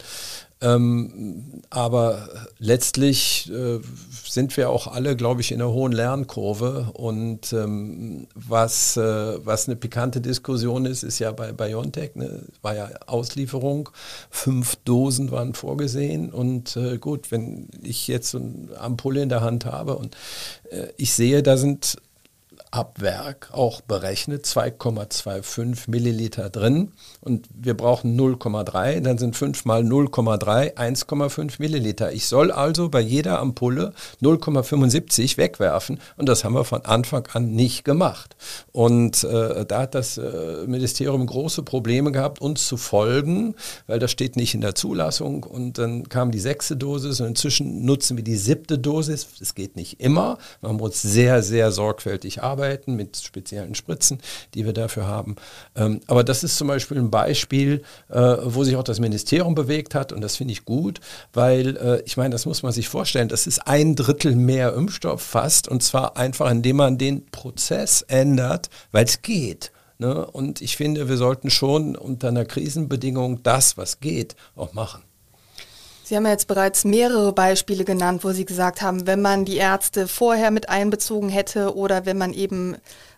ähm, 0.62 1.62
aber 1.68 2.28
letztlich 2.58 3.50
äh, 3.52 3.78
sind 4.24 4.56
wir 4.56 4.70
auch 4.70 4.86
alle, 4.86 5.14
glaube 5.14 5.42
ich, 5.42 5.52
in 5.52 5.60
einer 5.60 5.70
hohen 5.70 5.92
Lernkurve. 5.92 6.90
Und 6.94 7.52
ähm, 7.52 8.26
was, 8.34 8.96
äh, 8.96 9.44
was 9.44 9.68
eine 9.68 9.76
pikante 9.76 10.20
Diskussion 10.20 10.86
ist, 10.86 11.02
ist 11.02 11.18
ja 11.18 11.32
bei 11.32 11.52
BioNTech, 11.52 12.14
ne, 12.14 12.42
war 12.62 12.74
ja 12.74 12.90
Auslieferung. 13.06 13.90
Fünf 14.30 14.76
Dosen 14.76 15.30
waren 15.30 15.52
vorgesehen. 15.52 16.30
Und 16.32 16.76
äh, 16.76 16.96
gut, 16.96 17.30
wenn 17.30 17.68
ich 17.82 18.08
jetzt 18.08 18.30
so 18.30 18.38
eine 18.38 18.78
Ampulle 18.78 19.22
in 19.22 19.28
der 19.28 19.42
Hand 19.42 19.66
habe 19.66 19.96
und 19.96 20.16
äh, 20.70 20.86
ich 20.96 21.12
sehe, 21.12 21.42
da 21.42 21.58
sind 21.58 21.98
ab 22.70 23.00
Werk 23.00 23.50
auch 23.52 23.80
berechnet, 23.80 24.44
2,25 24.44 25.90
Milliliter 25.90 26.50
drin 26.50 26.92
und 27.20 27.46
wir 27.54 27.74
brauchen 27.74 28.18
0,3, 28.18 29.00
dann 29.00 29.18
sind 29.18 29.36
5 29.36 29.64
mal 29.64 29.82
0,3 29.82 30.74
1,5 30.74 31.54
Milliliter. 31.58 32.12
Ich 32.12 32.26
soll 32.26 32.50
also 32.50 32.88
bei 32.88 33.00
jeder 33.00 33.38
Ampulle 33.38 33.92
0,75 34.22 35.36
wegwerfen 35.36 36.00
und 36.16 36.28
das 36.28 36.44
haben 36.44 36.54
wir 36.54 36.64
von 36.64 36.84
Anfang 36.84 37.26
an 37.32 37.52
nicht 37.52 37.84
gemacht. 37.84 38.36
Und 38.72 39.24
äh, 39.24 39.64
da 39.64 39.82
hat 39.82 39.94
das 39.94 40.18
äh, 40.18 40.66
Ministerium 40.66 41.26
große 41.26 41.62
Probleme 41.62 42.12
gehabt, 42.12 42.40
uns 42.40 42.66
zu 42.66 42.76
folgen, 42.76 43.54
weil 43.86 43.98
das 43.98 44.10
steht 44.10 44.36
nicht 44.36 44.54
in 44.54 44.60
der 44.60 44.74
Zulassung 44.74 45.44
und 45.44 45.78
dann 45.78 46.08
kam 46.08 46.30
die 46.30 46.40
sechste 46.40 46.76
Dosis 46.76 47.20
und 47.20 47.28
inzwischen 47.28 47.84
nutzen 47.84 48.16
wir 48.16 48.24
die 48.24 48.36
siebte 48.36 48.78
Dosis. 48.78 49.28
Das 49.38 49.54
geht 49.54 49.76
nicht 49.76 50.00
immer, 50.00 50.38
man 50.60 50.76
muss 50.76 51.00
sehr, 51.00 51.42
sehr 51.42 51.70
sorgfältig 51.70 52.42
arbeiten 52.42 52.55
arbeiten 52.56 52.96
mit 52.96 53.16
speziellen 53.18 53.74
Spritzen, 53.74 54.18
die 54.54 54.64
wir 54.64 54.72
dafür 54.72 55.06
haben. 55.06 55.36
Ähm, 55.74 56.00
aber 56.06 56.24
das 56.24 56.42
ist 56.42 56.56
zum 56.56 56.68
Beispiel 56.68 56.96
ein 56.98 57.10
Beispiel, 57.10 57.82
äh, 58.08 58.36
wo 58.44 58.64
sich 58.64 58.76
auch 58.76 58.82
das 58.82 58.98
Ministerium 58.98 59.54
bewegt 59.54 59.94
hat 59.94 60.12
und 60.12 60.22
das 60.22 60.36
finde 60.36 60.52
ich 60.52 60.64
gut, 60.64 61.00
weil 61.34 61.76
äh, 61.76 62.02
ich 62.06 62.16
meine, 62.16 62.30
das 62.30 62.46
muss 62.46 62.62
man 62.62 62.72
sich 62.72 62.88
vorstellen, 62.88 63.28
das 63.28 63.46
ist 63.46 63.66
ein 63.66 63.94
Drittel 63.94 64.34
mehr 64.34 64.72
Impfstoff 64.74 65.20
fast 65.20 65.68
und 65.68 65.82
zwar 65.82 66.16
einfach, 66.16 66.50
indem 66.50 66.76
man 66.76 66.98
den 66.98 67.26
Prozess 67.26 68.02
ändert, 68.02 68.70
weil 68.90 69.04
es 69.04 69.20
geht. 69.20 69.70
Ne? 69.98 70.26
Und 70.26 70.62
ich 70.62 70.76
finde, 70.76 71.08
wir 71.08 71.16
sollten 71.16 71.50
schon 71.50 71.94
unter 71.94 72.28
einer 72.28 72.44
Krisenbedingung 72.44 73.42
das, 73.42 73.76
was 73.76 74.00
geht, 74.00 74.34
auch 74.54 74.72
machen. 74.72 75.02
Sie 76.08 76.14
haben 76.14 76.24
ja 76.24 76.30
jetzt 76.30 76.46
bereits 76.46 76.84
mehrere 76.84 77.32
Beispiele 77.32 77.84
genannt, 77.84 78.22
wo 78.22 78.30
Sie 78.30 78.44
gesagt 78.44 78.80
haben, 78.80 79.08
wenn 79.08 79.20
man 79.20 79.44
die 79.44 79.56
Ärzte 79.56 80.06
vorher 80.06 80.52
mit 80.52 80.68
einbezogen 80.68 81.28
hätte 81.28 81.74
oder 81.74 82.06
wenn 82.06 82.16
man 82.16 82.32
eben 82.32 82.76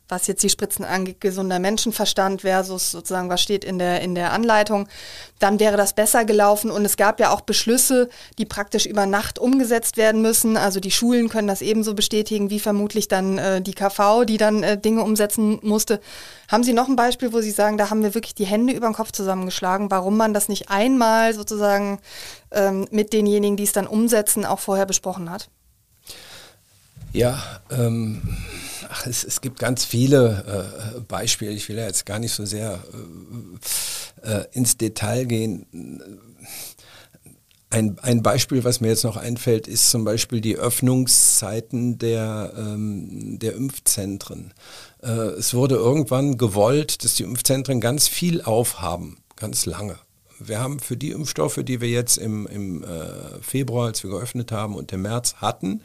was 0.09 0.27
jetzt 0.27 0.43
die 0.43 0.49
Spritzen 0.49 0.85
angeht, 0.85 1.21
gesunder 1.21 1.59
Menschenverstand 1.59 2.41
versus 2.41 2.91
sozusagen, 2.91 3.29
was 3.29 3.43
steht 3.43 3.65
in 3.65 3.79
der, 3.79 4.01
in 4.01 4.15
der 4.15 4.33
Anleitung, 4.33 4.89
dann 5.39 5.61
wäre 5.61 5.77
das 5.77 5.93
besser 5.93 6.25
gelaufen. 6.25 6.71
Und 6.71 6.85
es 6.85 6.97
gab 6.97 7.21
ja 7.21 7.31
auch 7.31 7.43
Beschlüsse, 7.43 8.09
die 8.39 8.47
praktisch 8.47 8.87
über 8.87 9.07
Nacht 9.07 9.39
umgesetzt 9.39 9.97
werden 9.97 10.23
müssen. 10.23 10.57
Also 10.57 10.81
die 10.81 10.91
Schulen 10.91 11.29
können 11.29 11.49
das 11.49 11.63
ebenso 11.63 11.95
bestätigen, 11.95 12.51
wie 12.51 12.59
vermutlich 12.59 13.09
dann 13.09 13.39
äh, 13.39 13.61
die 13.61 13.75
KV, 13.75 14.25
die 14.25 14.39
dann 14.39 14.63
äh, 14.63 14.79
Dinge 14.79 15.03
umsetzen 15.03 15.59
musste. 15.63 16.01
Haben 16.51 16.65
Sie 16.65 16.73
noch 16.73 16.89
ein 16.89 16.97
Beispiel, 16.97 17.33
wo 17.33 17.41
Sie 17.41 17.51
sagen, 17.51 17.77
da 17.77 17.91
haben 17.91 18.03
wir 18.03 18.15
wirklich 18.15 18.35
die 18.35 18.47
Hände 18.47 18.73
über 18.73 18.89
den 18.89 18.95
Kopf 18.95 19.13
zusammengeschlagen, 19.13 19.91
warum 19.91 20.17
man 20.17 20.33
das 20.33 20.49
nicht 20.49 20.71
einmal 20.71 21.35
sozusagen 21.35 22.01
ähm, 22.51 22.87
mit 22.91 23.13
denjenigen, 23.13 23.57
die 23.57 23.65
es 23.65 23.73
dann 23.73 23.87
umsetzen, 23.87 24.47
auch 24.47 24.61
vorher 24.61 24.87
besprochen 24.87 25.31
hat? 25.31 25.51
Ja, 27.13 27.43
ähm 27.71 28.23
ach, 28.89 29.07
es, 29.07 29.25
es, 29.25 29.41
gibt 29.41 29.59
ganz 29.59 29.85
viele 29.85 30.95
äh, 30.97 31.01
Beispiele. 31.01 31.53
Ich 31.53 31.69
will 31.69 31.77
ja 31.77 31.87
jetzt 31.87 32.07
gar 32.07 32.19
nicht 32.19 32.33
so 32.33 32.45
sehr 32.45 32.83
äh, 34.25 34.31
äh, 34.31 34.45
ins 34.53 34.77
Detail 34.77 35.25
gehen. 35.25 35.67
Ein, 37.71 37.99
ein, 38.01 38.23
Beispiel, 38.23 38.65
was 38.65 38.81
mir 38.81 38.89
jetzt 38.89 39.05
noch 39.05 39.19
einfällt, 39.19 39.69
ist 39.69 39.91
zum 39.91 40.05
Beispiel 40.05 40.41
die 40.41 40.57
Öffnungszeiten 40.57 41.99
der, 41.99 42.55
ähm, 42.57 43.39
der 43.39 43.55
Impfzentren. 43.55 44.55
Äh, 45.03 45.11
es 45.11 45.53
wurde 45.53 45.75
irgendwann 45.75 46.39
gewollt, 46.39 47.05
dass 47.05 47.17
die 47.17 47.25
Impfzentren 47.25 47.81
ganz 47.81 48.09
viel 48.09 48.41
aufhaben, 48.41 49.19
ganz 49.37 49.67
lange. 49.67 49.99
Wir 50.41 50.61
haben 50.61 50.79
für 50.79 50.97
die 50.97 51.11
Impfstoffe, 51.11 51.61
die 51.63 51.81
wir 51.81 51.89
jetzt 51.89 52.17
im, 52.17 52.47
im 52.47 52.85
äh, 52.85 53.43
Februar, 53.43 53.89
als 53.89 54.03
wir 54.03 54.11
geöffnet 54.11 54.51
haben, 54.51 54.75
und 54.75 54.93
im 54.93 55.03
März 55.03 55.35
hatten, 55.35 55.83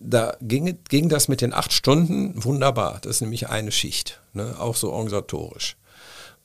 da 0.00 0.36
ging, 0.40 0.78
ging 0.88 1.08
das 1.08 1.28
mit 1.28 1.42
den 1.42 1.52
acht 1.52 1.72
Stunden 1.72 2.42
wunderbar. 2.42 2.98
Das 3.02 3.16
ist 3.16 3.20
nämlich 3.20 3.48
eine 3.48 3.70
Schicht, 3.70 4.20
ne? 4.32 4.56
auch 4.58 4.74
so 4.74 4.90
organisatorisch. 4.92 5.76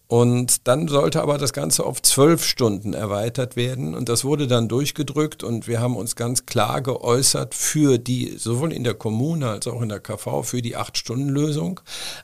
Und 0.08 0.68
dann 0.68 0.88
sollte 0.88 1.24
aber 1.24 1.39
das 1.39 1.51
Ganze 1.51 1.84
auf 1.84 1.99
zwölf 1.99 2.45
Stunden 2.45 2.93
erweitert 2.93 3.56
werden. 3.56 3.95
Und 3.95 4.08
das 4.08 4.24
wurde 4.24 4.45
dann 4.45 4.68
durchgedrückt 4.68 5.43
und 5.43 5.68
wir 5.68 5.80
haben 5.80 5.95
uns 5.95 6.16
ganz 6.16 6.45
klar 6.45 6.82
geäußert 6.82 7.56
für 7.56 7.97
die, 7.97 8.36
sowohl 8.38 8.72
in 8.72 8.84
der 8.84 8.93
Kommune 8.93 9.49
als 9.49 9.66
auch 9.66 9.82
in 9.82 9.89
der 9.89 9.99
KV, 9.99 10.43
für 10.43 10.62
die 10.62 10.76
Acht-Stunden-Lösung. 10.76 11.80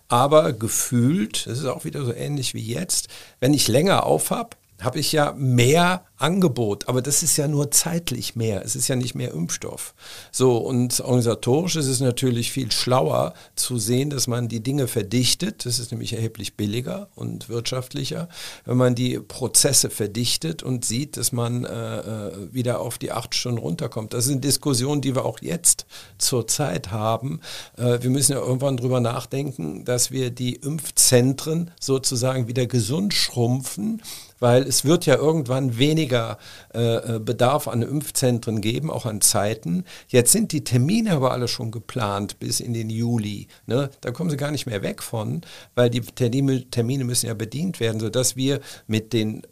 Aber 0.09 0.53
gefühlt, 0.53 1.47
das 1.47 1.57
ist 1.57 1.65
auch 1.65 1.83
wieder 1.83 2.05
so 2.05 2.13
ähnlich 2.13 2.53
wie 2.53 2.61
jetzt, 2.61 3.07
wenn 3.39 3.53
ich 3.53 3.67
länger 3.67 4.05
aufhab, 4.05 4.57
habe 4.83 4.99
ich 4.99 5.11
ja 5.11 5.33
mehr 5.37 6.05
Angebot, 6.17 6.87
aber 6.87 7.01
das 7.01 7.23
ist 7.23 7.37
ja 7.37 7.47
nur 7.47 7.71
zeitlich 7.71 8.35
mehr. 8.35 8.63
Es 8.63 8.75
ist 8.75 8.87
ja 8.87 8.95
nicht 8.95 9.15
mehr 9.15 9.31
Impfstoff. 9.31 9.95
So, 10.31 10.57
und 10.57 10.99
organisatorisch 10.99 11.75
ist 11.75 11.87
es 11.87 11.99
natürlich 11.99 12.51
viel 12.51 12.71
schlauer 12.71 13.33
zu 13.55 13.77
sehen, 13.77 14.11
dass 14.11 14.27
man 14.27 14.47
die 14.47 14.61
Dinge 14.61 14.87
verdichtet. 14.87 15.65
Das 15.65 15.79
ist 15.79 15.91
nämlich 15.91 16.13
erheblich 16.13 16.55
billiger 16.55 17.09
und 17.15 17.49
wirtschaftlicher, 17.49 18.29
wenn 18.65 18.77
man 18.77 18.93
die 18.93 19.19
Prozesse 19.19 19.89
verdichtet 19.89 20.61
und 20.61 20.85
sieht, 20.85 21.17
dass 21.17 21.31
man 21.31 21.65
äh, 21.65 21.99
äh 21.99 22.31
wieder 22.51 22.81
auf 22.81 22.97
die 22.97 23.11
acht 23.11 23.33
Stunden 23.33 23.57
runterkommt. 23.57 24.13
Das 24.13 24.25
sind 24.25 24.43
Diskussionen, 24.43 25.01
die 25.01 25.15
wir 25.15 25.25
auch 25.25 25.39
jetzt 25.41 25.85
zurzeit 26.17 26.91
haben. 26.91 27.39
Äh, 27.77 27.99
wir 28.01 28.09
müssen 28.09 28.33
ja 28.33 28.39
irgendwann 28.39 28.77
drüber 28.77 28.99
nachdenken, 28.99 29.85
dass 29.85 30.11
wir 30.11 30.29
die 30.29 30.55
Impfzentren 30.55 31.71
sozusagen 31.79 32.47
wieder 32.47 32.67
gesund 32.67 33.13
schrumpfen 33.13 34.01
weil 34.41 34.63
es 34.63 34.83
wird 34.83 35.05
ja 35.05 35.15
irgendwann 35.15 35.77
weniger 35.77 36.37
äh, 36.73 37.15
äh, 37.15 37.19
Bedarf 37.19 37.69
an 37.69 37.81
Impfzentren 37.81 38.59
geben, 38.59 38.91
auch 38.91 39.05
an 39.05 39.21
Zeiten. 39.21 39.85
Jetzt 40.09 40.33
sind 40.33 40.51
die 40.51 40.65
Termine 40.65 41.13
aber 41.13 41.31
alle 41.31 41.47
schon 41.47 41.71
geplant 41.71 42.39
bis 42.39 42.59
in 42.59 42.73
den 42.73 42.89
Juli. 42.89 43.47
Ne? 43.67 43.89
Da 44.01 44.11
kommen 44.11 44.29
sie 44.29 44.37
gar 44.37 44.51
nicht 44.51 44.65
mehr 44.65 44.81
weg 44.81 45.01
von, 45.01 45.41
weil 45.75 45.89
die 45.89 46.01
Termine, 46.01 46.69
Termine 46.69 47.05
müssen 47.05 47.27
ja 47.27 47.35
bedient 47.35 47.79
werden, 47.79 48.01
sodass 48.01 48.35
wir 48.35 48.59
mit 48.87 49.13
den 49.13 49.43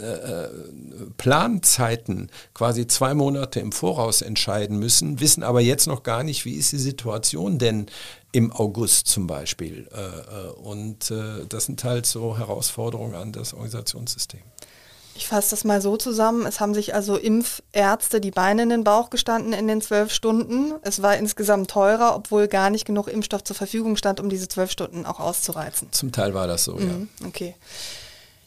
äh, 0.00 0.48
Planzeiten 1.16 2.30
quasi 2.54 2.86
zwei 2.86 3.14
Monate 3.14 3.60
im 3.60 3.72
Voraus 3.72 4.22
entscheiden 4.22 4.78
müssen, 4.78 5.20
wissen 5.20 5.42
aber 5.42 5.60
jetzt 5.60 5.86
noch 5.86 6.02
gar 6.02 6.22
nicht, 6.22 6.44
wie 6.44 6.54
ist 6.54 6.72
die 6.72 6.78
Situation 6.78 7.58
denn 7.58 7.86
im 8.32 8.52
August 8.52 9.08
zum 9.08 9.26
Beispiel. 9.26 9.88
Äh, 9.92 10.00
äh, 10.00 10.50
und 10.52 11.12
das 11.48 11.66
sind 11.66 11.84
halt 11.84 12.06
so 12.06 12.36
Herausforderungen 12.38 13.14
an 13.14 13.32
das 13.32 13.54
Organisationssystem. 13.54 14.42
Ich 15.16 15.28
fasse 15.28 15.50
das 15.50 15.64
mal 15.64 15.80
so 15.80 15.96
zusammen. 15.96 16.44
Es 16.46 16.60
haben 16.60 16.74
sich 16.74 16.94
also 16.94 17.16
Impfärzte 17.16 18.20
die 18.20 18.30
Beine 18.30 18.64
in 18.64 18.68
den 18.68 18.84
Bauch 18.84 19.08
gestanden 19.08 19.52
in 19.54 19.66
den 19.66 19.80
zwölf 19.80 20.12
Stunden. 20.12 20.74
Es 20.82 21.00
war 21.00 21.16
insgesamt 21.16 21.70
teurer, 21.70 22.14
obwohl 22.14 22.48
gar 22.48 22.68
nicht 22.68 22.84
genug 22.84 23.08
Impfstoff 23.08 23.42
zur 23.42 23.56
Verfügung 23.56 23.96
stand, 23.96 24.20
um 24.20 24.28
diese 24.28 24.46
zwölf 24.48 24.70
Stunden 24.70 25.06
auch 25.06 25.18
auszureizen. 25.18 25.88
Zum 25.90 26.12
Teil 26.12 26.34
war 26.34 26.46
das 26.46 26.64
so, 26.64 26.74
mhm, 26.74 27.08
ja. 27.20 27.26
Okay. 27.28 27.54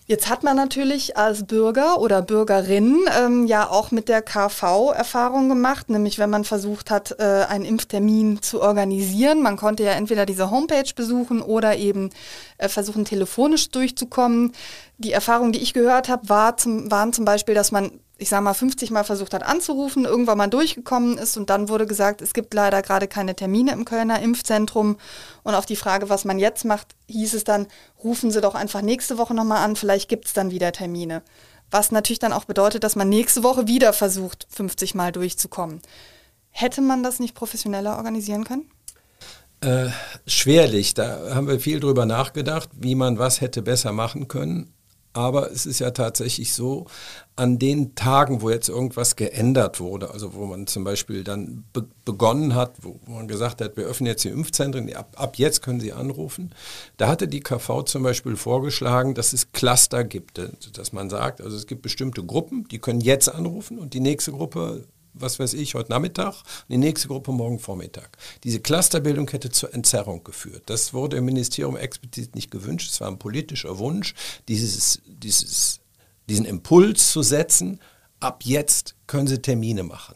Jetzt 0.09 0.27
hat 0.27 0.41
man 0.41 0.55
natürlich 0.55 1.17
als 1.17 1.45
Bürger 1.45 2.01
oder 2.01 2.23
Bürgerin 2.23 2.97
ähm, 3.15 3.45
ja 3.45 3.69
auch 3.69 3.91
mit 3.91 4.09
der 4.09 4.23
KV 4.23 4.91
Erfahrung 4.91 5.49
gemacht, 5.49 5.91
nämlich 5.91 6.17
wenn 6.17 6.31
man 6.31 6.45
versucht 6.45 6.89
hat, 6.89 7.19
äh, 7.19 7.45
einen 7.47 7.63
Impftermin 7.63 8.41
zu 8.41 8.59
organisieren. 8.59 9.43
Man 9.43 9.55
konnte 9.55 9.83
ja 9.83 9.91
entweder 9.91 10.25
diese 10.25 10.49
Homepage 10.49 10.91
besuchen 10.95 11.43
oder 11.43 11.77
eben 11.77 12.09
äh, 12.57 12.69
versuchen, 12.69 13.05
telefonisch 13.05 13.69
durchzukommen. 13.69 14.53
Die 14.97 15.11
Erfahrung, 15.11 15.51
die 15.51 15.61
ich 15.61 15.75
gehört 15.75 16.09
habe, 16.09 16.27
war 16.27 16.57
zum, 16.57 16.89
waren 16.89 17.13
zum 17.13 17.23
Beispiel, 17.23 17.53
dass 17.53 17.71
man 17.71 17.91
ich 18.19 18.29
sage 18.29 18.43
mal, 18.43 18.53
50 18.53 18.91
Mal 18.91 19.03
versucht 19.03 19.33
hat 19.33 19.43
anzurufen, 19.43 20.05
irgendwann 20.05 20.37
mal 20.37 20.47
durchgekommen 20.47 21.17
ist 21.17 21.37
und 21.37 21.49
dann 21.49 21.69
wurde 21.69 21.87
gesagt, 21.87 22.21
es 22.21 22.33
gibt 22.33 22.53
leider 22.53 22.81
gerade 22.81 23.07
keine 23.07 23.35
Termine 23.35 23.71
im 23.71 23.85
Kölner 23.85 24.21
Impfzentrum. 24.21 24.97
Und 25.43 25.55
auf 25.55 25.65
die 25.65 25.77
Frage, 25.77 26.09
was 26.09 26.25
man 26.25 26.37
jetzt 26.37 26.65
macht, 26.65 26.95
hieß 27.07 27.33
es 27.33 27.45
dann, 27.45 27.67
rufen 28.03 28.29
Sie 28.29 28.41
doch 28.41 28.55
einfach 28.55 28.81
nächste 28.81 29.17
Woche 29.17 29.33
nochmal 29.33 29.63
an, 29.63 29.75
vielleicht 29.75 30.09
gibt 30.09 30.25
es 30.25 30.33
dann 30.33 30.51
wieder 30.51 30.71
Termine. 30.73 31.23
Was 31.71 31.91
natürlich 31.91 32.19
dann 32.19 32.33
auch 32.33 32.45
bedeutet, 32.45 32.83
dass 32.83 32.95
man 32.95 33.09
nächste 33.09 33.43
Woche 33.43 33.67
wieder 33.67 33.93
versucht, 33.93 34.47
50 34.49 34.95
Mal 34.95 35.11
durchzukommen. 35.11 35.81
Hätte 36.49 36.81
man 36.81 37.03
das 37.03 37.19
nicht 37.19 37.35
professioneller 37.35 37.95
organisieren 37.95 38.43
können? 38.43 38.69
Äh, 39.61 39.89
schwerlich. 40.25 40.93
Da 40.93 41.35
haben 41.35 41.47
wir 41.47 41.59
viel 41.59 41.79
drüber 41.79 42.05
nachgedacht, 42.05 42.69
wie 42.73 42.95
man 42.95 43.17
was 43.17 43.39
hätte 43.39 43.61
besser 43.61 43.91
machen 43.91 44.27
können. 44.27 44.73
Aber 45.13 45.51
es 45.51 45.65
ist 45.65 45.79
ja 45.79 45.91
tatsächlich 45.91 46.53
so, 46.53 46.85
an 47.39 47.57
den 47.57 47.95
Tagen, 47.95 48.41
wo 48.41 48.49
jetzt 48.49 48.67
irgendwas 48.67 49.15
geändert 49.15 49.79
wurde, 49.79 50.11
also 50.11 50.33
wo 50.33 50.45
man 50.45 50.67
zum 50.67 50.83
Beispiel 50.83 51.23
dann 51.23 51.63
be 51.73 51.87
begonnen 52.03 52.55
hat, 52.55 52.73
wo, 52.81 52.99
man 53.05 53.27
gesagt 53.27 53.61
hat, 53.61 53.77
wir 53.77 53.85
öffnen 53.85 54.07
jetzt 54.07 54.23
die 54.23 54.29
Impfzentren, 54.29 54.91
ab, 54.95 55.13
ab, 55.15 55.37
jetzt 55.37 55.61
können 55.61 55.79
Sie 55.79 55.93
anrufen, 55.93 56.51
da 56.97 57.07
hatte 57.07 57.27
die 57.27 57.39
KV 57.39 57.83
zum 57.83 58.01
Beispiel 58.01 58.35
vorgeschlagen, 58.35 59.13
dass 59.13 59.31
es 59.31 59.51
Cluster 59.51 60.03
gibt, 60.03 60.41
dass 60.73 60.91
man 60.91 61.11
sagt, 61.11 61.39
also 61.39 61.55
es 61.55 61.67
gibt 61.67 61.83
bestimmte 61.83 62.23
Gruppen, 62.23 62.67
die 62.69 62.79
können 62.79 62.99
jetzt 62.99 63.29
anrufen 63.29 63.77
und 63.77 63.93
die 63.93 63.99
nächste 63.99 64.31
Gruppe 64.31 64.85
was 65.13 65.39
weiß 65.39 65.53
ich, 65.53 65.75
heute 65.75 65.91
Nachmittag 65.91 66.43
die 66.69 66.77
nächste 66.77 67.07
Gruppe 67.07 67.31
morgen 67.31 67.59
Vormittag. 67.59 68.17
Diese 68.43 68.59
Clusterbildung 68.59 69.27
hätte 69.29 69.49
zur 69.49 69.73
Entzerrung 69.73 70.23
geführt. 70.23 70.63
Das 70.67 70.93
wurde 70.93 71.17
im 71.17 71.25
Ministerium 71.25 71.75
explizit 71.75 72.35
nicht 72.35 72.51
gewünscht. 72.51 72.91
Es 72.91 73.01
war 73.01 73.07
ein 73.07 73.19
politischer 73.19 73.79
Wunsch, 73.79 74.13
dieses, 74.47 75.01
dieses, 75.05 75.79
diesen 76.29 76.45
Impuls 76.45 77.11
zu 77.11 77.21
setzen. 77.21 77.79
Ab 78.19 78.43
jetzt 78.43 78.95
können 79.07 79.27
Sie 79.27 79.41
Termine 79.41 79.83
machen. 79.83 80.15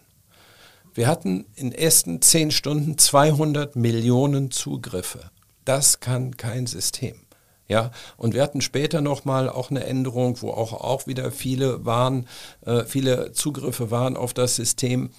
Wir 0.93 1.07
hatten 1.07 1.45
in 1.55 1.71
ersten 1.71 2.21
zehn 2.21 2.51
Stunden 2.51 2.97
200 2.97 3.75
Millionen 3.75 4.51
Zugriffe. 4.51 5.31
Das 5.65 5.99
kann 5.99 6.37
kein 6.37 6.67
System. 6.67 7.15
Ja, 7.67 7.91
und 8.17 8.33
wir 8.33 8.43
hatten 8.43 8.61
später 8.61 9.01
nochmal 9.01 9.49
auch 9.49 9.71
eine 9.71 9.85
Änderung, 9.85 10.41
wo 10.41 10.51
auch, 10.51 10.73
auch 10.73 11.07
wieder 11.07 11.31
viele 11.31 11.85
waren, 11.85 12.27
äh, 12.65 12.83
viele 12.83 13.31
Zugriffe 13.31 13.89
waren 13.89 14.17
auf 14.17 14.33
das 14.33 14.57
System. 14.57 15.11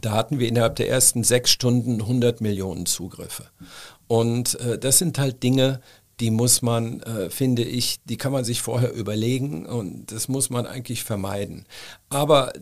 Da 0.00 0.12
hatten 0.12 0.38
wir 0.38 0.48
innerhalb 0.48 0.76
der 0.76 0.88
ersten 0.88 1.24
sechs 1.24 1.50
Stunden 1.50 2.00
100 2.00 2.40
Millionen 2.40 2.86
Zugriffe. 2.86 3.46
Und 4.06 4.60
äh, 4.60 4.78
das 4.78 4.98
sind 4.98 5.18
halt 5.18 5.42
Dinge, 5.42 5.80
die 6.22 6.30
muss 6.30 6.62
man, 6.62 7.00
äh, 7.00 7.30
finde 7.30 7.64
ich, 7.64 7.98
die 8.04 8.16
kann 8.16 8.30
man 8.30 8.44
sich 8.44 8.62
vorher 8.62 8.92
überlegen 8.94 9.66
und 9.66 10.12
das 10.12 10.28
muss 10.28 10.50
man 10.50 10.66
eigentlich 10.66 11.02
vermeiden. 11.02 11.66
Aber 12.10 12.52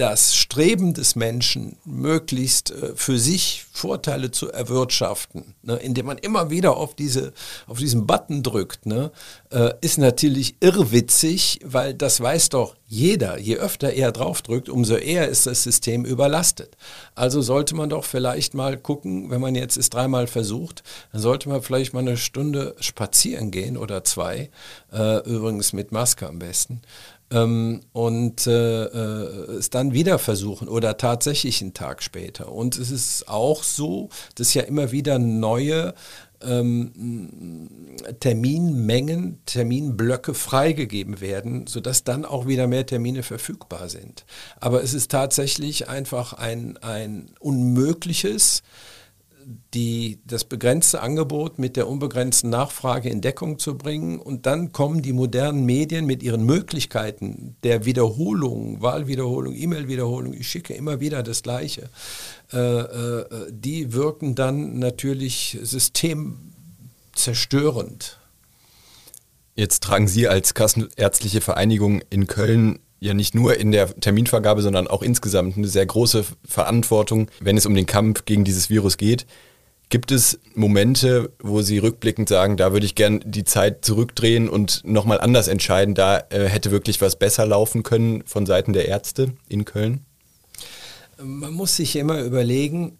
das 0.00 0.34
Streben 0.34 0.94
des 0.94 1.14
Menschen, 1.14 1.76
möglichst 1.84 2.70
äh, 2.70 2.92
für 2.96 3.18
sich 3.18 3.66
Vorteile 3.70 4.30
zu 4.30 4.50
erwirtschaften, 4.50 5.54
ne, 5.62 5.76
indem 5.76 6.06
man 6.06 6.16
immer 6.16 6.48
wieder 6.48 6.78
auf, 6.78 6.94
diese, 6.94 7.34
auf 7.66 7.78
diesen 7.78 8.06
Button 8.06 8.42
drückt, 8.42 8.86
ne, 8.86 9.12
äh, 9.50 9.74
ist 9.82 9.98
natürlich 9.98 10.56
irrwitzig, 10.60 11.60
weil 11.64 11.92
das 11.92 12.18
weiß 12.18 12.48
doch 12.48 12.76
jeder. 12.86 13.38
Je 13.38 13.56
öfter 13.56 13.92
er 13.92 14.10
draufdrückt, 14.10 14.70
umso 14.70 14.96
eher 14.96 15.28
ist 15.28 15.46
das 15.46 15.62
System 15.62 16.06
überlastet. 16.06 16.78
Also 17.14 17.42
sollte 17.42 17.74
man 17.74 17.90
doch 17.90 18.04
vielleicht 18.04 18.54
mal 18.54 18.78
gucken, 18.78 19.30
wenn 19.30 19.42
man 19.42 19.54
jetzt 19.54 19.76
es 19.76 19.90
dreimal 19.90 20.26
versucht, 20.26 20.82
dann 21.12 21.20
sollte 21.20 21.50
man 21.50 21.60
vielleicht 21.60 21.92
mal 21.92 22.00
eine 22.00 22.16
Stunde 22.16 22.74
spazieren 22.80 23.50
gehen 23.50 23.76
oder 23.76 24.02
zwei, 24.02 24.50
äh, 24.92 25.18
übrigens 25.28 25.74
mit 25.74 25.92
Maske 25.92 26.26
am 26.26 26.38
besten 26.38 26.80
ähm, 27.30 27.80
und 27.92 28.46
äh, 28.46 28.84
äh, 28.84 29.52
es 29.58 29.70
dann 29.70 29.92
wieder 29.92 30.18
versuchen 30.18 30.68
oder 30.68 30.96
tatsächlich 30.96 31.60
einen 31.62 31.74
Tag 31.74 32.02
später. 32.02 32.52
Und 32.52 32.76
es 32.78 32.90
ist 32.90 33.28
auch 33.28 33.62
so, 33.62 34.08
dass 34.34 34.54
ja 34.54 34.62
immer 34.62 34.92
wieder 34.92 35.18
neue 35.18 35.94
ähm, 36.42 37.68
Terminmengen, 38.20 39.40
Terminblöcke 39.46 40.34
freigegeben 40.34 41.20
werden, 41.20 41.66
sodass 41.66 42.04
dann 42.04 42.24
auch 42.24 42.46
wieder 42.46 42.66
mehr 42.66 42.86
Termine 42.86 43.22
verfügbar 43.22 43.88
sind. 43.88 44.24
Aber 44.58 44.82
es 44.82 44.94
ist 44.94 45.10
tatsächlich 45.10 45.88
einfach 45.88 46.32
ein, 46.32 46.78
ein 46.78 47.30
unmögliches, 47.40 48.62
die, 49.74 50.20
das 50.24 50.44
begrenzte 50.44 51.00
Angebot 51.00 51.58
mit 51.58 51.76
der 51.76 51.88
unbegrenzten 51.88 52.50
Nachfrage 52.50 53.08
in 53.08 53.20
Deckung 53.20 53.58
zu 53.58 53.76
bringen. 53.76 54.18
Und 54.18 54.46
dann 54.46 54.72
kommen 54.72 55.02
die 55.02 55.12
modernen 55.12 55.64
Medien 55.64 56.06
mit 56.06 56.22
ihren 56.22 56.44
Möglichkeiten 56.44 57.56
der 57.62 57.84
Wiederholung, 57.84 58.82
Wahlwiederholung, 58.82 59.54
E-Mail-Wiederholung, 59.54 60.34
ich 60.34 60.48
schicke 60.48 60.74
immer 60.74 61.00
wieder 61.00 61.22
das 61.22 61.42
Gleiche. 61.42 61.88
Äh, 62.52 62.58
äh, 62.58 63.24
die 63.50 63.92
wirken 63.92 64.34
dann 64.34 64.78
natürlich 64.78 65.58
systemzerstörend. 65.62 68.18
Jetzt 69.54 69.82
tragen 69.82 70.08
Sie 70.08 70.26
als 70.26 70.54
Kassenärztliche 70.54 71.40
Vereinigung 71.40 72.02
in 72.08 72.26
Köln 72.26 72.80
ja 73.00 73.14
nicht 73.14 73.34
nur 73.34 73.56
in 73.56 73.72
der 73.72 73.94
Terminvergabe, 73.98 74.62
sondern 74.62 74.86
auch 74.86 75.02
insgesamt 75.02 75.56
eine 75.56 75.66
sehr 75.66 75.86
große 75.86 76.24
Verantwortung, 76.46 77.30
wenn 77.40 77.56
es 77.56 77.66
um 77.66 77.74
den 77.74 77.86
Kampf 77.86 78.26
gegen 78.26 78.44
dieses 78.44 78.70
Virus 78.70 78.98
geht. 78.98 79.26
Gibt 79.88 80.12
es 80.12 80.38
Momente, 80.54 81.32
wo 81.42 81.62
Sie 81.62 81.78
rückblickend 81.78 82.28
sagen, 82.28 82.56
da 82.56 82.72
würde 82.72 82.86
ich 82.86 82.94
gern 82.94 83.20
die 83.24 83.42
Zeit 83.42 83.84
zurückdrehen 83.84 84.48
und 84.48 84.82
nochmal 84.84 85.20
anders 85.20 85.48
entscheiden, 85.48 85.96
da 85.96 86.22
äh, 86.30 86.44
hätte 86.44 86.70
wirklich 86.70 87.00
was 87.00 87.16
besser 87.16 87.44
laufen 87.44 87.82
können 87.82 88.22
von 88.24 88.46
Seiten 88.46 88.72
der 88.72 88.86
Ärzte 88.86 89.32
in 89.48 89.64
Köln? 89.64 90.04
Man 91.20 91.52
muss 91.52 91.76
sich 91.76 91.96
immer 91.96 92.22
überlegen, 92.22 92.98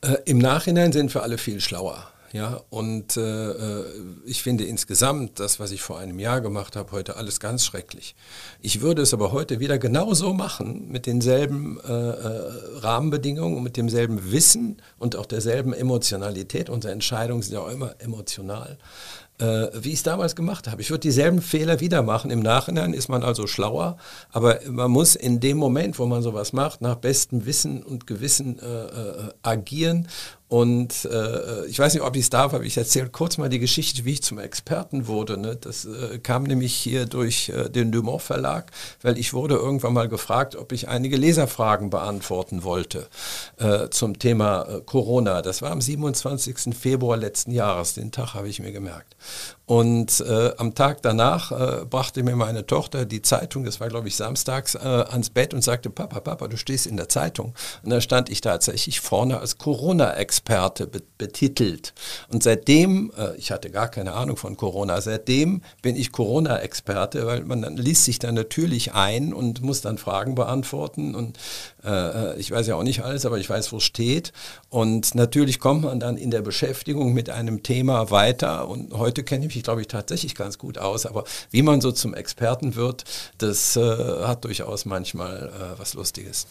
äh, 0.00 0.16
im 0.24 0.38
Nachhinein 0.38 0.92
sind 0.92 1.14
wir 1.14 1.22
alle 1.22 1.38
viel 1.38 1.60
schlauer. 1.60 2.10
Ja, 2.32 2.60
und 2.70 3.16
äh, 3.16 3.50
äh, 3.50 3.84
ich 4.24 4.42
finde 4.44 4.64
insgesamt 4.64 5.40
das, 5.40 5.58
was 5.58 5.72
ich 5.72 5.82
vor 5.82 5.98
einem 5.98 6.20
Jahr 6.20 6.40
gemacht 6.40 6.76
habe, 6.76 6.92
heute 6.92 7.16
alles 7.16 7.40
ganz 7.40 7.64
schrecklich. 7.64 8.14
Ich 8.60 8.80
würde 8.80 9.02
es 9.02 9.12
aber 9.12 9.32
heute 9.32 9.58
wieder 9.58 9.78
genauso 9.78 10.32
machen, 10.32 10.88
mit 10.92 11.06
denselben 11.06 11.80
äh, 11.80 11.92
äh, 11.92 12.52
Rahmenbedingungen, 12.78 13.64
mit 13.64 13.76
demselben 13.76 14.30
Wissen 14.30 14.80
und 14.98 15.16
auch 15.16 15.26
derselben 15.26 15.72
Emotionalität. 15.72 16.70
Unsere 16.70 16.92
Entscheidungen 16.92 17.42
sind 17.42 17.54
ja 17.54 17.60
auch 17.60 17.70
immer 17.70 17.96
emotional 17.98 18.78
äh, 19.40 19.68
wie 19.82 19.88
ich 19.88 19.94
es 19.94 20.02
damals 20.02 20.36
gemacht 20.36 20.68
habe. 20.68 20.80
Ich 20.82 20.90
würde 20.90 21.00
dieselben 21.00 21.40
Fehler 21.40 21.80
wieder 21.80 22.02
machen. 22.02 22.30
Im 22.30 22.40
Nachhinein 22.40 22.92
ist 22.92 23.08
man 23.08 23.22
also 23.22 23.46
schlauer, 23.46 23.96
aber 24.30 24.60
man 24.68 24.90
muss 24.90 25.16
in 25.16 25.40
dem 25.40 25.56
Moment, 25.56 25.98
wo 25.98 26.06
man 26.06 26.22
sowas 26.22 26.52
macht, 26.52 26.80
nach 26.80 26.96
bestem 26.96 27.46
Wissen 27.46 27.82
und 27.82 28.06
Gewissen 28.06 28.58
äh, 28.58 28.64
äh, 28.64 29.32
agieren 29.42 30.06
und 30.50 31.04
äh, 31.04 31.66
ich 31.66 31.78
weiß 31.78 31.94
nicht, 31.94 32.02
ob 32.02 32.16
ich 32.16 32.22
es 32.22 32.30
darf, 32.30 32.54
aber 32.54 32.64
ich 32.64 32.76
erzähle 32.76 33.08
kurz 33.08 33.38
mal 33.38 33.48
die 33.48 33.60
Geschichte, 33.60 34.04
wie 34.04 34.14
ich 34.14 34.22
zum 34.24 34.40
Experten 34.40 35.06
wurde. 35.06 35.38
Ne? 35.38 35.54
Das 35.54 35.84
äh, 35.84 36.18
kam 36.18 36.42
nämlich 36.42 36.74
hier 36.74 37.06
durch 37.06 37.50
äh, 37.50 37.70
den 37.70 37.92
Dumont 37.92 38.20
Verlag, 38.20 38.72
weil 39.00 39.16
ich 39.16 39.32
wurde 39.32 39.54
irgendwann 39.54 39.92
mal 39.92 40.08
gefragt, 40.08 40.56
ob 40.56 40.72
ich 40.72 40.88
einige 40.88 41.16
Leserfragen 41.16 41.88
beantworten 41.88 42.64
wollte 42.64 43.06
äh, 43.58 43.90
zum 43.90 44.18
Thema 44.18 44.62
äh, 44.62 44.80
Corona. 44.80 45.40
Das 45.40 45.62
war 45.62 45.70
am 45.70 45.80
27. 45.80 46.74
Februar 46.76 47.16
letzten 47.16 47.52
Jahres, 47.52 47.94
den 47.94 48.10
Tag 48.10 48.34
habe 48.34 48.48
ich 48.48 48.58
mir 48.58 48.72
gemerkt. 48.72 49.14
Und 49.70 50.20
äh, 50.22 50.50
am 50.56 50.74
Tag 50.74 51.00
danach 51.02 51.52
äh, 51.52 51.84
brachte 51.84 52.24
mir 52.24 52.34
meine 52.34 52.66
Tochter 52.66 53.04
die 53.04 53.22
Zeitung, 53.22 53.62
das 53.62 53.78
war 53.78 53.88
glaube 53.88 54.08
ich 54.08 54.16
samstags, 54.16 54.74
äh, 54.74 54.78
ans 54.78 55.30
Bett 55.30 55.54
und 55.54 55.62
sagte, 55.62 55.90
Papa, 55.90 56.18
Papa, 56.18 56.48
du 56.48 56.56
stehst 56.56 56.88
in 56.88 56.96
der 56.96 57.08
Zeitung. 57.08 57.54
Und 57.84 57.90
da 57.90 58.00
stand 58.00 58.30
ich 58.30 58.40
tatsächlich 58.40 59.00
vorne 59.00 59.38
als 59.38 59.58
Corona-Experte 59.58 60.88
be 60.88 61.02
betitelt. 61.18 61.92
Und 62.32 62.42
seitdem, 62.42 63.12
äh, 63.16 63.36
ich 63.36 63.52
hatte 63.52 63.70
gar 63.70 63.88
keine 63.88 64.14
Ahnung 64.14 64.36
von 64.36 64.56
Corona, 64.56 65.00
seitdem 65.00 65.62
bin 65.82 65.94
ich 65.94 66.10
Corona-Experte, 66.10 67.26
weil 67.26 67.44
man 67.44 67.62
dann 67.62 67.76
liest 67.76 68.06
sich 68.06 68.18
dann 68.18 68.34
natürlich 68.34 68.94
ein 68.94 69.32
und 69.32 69.62
muss 69.62 69.82
dann 69.82 69.98
Fragen 69.98 70.34
beantworten. 70.34 71.14
Und 71.14 71.38
äh, 71.84 72.36
ich 72.40 72.50
weiß 72.50 72.66
ja 72.66 72.74
auch 72.74 72.82
nicht 72.82 73.04
alles, 73.04 73.24
aber 73.24 73.38
ich 73.38 73.48
weiß, 73.48 73.70
wo 73.70 73.76
es 73.76 73.84
steht. 73.84 74.32
Und 74.70 75.16
natürlich 75.16 75.58
kommt 75.58 75.82
man 75.82 75.98
dann 75.98 76.16
in 76.16 76.30
der 76.30 76.42
Beschäftigung 76.42 77.12
mit 77.12 77.28
einem 77.28 77.64
Thema 77.64 78.12
weiter. 78.12 78.68
Und 78.68 78.92
heute 78.94 79.24
kenne 79.24 79.46
ich 79.46 79.54
mich, 79.54 79.64
glaube 79.64 79.80
ich, 79.80 79.88
tatsächlich 79.88 80.36
ganz 80.36 80.58
gut 80.58 80.78
aus. 80.78 81.06
Aber 81.06 81.24
wie 81.50 81.62
man 81.62 81.80
so 81.80 81.90
zum 81.90 82.14
Experten 82.14 82.76
wird, 82.76 83.04
das 83.38 83.76
äh, 83.76 83.80
hat 83.80 84.44
durchaus 84.44 84.84
manchmal 84.84 85.48
äh, 85.48 85.78
was 85.78 85.94
Lustiges. 85.94 86.46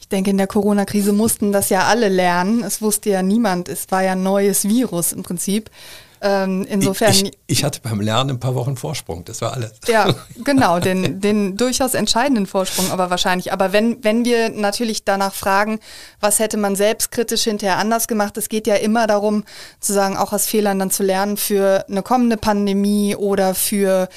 Ich 0.00 0.08
denke, 0.08 0.30
in 0.30 0.36
der 0.36 0.48
Corona-Krise 0.48 1.14
mussten 1.14 1.50
das 1.50 1.70
ja 1.70 1.84
alle 1.84 2.10
lernen. 2.10 2.62
Es 2.62 2.82
wusste 2.82 3.08
ja 3.08 3.22
niemand. 3.22 3.70
Es 3.70 3.90
war 3.90 4.02
ja 4.02 4.12
ein 4.12 4.22
neues 4.22 4.68
Virus 4.68 5.12
im 5.12 5.22
Prinzip. 5.22 5.70
Ähm, 6.24 6.64
insofern. 6.68 7.12
Ich, 7.12 7.32
ich, 7.48 7.64
hatte 7.64 7.80
beim 7.82 8.00
Lernen 8.00 8.30
ein 8.30 8.40
paar 8.40 8.54
Wochen 8.54 8.76
Vorsprung, 8.76 9.24
das 9.24 9.42
war 9.42 9.54
alles. 9.54 9.72
Ja, 9.88 10.14
genau, 10.44 10.78
den, 10.78 11.20
den 11.20 11.56
durchaus 11.56 11.94
entscheidenden 11.94 12.46
Vorsprung, 12.46 12.92
aber 12.92 13.10
wahrscheinlich. 13.10 13.52
Aber 13.52 13.72
wenn, 13.72 14.04
wenn 14.04 14.24
wir 14.24 14.48
natürlich 14.50 15.04
danach 15.04 15.34
fragen, 15.34 15.80
was 16.20 16.38
hätte 16.38 16.58
man 16.58 16.76
selbstkritisch 16.76 17.42
hinterher 17.42 17.78
anders 17.78 18.06
gemacht, 18.06 18.36
es 18.36 18.48
geht 18.48 18.68
ja 18.68 18.76
immer 18.76 19.08
darum, 19.08 19.42
zu 19.80 19.92
sagen, 19.92 20.16
auch 20.16 20.32
aus 20.32 20.46
Fehlern 20.46 20.78
dann 20.78 20.92
zu 20.92 21.02
lernen 21.02 21.36
für 21.36 21.84
eine 21.88 22.02
kommende 22.04 22.36
Pandemie 22.36 23.16
oder 23.16 23.56
für 23.56 24.08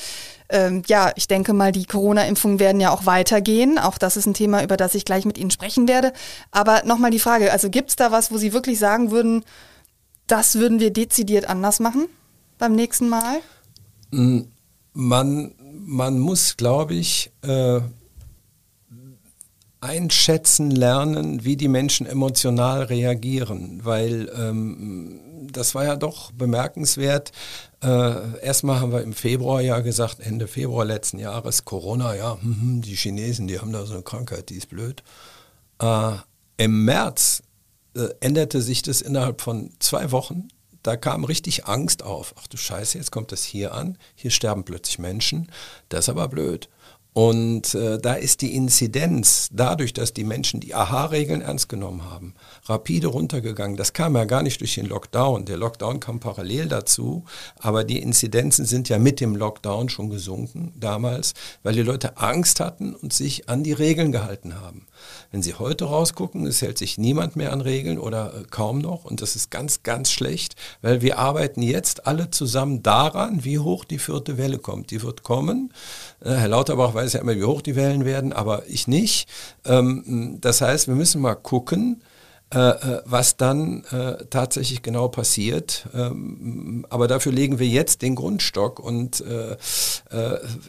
ähm, 0.48 0.84
ja, 0.86 1.12
ich 1.16 1.28
denke 1.28 1.54
mal, 1.54 1.72
die 1.72 1.86
Corona-Impfungen 1.86 2.60
werden 2.60 2.80
ja 2.80 2.92
auch 2.92 3.08
weitergehen. 3.08 3.80
Auch 3.80 3.98
das 3.98 4.16
ist 4.16 4.28
ein 4.28 4.36
Thema, 4.36 4.62
über 4.64 4.78
das 4.78 4.94
ich 4.94 5.06
gleich 5.06 5.26
mit 5.26 5.40
Ihnen 5.40 5.50
sprechen 5.50 5.88
werde. 5.88 6.14
Aber 6.52 6.84
nochmal 6.86 7.10
die 7.10 7.20
Frage, 7.20 7.52
also 7.52 7.72
gibt 7.72 7.90
es 7.90 7.96
da 7.96 8.12
was, 8.12 8.32
wo 8.32 8.38
Sie 8.38 8.54
wirklich 8.54 8.78
sagen 8.78 9.10
würden, 9.10 9.44
das 10.28 10.56
würden 10.56 10.80
wir 10.80 10.92
dezidiert 10.92 11.48
anders 11.48 11.80
machen 11.80 12.08
beim 12.58 12.74
nächsten 12.74 13.10
Mal? 13.10 13.40
Mm, 14.12 14.42
man, 14.94 15.54
man 15.60 16.20
muss, 16.20 16.58
glaube 16.58 16.94
ich, 16.96 17.32
äh, 17.42 17.82
einschätzen 19.82 20.72
lernen, 20.72 21.46
wie 21.46 21.58
die 21.58 21.68
Menschen 21.68 22.08
emotional 22.08 22.84
reagieren, 22.84 23.82
weil 23.84 24.32
ähm, 24.36 25.22
das 25.52 25.76
war 25.76 25.86
ja 25.86 25.96
doch 25.96 26.32
bemerkenswert. 26.32 27.32
Äh, 27.84 28.40
erstmal 28.42 28.80
haben 28.80 28.92
wir 28.92 29.04
im 29.04 29.14
Februar 29.14 29.62
ja 29.62 29.80
gesagt, 29.82 30.20
Ende 30.20 30.48
Februar 30.48 30.86
letzten 30.86 31.20
Jahres, 31.20 31.66
Corona, 31.66 32.16
ja, 32.16 32.38
hm, 32.42 32.62
hm, 32.62 32.82
die 32.82 32.96
Chinesen, 32.96 33.48
die 33.48 33.60
haben 33.60 33.72
da 33.72 33.86
so 33.86 33.94
eine 33.94 34.04
Krankheit, 34.04 34.50
die 34.50 34.56
ist 34.56 34.70
blöd. 34.70 35.04
Äh, 35.80 36.14
Im 36.58 36.86
März 36.86 37.44
äh, 37.96 38.10
änderte 38.20 38.62
sich 38.62 38.82
das 38.82 39.02
innerhalb 39.02 39.42
von 39.42 39.72
zwei 39.80 40.12
Wochen. 40.12 40.50
Da 40.84 40.98
kam 40.98 41.24
richtig 41.24 41.66
Angst 41.66 42.04
auf. 42.04 42.36
Ach 42.38 42.48
du 42.48 42.58
Scheiße, 42.58 42.98
jetzt 42.98 43.12
kommt 43.12 43.32
das 43.32 43.44
hier 43.44 43.74
an. 43.74 43.98
Hier 44.14 44.30
sterben 44.30 44.64
plötzlich 44.64 45.00
Menschen. 45.00 45.52
Das 45.90 46.06
ist 46.06 46.10
aber 46.10 46.28
blöd. 46.28 46.70
Und 47.16 47.74
äh, 47.76 47.98
da 47.98 48.16
ist 48.16 48.42
die 48.42 48.54
Inzidenz, 48.56 49.48
dadurch, 49.54 49.94
dass 49.94 50.12
die 50.12 50.26
Menschen 50.26 50.60
die 50.60 50.76
AHA-Regeln 50.76 51.40
ernst 51.40 51.70
genommen 51.70 52.04
haben, 52.04 52.34
rapide 52.66 53.08
runtergegangen. 53.08 53.78
Das 53.78 53.94
kam 53.94 54.18
ja 54.18 54.26
gar 54.26 54.44
nicht 54.44 54.60
durch 54.60 54.76
den 54.76 54.88
Lockdown. 54.88 55.46
Der 55.46 55.56
Lockdown 55.56 56.02
kam 56.02 56.20
parallel 56.20 56.68
dazu, 56.68 57.24
aber 57.58 57.86
die 57.86 58.02
Inzidenzen 58.02 58.66
sind 58.66 58.90
ja 58.90 59.00
mit 59.00 59.22
dem 59.22 59.34
Lockdown 59.34 59.88
schon 59.88 60.10
gesunken 60.10 60.74
damals, 60.76 61.36
weil 61.64 61.74
die 61.74 61.84
Leute 61.84 62.18
Angst 62.18 62.60
hatten 62.60 62.94
und 62.94 63.14
sich 63.14 63.48
an 63.48 63.64
die 63.64 63.72
Regeln 63.72 64.12
gehalten 64.12 64.60
haben. 64.60 64.86
Wenn 65.32 65.42
Sie 65.42 65.54
heute 65.54 65.86
rausgucken, 65.86 66.46
es 66.46 66.62
hält 66.62 66.78
sich 66.78 66.98
niemand 66.98 67.38
mehr 67.38 67.54
an 67.54 67.62
Regeln 67.62 67.98
oder 67.98 68.34
äh, 68.34 68.44
kaum 68.50 68.80
noch 68.80 69.06
und 69.06 69.22
das 69.22 69.38
ist 69.38 69.52
ganz, 69.52 69.84
ganz 69.84 70.12
schlecht, 70.12 70.58
weil 70.82 71.02
wir 71.02 71.18
arbeiten 71.18 71.62
jetzt 71.62 72.08
alle 72.08 72.30
zusammen 72.30 72.84
daran, 72.84 73.46
wie 73.46 73.60
hoch 73.60 73.86
die 73.86 74.00
vierte 74.00 74.38
Welle 74.38 74.58
kommt. 74.58 74.92
Die 74.92 75.02
wird 75.02 75.24
kommen. 75.24 75.72
Äh, 76.26 76.34
Herr 76.34 76.48
Lauterbach 76.48 76.94
weiß 76.94 77.14
ja 77.14 77.22
immer, 77.22 77.36
wie 77.36 77.44
hoch 77.44 77.62
die 77.62 77.76
Wellen 77.76 78.04
werden, 78.04 78.34
aber 78.34 78.64
ich 78.68 78.88
nicht. 78.88 79.30
Ähm, 79.64 80.40
das 80.42 80.62
heißt, 80.62 80.88
wir 80.88 80.96
müssen 80.96 81.22
mal 81.22 81.36
gucken, 81.36 82.02
äh, 82.54 82.60
äh, 82.60 83.02
was 83.06 83.38
dann 83.38 83.84
tatsächlich 84.30 84.82
genau 84.82 85.08
passiert. 85.08 85.88
Ähm, 85.94 86.86
aber 86.90 87.08
dafür 87.08 87.32
legen 87.32 87.60
wir 87.60 87.68
jetzt 87.68 88.02
den 88.02 88.16
Grundstock 88.16 88.80
und 88.80 89.24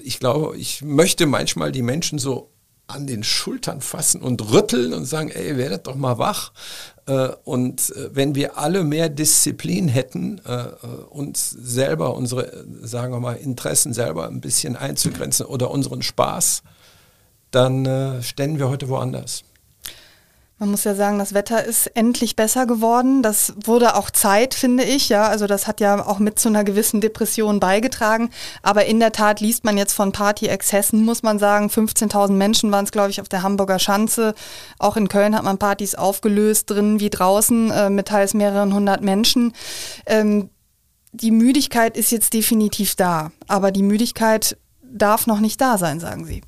ich 0.02 0.18
glaube, 0.20 0.56
ich 0.56 0.82
möchte 0.82 1.26
manchmal 1.26 1.72
die 1.72 1.82
Menschen 1.82 2.18
so 2.18 2.50
an 2.86 3.06
den 3.06 3.24
Schultern 3.24 3.80
fassen 3.80 4.22
und 4.22 4.52
rütteln 4.52 4.92
und 4.92 5.06
sagen, 5.06 5.30
ey, 5.30 5.56
werdet 5.56 5.86
doch 5.86 5.96
mal 5.96 6.18
wach. 6.18 6.52
Äh, 7.06 7.28
und 7.44 7.90
äh, 7.90 8.14
wenn 8.14 8.34
wir 8.34 8.58
alle 8.58 8.84
mehr 8.84 9.08
Disziplin 9.08 9.88
hätten, 9.88 10.40
äh, 10.44 10.66
uns 11.10 11.50
selber, 11.50 12.14
unsere, 12.14 12.64
sagen 12.82 13.12
wir 13.12 13.20
mal, 13.20 13.34
Interessen 13.34 13.92
selber 13.92 14.26
ein 14.26 14.40
bisschen 14.40 14.76
einzugrenzen 14.76 15.46
oder 15.46 15.70
unseren 15.70 16.02
Spaß, 16.02 16.62
dann 17.52 18.22
ständen 18.22 18.58
wir 18.58 18.68
heute 18.68 18.88
woanders. 18.88 19.44
Man 20.58 20.70
muss 20.70 20.84
ja 20.84 20.94
sagen, 20.94 21.18
das 21.18 21.34
Wetter 21.34 21.64
ist 21.64 21.86
endlich 21.88 22.34
besser 22.34 22.64
geworden. 22.64 23.22
Das 23.22 23.52
wurde 23.62 23.94
auch 23.94 24.08
Zeit, 24.10 24.54
finde 24.54 24.84
ich. 24.84 25.10
Ja, 25.10 25.28
also 25.28 25.46
das 25.46 25.66
hat 25.66 25.80
ja 25.80 26.06
auch 26.06 26.18
mit 26.18 26.38
zu 26.38 26.48
einer 26.48 26.64
gewissen 26.64 27.02
Depression 27.02 27.60
beigetragen. 27.60 28.30
Aber 28.62 28.86
in 28.86 28.98
der 28.98 29.12
Tat 29.12 29.42
liest 29.42 29.64
man 29.64 29.76
jetzt 29.76 29.92
von 29.92 30.12
Party-Exzessen, 30.12 31.04
muss 31.04 31.22
man 31.22 31.38
sagen. 31.38 31.68
15.000 31.68 32.30
Menschen 32.30 32.72
waren 32.72 32.86
es, 32.86 32.90
glaube 32.90 33.10
ich, 33.10 33.20
auf 33.20 33.28
der 33.28 33.42
Hamburger 33.42 33.78
Schanze. 33.78 34.34
Auch 34.78 34.96
in 34.96 35.08
Köln 35.08 35.36
hat 35.36 35.44
man 35.44 35.58
Partys 35.58 35.94
aufgelöst, 35.94 36.70
drinnen 36.70 37.00
wie 37.00 37.10
draußen, 37.10 37.70
äh, 37.70 37.90
mit 37.90 38.08
teils 38.08 38.32
mehreren 38.32 38.72
hundert 38.72 39.02
Menschen. 39.02 39.52
Ähm, 40.06 40.48
die 41.12 41.32
Müdigkeit 41.32 41.98
ist 41.98 42.10
jetzt 42.10 42.32
definitiv 42.32 42.94
da. 42.94 43.30
Aber 43.46 43.72
die 43.72 43.82
Müdigkeit 43.82 44.56
darf 44.82 45.26
noch 45.26 45.40
nicht 45.40 45.60
da 45.60 45.76
sein, 45.76 46.00
sagen 46.00 46.24
Sie. 46.24 46.40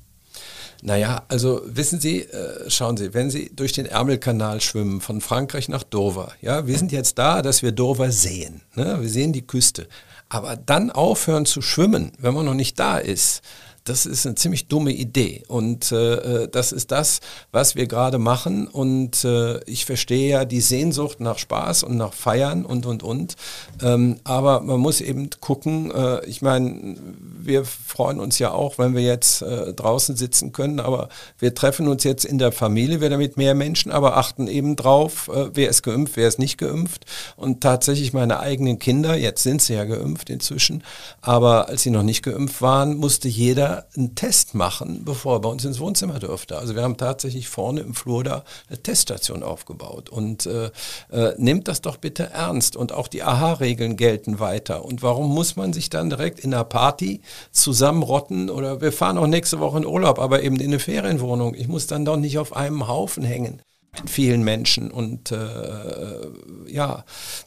Naja, 0.81 1.23
also 1.27 1.61
wissen 1.65 1.99
Sie, 1.99 2.21
äh, 2.21 2.69
schauen 2.69 2.95
Sie, 2.95 3.13
wenn 3.13 3.29
Sie 3.29 3.51
durch 3.53 3.73
den 3.73 3.85
Ärmelkanal 3.85 4.61
schwimmen, 4.61 5.01
von 5.01 5.19
Frankreich 5.19 5.67
nach 5.67 5.83
Dover, 5.83 6.31
ja, 6.41 6.67
wir 6.67 6.77
sind 6.77 6.91
jetzt 6.91 7.17
da, 7.17 7.41
dass 7.41 7.61
wir 7.61 7.71
Dover 7.71 8.11
sehen. 8.11 8.61
Ne? 8.75 8.97
Wir 9.01 9.09
sehen 9.09 9.33
die 9.33 9.45
Küste. 9.45 9.87
Aber 10.29 10.55
dann 10.55 10.91
aufhören 10.91 11.45
zu 11.45 11.61
schwimmen, 11.61 12.11
wenn 12.19 12.33
man 12.33 12.45
noch 12.45 12.53
nicht 12.53 12.79
da 12.79 12.97
ist, 12.97 13.41
das 13.83 14.05
ist 14.05 14.25
eine 14.25 14.35
ziemlich 14.35 14.67
dumme 14.67 14.91
Idee. 14.91 15.43
Und 15.47 15.91
äh, 15.91 16.43
äh, 16.43 16.47
das 16.47 16.71
ist 16.71 16.91
das, 16.91 17.19
was 17.51 17.75
wir 17.75 17.87
gerade 17.87 18.17
machen. 18.17 18.67
Und 18.67 19.23
äh, 19.23 19.63
ich 19.65 19.85
verstehe 19.85 20.29
ja 20.29 20.45
die 20.45 20.61
Sehnsucht 20.61 21.19
nach 21.19 21.37
Spaß 21.37 21.83
und 21.83 21.97
nach 21.97 22.13
Feiern 22.13 22.65
und, 22.65 22.85
und, 22.85 23.03
und. 23.03 23.35
Ähm, 23.81 24.17
aber 24.23 24.61
man 24.61 24.79
muss 24.79 25.01
eben 25.01 25.29
gucken, 25.39 25.91
äh, 25.91 26.25
ich 26.25 26.41
meine, 26.41 26.95
wir 27.39 27.65
freuen 27.65 28.19
uns 28.19 28.39
ja 28.39 28.51
auch, 28.51 28.77
wenn 28.77 28.95
wir 28.95 29.03
jetzt 29.03 29.41
äh, 29.41 29.73
draußen 29.73 30.15
sitzen 30.15 30.51
können, 30.51 30.79
aber 30.79 31.09
wir 31.37 31.55
treffen 31.55 31.87
uns 31.87 32.03
jetzt 32.03 32.25
in 32.25 32.37
der 32.37 32.51
Familie 32.51 33.01
wieder 33.01 33.17
mit 33.17 33.37
mehr 33.37 33.55
Menschen, 33.55 33.91
aber 33.91 34.17
achten 34.17 34.47
eben 34.47 34.75
drauf, 34.75 35.29
äh, 35.33 35.49
wer 35.53 35.69
ist 35.69 35.83
geimpft, 35.83 36.17
wer 36.17 36.27
ist 36.27 36.39
nicht 36.39 36.57
geimpft. 36.57 37.05
Und 37.35 37.61
tatsächlich 37.61 38.13
meine 38.13 38.39
eigenen 38.39 38.79
Kinder, 38.79 39.15
jetzt 39.15 39.43
sind 39.43 39.61
sie 39.61 39.73
ja 39.73 39.85
geimpft 39.85 40.29
inzwischen, 40.29 40.83
aber 41.21 41.69
als 41.69 41.83
sie 41.83 41.91
noch 41.91 42.03
nicht 42.03 42.23
geimpft 42.23 42.61
waren, 42.61 42.97
musste 42.97 43.27
jeder 43.27 43.68
jeder 43.69 43.85
einen 43.95 44.15
Test 44.15 44.55
machen, 44.55 45.03
bevor 45.05 45.35
er 45.37 45.39
bei 45.41 45.49
uns 45.49 45.65
ins 45.65 45.79
Wohnzimmer 45.79 46.19
dürfte. 46.19 46.57
Also 46.57 46.75
wir 46.75 46.83
haben 46.83 46.97
tatsächlich 46.97 47.49
vorne 47.49 47.81
im 47.81 47.93
Flur 47.93 48.23
da 48.23 48.43
eine 48.67 48.81
Teststation 48.81 49.43
aufgebaut. 49.43 50.09
Und 50.09 50.45
äh, 50.45 50.71
äh, 51.11 51.33
nehmt 51.37 51.67
das 51.67 51.81
doch 51.81 51.97
bitte 51.97 52.29
ernst. 52.31 52.75
Und 52.75 52.91
auch 52.91 53.07
die 53.07 53.23
AHA-Regeln 53.23 53.95
gelten 53.95 54.39
weiter. 54.39 54.85
Und 54.85 55.03
warum 55.03 55.33
muss 55.33 55.55
man 55.55 55.73
sich 55.73 55.89
dann 55.89 56.09
direkt 56.09 56.39
in 56.39 56.53
einer 56.53 56.63
Party 56.63 57.21
zusammenrotten? 57.51 58.49
Oder 58.49 58.81
wir 58.81 58.91
fahren 58.91 59.17
auch 59.17 59.27
nächste 59.27 59.59
Woche 59.59 59.77
in 59.77 59.85
Urlaub, 59.85 60.19
aber 60.19 60.43
eben 60.43 60.57
in 60.57 60.67
eine 60.67 60.79
Ferienwohnung. 60.79 61.53
Ich 61.55 61.67
muss 61.67 61.87
dann 61.87 62.05
doch 62.05 62.17
nicht 62.17 62.37
auf 62.37 62.55
einem 62.55 62.87
Haufen 62.87 63.23
hängen 63.23 63.61
mit 63.99 64.09
vielen 64.09 64.43
Menschen. 64.43 64.91
Und 64.91 65.31
äh, 65.31 66.27
ja, 66.67 67.03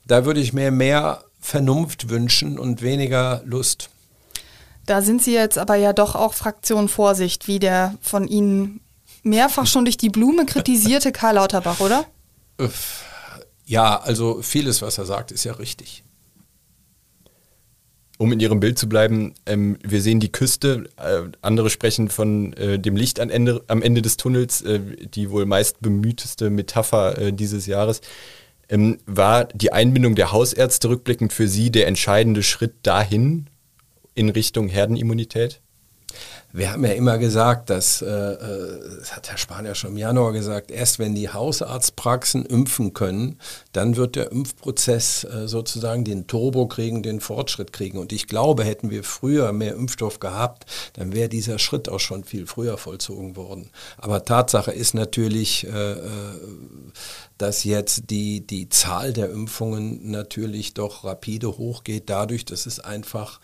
da 0.06 0.24
würde 0.24 0.40
ich 0.40 0.52
mir 0.52 0.70
mehr 0.70 1.24
Vernunft 1.40 2.08
wünschen 2.08 2.58
und 2.58 2.82
weniger 2.82 3.42
Lust. 3.44 3.90
Da 4.87 5.01
sind 5.03 5.22
Sie 5.22 5.33
jetzt 5.33 5.59
aber 5.59 5.76
ja 5.76 5.93
doch 5.93 6.14
auch 6.14 6.35
Fraktion 6.35 6.89
Vorsicht, 6.89 7.47
wie 7.47 7.59
der 7.59 7.97
von 8.01 8.26
Ihnen 8.26 8.80
mehrfach 9.22 9.66
schon 9.66 9.85
durch 9.85 9.97
die 9.97 10.11
Blume 10.11 10.47
kritisierte 10.47 11.12
Karl 11.12 11.37
Lauterbach, 11.37 11.80
oder? 11.80 12.07
Ja, 13.64 14.01
also 14.01 14.43
vieles, 14.43 14.83
was 14.83 14.99
er 14.99 15.07
sagt, 15.07 15.30
ist 15.30 15.45
ja 15.45 15.53
richtig. 15.53 16.03
Um 18.18 18.30
in 18.33 18.41
Ihrem 18.41 18.61
Bild 18.61 18.78
zu 18.78 18.89
bleiben, 18.89 19.35
ähm, 19.47 19.78
wir 19.83 20.01
sehen 20.01 20.20
die 20.20 20.30
Küste, 20.30 20.89
äh, 20.97 21.22
andere 21.41 21.70
sprechen 21.70 22.09
von 22.09 22.53
äh, 22.53 22.78
dem 22.78 22.95
Licht 22.95 23.18
am 23.18 23.30
Ende, 23.30 23.64
am 23.68 23.83
Ende 23.83 24.03
des 24.03 24.16
Tunnels, 24.16 24.62
äh, 24.62 24.80
die 25.07 25.30
wohl 25.30 25.47
meist 25.47 25.80
bemühteste 25.80 26.51
Metapher 26.51 27.18
äh, 27.18 27.33
dieses 27.33 27.66
Jahres. 27.66 28.01
Ähm, 28.68 28.99
war 29.07 29.47
die 29.47 29.72
Einbindung 29.72 30.14
der 30.14 30.30
Hausärzte 30.30 30.89
rückblickend 30.89 31.33
für 31.33 31.49
Sie 31.49 31.70
der 31.70 31.89
entscheidende 31.89 32.43
Schritt 32.43 32.74
dahin 32.83 33.47
in 34.14 34.28
Richtung 34.28 34.68
Herdenimmunität? 34.68 35.60
Wir 36.54 36.70
haben 36.70 36.84
ja 36.84 36.92
immer 36.92 37.16
gesagt, 37.16 37.70
dass, 37.70 38.02
äh, 38.02 38.06
äh, 38.06 38.98
das 38.98 39.16
hat 39.16 39.30
Herr 39.30 39.38
Spahn 39.38 39.64
ja 39.64 39.74
schon 39.74 39.92
im 39.92 39.96
Januar 39.96 40.32
gesagt, 40.32 40.70
erst 40.70 40.98
wenn 40.98 41.14
die 41.14 41.30
Hausarztpraxen 41.30 42.44
impfen 42.44 42.92
können, 42.92 43.38
dann 43.72 43.96
wird 43.96 44.16
der 44.16 44.30
Impfprozess 44.30 45.24
äh, 45.24 45.48
sozusagen 45.48 46.04
den 46.04 46.26
Turbo 46.26 46.66
kriegen, 46.66 47.02
den 47.02 47.20
Fortschritt 47.20 47.72
kriegen. 47.72 47.98
Und 47.98 48.12
ich 48.12 48.26
glaube, 48.26 48.64
hätten 48.64 48.90
wir 48.90 49.02
früher 49.02 49.50
mehr 49.52 49.74
Impfstoff 49.74 50.20
gehabt, 50.20 50.66
dann 50.92 51.14
wäre 51.14 51.30
dieser 51.30 51.58
Schritt 51.58 51.88
auch 51.88 52.00
schon 52.00 52.22
viel 52.22 52.46
früher 52.46 52.76
vollzogen 52.76 53.34
worden. 53.34 53.70
Aber 53.96 54.22
Tatsache 54.24 54.72
ist 54.72 54.92
natürlich, 54.92 55.66
äh, 55.66 55.92
äh 55.92 56.06
dass 57.38 57.64
jetzt 57.64 58.10
die, 58.10 58.46
die 58.46 58.68
Zahl 58.68 59.12
der 59.12 59.30
Impfungen 59.30 60.12
natürlich 60.12 60.74
doch 60.74 61.02
rapide 61.02 61.58
hochgeht, 61.58 62.04
dadurch, 62.06 62.44
dass 62.44 62.66
es 62.66 62.78
einfach 62.78 63.40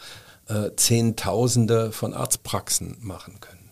äh, 0.48 0.70
Zehntausende 0.76 1.92
von 1.92 2.14
Arztpraxen 2.14 2.96
machen 3.00 3.40
können. 3.40 3.70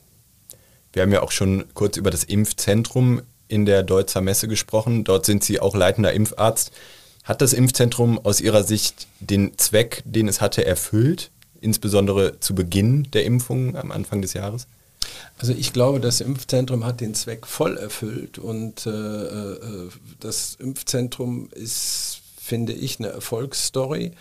Wir 0.93 1.03
haben 1.03 1.13
ja 1.13 1.23
auch 1.23 1.33
schon 1.33 1.65
kurz 1.75 1.97
über 1.97 2.11
das 2.11 2.25
Impfzentrum 2.25 3.21
in 3.49 3.67
der 3.67 3.83
Deutzer 3.83 4.21
Messe 4.21 4.49
gesprochen. 4.49 5.05
Dort 5.05 5.27
sind 5.27 5.45
Sie 5.45 5.61
auch 5.61 5.75
leitender 5.75 6.13
Impfarzt. 6.13 6.73
Hat 7.23 7.43
das 7.43 7.53
Impfzentrum 7.53 8.19
aus 8.25 8.41
Ihrer 8.41 8.63
Sicht 8.63 9.07
den 9.21 9.59
Zweck, 9.59 10.03
den 10.05 10.29
es 10.29 10.41
hatte, 10.41 10.65
erfüllt, 10.65 11.31
insbesondere 11.61 12.41
zu 12.41 12.55
Beginn 12.55 13.11
der 13.13 13.25
Impfung 13.25 13.77
am 13.77 13.91
Anfang 13.93 14.23
des 14.23 14.33
Jahres? 14.33 14.67
Also 15.39 15.53
ich 15.53 15.73
glaube, 15.73 16.01
das 16.01 16.21
Impfzentrum 16.21 16.85
hat 16.85 17.01
den 17.01 17.15
Zweck 17.15 17.47
voll 17.47 17.77
erfüllt 17.77 18.39
und 18.39 18.87
äh, 18.87 18.91
äh 18.91 19.91
das 20.21 20.57
Impfzentrum 20.59 21.49
ist, 21.53 22.21
finde 22.41 22.73
ich, 22.73 22.99
eine 22.99 23.09
Erfolgsstory. 23.09 24.13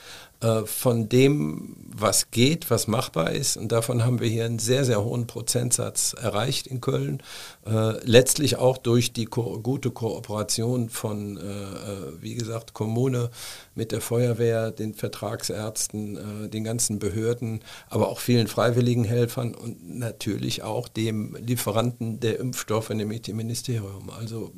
Äh, 0.42 0.66
von 0.66 1.08
dem, 1.08 1.78
was 1.98 2.30
geht, 2.30 2.70
was 2.70 2.88
machbar 2.88 3.32
ist. 3.32 3.56
Und 3.56 3.72
davon 3.72 4.04
haben 4.04 4.20
wir 4.20 4.28
hier 4.28 4.44
einen 4.44 4.60
sehr, 4.60 4.84
sehr 4.84 5.04
hohen 5.04 5.28
Prozentsatz 5.28 6.14
erreicht 6.14 6.68
in 6.68 6.82
Köln. 6.82 7.24
Äh, 7.66 8.04
letztlich 8.06 8.58
auch 8.58 8.78
durch 8.78 9.14
die 9.14 9.26
ko 9.26 9.62
gute 9.64 9.92
Kooperation 9.92 10.90
von, 10.90 11.38
äh, 11.38 11.42
äh, 11.42 12.22
wie 12.22 12.36
gesagt, 12.36 12.74
Kommune 12.74 13.30
mit 13.76 13.94
der 13.94 14.02
Feuerwehr, 14.02 14.72
den 14.72 14.94
Vertragsärzten, 14.94 16.18
äh, 16.18 16.50
den 16.50 16.66
ganzen 16.66 17.00
Behörden, 17.00 17.62
aber 17.90 18.10
auch 18.10 18.20
vielen 18.20 18.48
freiwilligen 18.48 19.06
Helfern 19.06 19.56
und 19.56 19.98
natürlich 19.98 20.64
auch 20.64 20.90
dem 20.90 21.38
Lieferanten 21.38 22.20
der 22.20 22.40
Impfstoffe, 22.40 22.90
nämlich 22.90 23.22
dem 23.22 23.38
Ministerium. 23.38 24.10
Also 24.10 24.52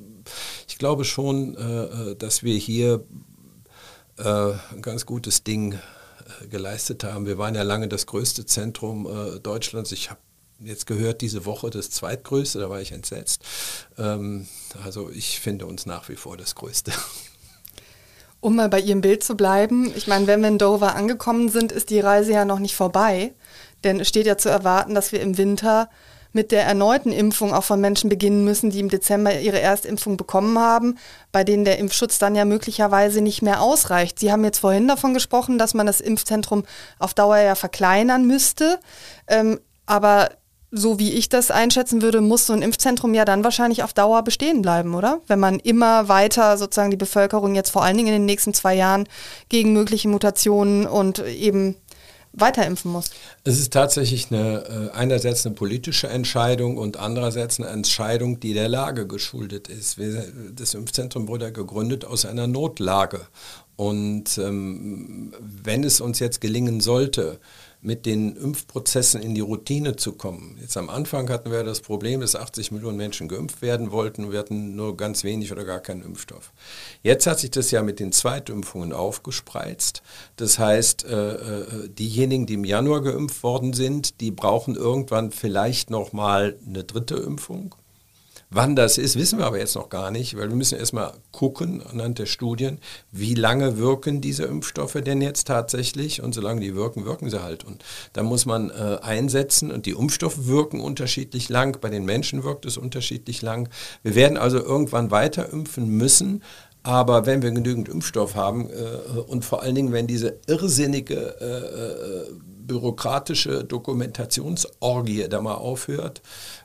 ich 0.68 0.80
glaube 0.80 1.06
schon, 1.06 1.56
dass 2.18 2.44
wir 2.44 2.56
hier 2.56 3.04
ein 4.24 4.82
ganz 4.82 5.06
gutes 5.06 5.44
Ding 5.44 5.74
äh, 5.74 6.48
geleistet 6.48 7.04
haben. 7.04 7.26
Wir 7.26 7.38
waren 7.38 7.56
ja 7.56 7.64
lange 7.64 7.88
das 7.88 8.06
größte 8.06 8.46
Zentrum 8.46 9.06
äh, 9.06 9.40
Deutschlands. 9.40 9.92
Ich 9.92 10.10
habe 10.10 10.20
jetzt 10.60 10.88
gehört, 10.88 11.22
diese 11.22 11.46
Woche 11.46 11.70
das 11.70 11.92
zweitgrößte, 11.92 12.60
da 12.60 12.70
war 12.70 12.82
ich 12.82 12.92
entsetzt. 12.92 13.44
Ähm, 13.98 14.48
also 14.84 15.10
ich 15.10 15.40
finde 15.40 15.66
uns 15.66 15.86
nach 15.86 16.10
wie 16.10 16.16
vor 16.16 16.38
das 16.38 16.56
Größte. 16.56 16.92
Um 18.40 18.56
mal 18.56 18.70
bei 18.70 18.80
Ihrem 18.80 19.02
Bild 19.02 19.24
zu 19.24 19.36
bleiben, 19.36 19.92
ich 19.96 20.06
meine, 20.06 20.28
wenn 20.28 20.42
wir 20.42 20.48
in 20.48 20.60
Dover 20.60 20.96
angekommen 20.96 21.50
sind, 21.50 21.72
ist 21.72 21.90
die 21.90 22.00
Reise 22.00 22.34
ja 22.34 22.46
noch 22.46 22.60
nicht 22.60 22.76
vorbei. 22.76 23.34
Denn 23.84 24.00
es 24.00 24.08
steht 24.08 24.28
ja 24.28 24.38
zu 24.38 24.48
erwarten, 24.48 24.94
dass 24.94 25.12
wir 25.12 25.22
im 25.22 25.40
Winter 25.40 25.90
mit 26.34 26.52
der 26.52 26.64
erneuten 26.64 27.12
Impfung 27.12 27.54
auch 27.54 27.64
von 27.64 27.82
Menschen 27.82 28.10
beginnen 28.10 28.44
müssen, 28.44 28.70
die 28.70 28.80
im 28.80 28.90
Dezember 28.90 29.40
ihre 29.40 29.60
Erstimpfung 29.60 30.18
bekommen 30.18 30.60
haben, 30.60 30.98
bei 31.32 31.44
denen 31.44 31.66
der 31.66 31.80
Impfschutz 31.80 32.20
dann 32.20 32.36
ja 32.36 32.46
möglicherweise 32.46 33.22
nicht 33.22 33.42
mehr 33.42 33.62
ausreicht. 33.62 34.20
Sie 34.20 34.32
haben 34.32 34.44
jetzt 34.44 34.60
vorhin 34.60 34.88
davon 34.88 35.14
gesprochen, 35.14 35.58
dass 35.58 35.74
man 35.74 35.86
das 35.86 36.02
Impfzentrum 36.02 36.64
auf 37.00 37.14
Dauer 37.14 37.38
ja 37.38 37.56
verkleinern 37.56 38.26
müsste. 38.26 38.80
Ähm, 39.28 39.60
aber 39.86 40.30
so 40.72 41.00
wie 41.00 41.14
ich 41.14 41.30
das 41.30 41.50
einschätzen 41.50 42.02
würde, 42.02 42.20
muss 42.22 42.46
so 42.46 42.54
ein 42.54 42.62
Impfzentrum 42.62 43.14
ja 43.14 43.24
dann 43.24 43.44
wahrscheinlich 43.44 43.84
auf 43.84 43.94
Dauer 43.94 44.24
bestehen 44.24 44.62
bleiben, 44.62 44.96
oder? 44.96 45.22
Wenn 45.28 45.40
man 45.40 45.60
immer 45.60 46.10
weiter 46.10 46.58
sozusagen 46.58 46.92
die 46.92 46.98
Bevölkerung 46.98 47.56
jetzt 47.56 47.70
vor 47.70 47.84
allen 47.84 47.96
Dingen 47.96 48.10
in 48.10 48.16
den 48.16 48.26
nächsten 48.26 48.54
zwei 48.54 48.76
Jahren 48.76 49.08
gegen 49.50 49.72
mögliche 49.72 50.10
Mutationen 50.10 50.86
und 50.86 51.20
eben 51.20 51.78
weiterimpfen 52.38 52.92
muss? 52.92 53.10
Es 53.44 53.60
ist 53.60 53.74
tatsächlich 53.74 54.32
eine, 54.32 54.92
äh, 54.94 54.96
einerseits 54.96 55.46
eine 55.46 55.56
politische 55.56 56.08
Entscheidung 56.08 56.78
und 56.78 56.98
andererseits 56.98 57.60
eine 57.60 57.70
Entscheidung, 57.70 58.40
die 58.40 58.54
der 58.54 58.70
Lage 58.70 59.08
geschuldet 59.08 59.68
ist. 59.68 59.98
Das 60.56 60.74
Impfzentrum 60.74 61.28
wurde 61.28 61.52
gegründet 61.52 62.06
aus 62.06 62.26
einer 62.26 62.48
Notlage. 62.48 63.28
Und 63.76 64.38
ähm, 64.40 65.34
wenn 65.40 65.84
es 65.84 66.02
uns 66.02 66.20
jetzt 66.20 66.42
gelingen 66.42 66.80
sollte, 66.82 67.40
mit 67.82 68.06
den 68.06 68.36
Impfprozessen 68.36 69.22
in 69.22 69.36
die 69.36 69.42
Routine 69.42 69.96
zu 69.96 70.14
kommen. 70.14 70.58
Jetzt 70.60 70.78
am 70.78 70.90
Anfang 70.90 71.30
hatten 71.30 71.52
wir 71.52 71.64
das 71.64 71.82
Problem, 71.82 72.22
dass 72.22 72.36
80 72.36 72.72
Millionen 72.72 72.98
Menschen 72.98 73.28
geimpft 73.28 73.62
werden 73.62 73.92
wollten. 73.92 74.32
Wir 74.32 74.40
hatten 74.40 74.76
nur 74.76 74.98
ganz 74.98 75.24
wenig 75.24 75.52
oder 75.52 75.64
gar 75.64 75.80
keinen 75.80 76.02
Impfstoff. 76.02 76.52
Jetzt 77.04 77.28
hat 77.28 77.40
sich 77.40 77.52
das 77.52 77.72
ja 77.72 77.84
mit 77.84 78.00
den 78.00 78.12
Zweitimpfungen 78.12 78.94
aufgespreizt. 78.94 80.02
Das 80.36 80.60
heißt, 80.60 81.06
äh, 81.06 81.34
äh, 81.34 81.90
diejenigen, 81.90 82.46
die 82.46 82.56
im 82.56 82.66
Januar 82.66 83.02
geimpft 83.02 83.44
worden 83.44 83.74
sind, 83.74 84.22
die 84.22 84.32
brauchen 84.32 84.76
irgendwann 84.76 85.32
vielleicht 85.32 85.90
noch 85.90 86.14
mal 86.14 86.58
eine 86.66 86.84
dritte 86.84 87.16
Impfung. 87.16 87.76
Wann 88.50 88.78
das 88.78 88.98
ist, 88.98 89.18
wissen 89.18 89.40
wir 89.40 89.46
aber 89.46 89.60
jetzt 89.60 89.76
noch 89.76 89.90
gar 89.90 90.10
nicht, 90.10 90.38
weil 90.38 90.48
wir 90.48 90.56
müssen 90.56 90.80
erstmal 90.80 91.12
gucken 91.34 91.84
anhand 91.86 92.18
der 92.18 92.28
Studien, 92.28 92.80
wie 93.12 93.34
lange 93.34 93.78
wirken 93.78 94.22
diese 94.22 94.46
Impfstoffe 94.46 94.98
denn 95.06 95.22
jetzt 95.22 95.48
tatsächlich 95.48 96.22
und 96.22 96.34
solange 96.34 96.62
die 96.62 96.74
wirken, 96.74 97.04
wirken 97.04 97.30
sie 97.30 97.44
halt. 97.44 97.66
Und 97.66 97.84
da 98.14 98.24
muss 98.24 98.46
man 98.46 98.70
äh, 98.70 99.00
einsetzen 99.02 99.70
und 99.70 99.86
die 99.86 99.92
Impfstoffe 99.92 100.48
wirken 100.48 100.80
unterschiedlich 100.80 101.50
lang, 101.50 101.78
bei 101.82 101.90
den 101.90 102.06
Menschen 102.06 102.46
wirkt 102.46 102.66
es 102.66 102.78
unterschiedlich 102.78 103.42
lang. 103.42 103.68
Wir 104.02 104.16
werden 104.16 104.38
also 104.38 104.60
irgendwann 104.60 105.12
weiter 105.12 105.52
impfen 105.52 105.90
müssen, 105.90 106.42
aber 106.88 107.26
wenn 107.26 107.42
wir 107.42 107.52
genügend 107.52 107.90
Impfstoff 107.90 108.36
haben 108.36 108.70
äh, 108.70 109.20
und 109.20 109.44
vor 109.44 109.62
allen 109.62 109.76
Dingen, 109.76 109.92
wenn 109.92 110.08
diese 110.08 110.40
irrsinnige 110.48 111.36
äh, 111.42 112.32
äh 112.32 112.34
bürokratische 112.68 113.64
Dokumentationsorgie 113.64 115.28
da 115.30 115.42
mal 115.42 115.56
aufhört, 115.56 116.22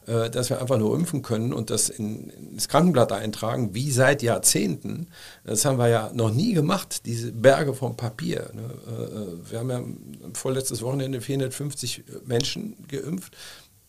äh, 0.06 0.28
dass 0.30 0.50
wir 0.50 0.60
einfach 0.60 0.78
nur 0.78 0.94
impfen 0.96 1.22
können 1.22 1.52
und 1.52 1.70
das 1.70 1.88
in, 1.88 2.28
ins 2.30 2.68
Krankenblatt 2.68 3.12
eintragen, 3.12 3.74
wie 3.74 3.90
seit 3.90 4.22
Jahrzehnten. 4.22 5.06
Das 5.44 5.64
haben 5.64 5.78
wir 5.78 5.88
ja 5.88 6.10
noch 6.12 6.32
nie 6.32 6.54
gemacht, 6.54 7.06
diese 7.06 7.32
Berge 7.32 7.72
von 7.72 7.96
Papier. 7.96 8.50
Ne? 8.52 8.62
Äh, 8.62 9.02
äh, 9.02 9.50
wir 9.50 9.58
haben 9.60 9.70
ja 9.70 9.82
vorletztes 10.34 10.82
Wochenende 10.82 11.20
450 11.20 12.04
Menschen 12.26 12.76
geimpft. 12.88 13.36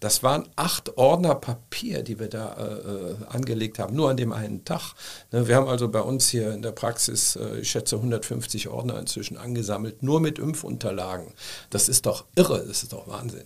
Das 0.04 0.22
waren 0.22 0.50
acht 0.58 0.98
Ordner 0.98 1.34
Papier, 1.34 2.04
die 2.04 2.20
wir 2.20 2.28
da 2.28 2.58
äh, 2.58 3.34
angelegt 3.34 3.80
haben, 3.80 3.96
nur 3.96 4.10
an 4.10 4.18
dem 4.18 4.34
einen 4.34 4.66
Tag. 4.66 4.96
Ne, 5.32 5.48
wir 5.48 5.56
haben 5.56 5.70
also 5.70 5.88
bei 5.88 6.02
uns 6.02 6.28
hier 6.28 6.52
in 6.52 6.62
der 6.62 6.74
Praxis, 6.74 7.38
äh, 7.38 7.60
ich 7.60 7.72
schätze, 7.72 7.96
150 7.96 8.68
Ordner 8.68 9.00
inzwischen 9.00 9.38
angesammelt, 9.38 10.04
nur 10.04 10.20
mit 10.20 10.40
Impfunterlagen. 10.40 11.28
Das 11.70 11.88
ist 11.88 12.06
doch 12.06 12.26
irre, 12.36 12.66
das 12.68 12.84
ist 12.84 12.92
doch 12.92 13.08
Wahnsinn. 13.08 13.46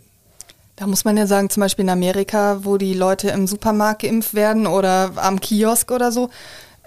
Da 0.77 0.87
muss 0.87 1.05
man 1.05 1.15
ja 1.15 1.27
sagen, 1.27 1.51
zum 1.51 1.61
Beispiel 1.61 1.85
in 1.85 1.91
Amerika, 1.91 2.61
wo 2.63 2.77
die 2.77 2.95
Leute 2.95 3.29
im 3.29 3.45
Supermarkt 3.45 4.01
geimpft 4.01 4.33
werden 4.33 4.65
oder 4.65 5.11
am 5.17 5.39
Kiosk 5.39 5.91
oder 5.91 6.11
so, 6.11 6.31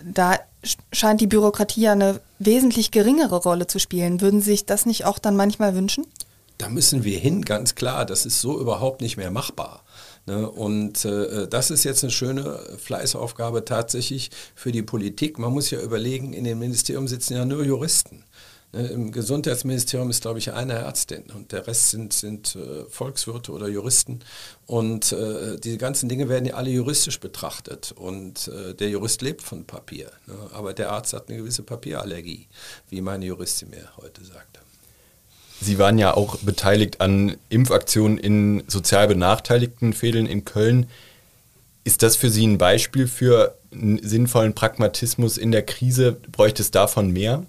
da 0.03 0.37
scheint 0.93 1.21
die 1.21 1.29
Bürokratie 1.29 1.83
ja 1.83 1.93
eine 1.93 2.21
wesentlich 2.41 2.91
geringere 2.91 3.37
Rolle 3.37 3.69
zu 3.69 3.79
spielen. 3.79 4.21
Würden 4.21 4.41
Sie 4.41 4.51
sich 4.51 4.67
das 4.67 4.85
nicht 4.85 5.05
auch 5.05 5.21
dann 5.21 5.37
manchmal 5.37 5.77
wünschen? 5.77 6.07
Da 6.61 6.69
müssen 6.69 7.05
wir 7.05 7.19
hin, 7.19 7.43
ganz 7.43 7.75
klar. 7.75 8.05
Das 8.05 8.27
ist 8.27 8.41
so 8.41 8.61
überhaupt 8.61 9.01
nicht 9.01 9.17
mehr 9.17 9.31
machbar. 9.31 9.83
Ne? 10.27 10.49
Und 10.49 11.07
äh, 11.07 11.49
das 11.49 11.71
ist 11.71 11.85
jetzt 11.85 12.05
eine 12.05 12.11
schöne 12.11 12.61
Fleißaufgabe 12.79 13.65
tatsächlich 13.65 14.31
für 14.55 14.71
die 14.71 14.83
Politik. 14.83 15.39
Man 15.39 15.53
muss 15.53 15.71
ja 15.71 15.81
überlegen, 15.81 16.35
in 16.35 16.45
dem 16.45 16.59
Ministerium 16.59 17.09
sitzen 17.09 17.35
ja 17.35 17.47
nur 17.47 17.65
Juristen. 17.65 18.25
Ne? 18.73 18.89
Im 18.89 19.11
Gesundheitsministerium 19.11 20.11
ist, 20.11 20.21
glaube 20.21 20.39
ich, 20.39 20.53
eine 20.53 20.75
Ärztin 20.75 21.25
und 21.35 21.53
der 21.53 21.67
Rest 21.67 21.91
sind, 21.91 22.13
sind 22.13 22.55
äh, 22.57 22.85
Volkswirte 22.91 23.53
oder 23.53 23.69
Juristen. 23.69 24.21
Und 24.67 25.13
äh, 25.13 25.57
die 25.59 25.79
ganzen 25.79 26.11
Dinge 26.11 26.29
werden 26.29 26.45
ja 26.45 26.57
alle 26.57 26.69
juristisch 26.69 27.21
betrachtet. 27.21 27.93
Und 27.93 28.49
äh, 28.49 28.75
der 28.75 28.91
Jurist 28.91 29.23
lebt 29.23 29.41
von 29.41 29.65
Papier. 29.65 30.11
Ne? 30.27 30.35
Aber 30.53 30.75
der 30.75 30.93
Arzt 30.93 31.15
hat 31.15 31.31
eine 31.31 31.39
gewisse 31.39 31.63
Papierallergie, 31.63 32.49
wie 32.91 33.01
meine 33.01 33.25
Juristin 33.25 33.71
mir 33.71 33.89
heute 33.97 34.23
sagte. 34.27 34.61
Sie 35.61 35.79
waren 35.79 35.99
ja 35.99 36.15
auch 36.15 36.39
beteiligt 36.39 37.01
an 37.03 37.37
Impfaktionen 37.51 38.17
in 38.17 38.65
sozial 38.67 39.09
benachteiligten 39.09 39.93
Fädeln 39.93 40.27
in 40.27 40.45
Köln. 40.47 40.87
Ist 41.85 42.03
das 42.03 42.17
für 42.17 42.31
Sie 42.31 42.47
ein 42.47 42.57
Beispiel 42.57 43.07
für 43.07 43.57
einen 43.73 44.01
sinnvollen 44.03 44.55
Pragmatismus 44.55 45.37
in 45.37 45.53
der 45.53 45.63
Krise? 45.63 46.17
Bräuchte 46.33 46.63
es 46.63 46.71
davon 46.71 47.11
mehr? 47.11 47.45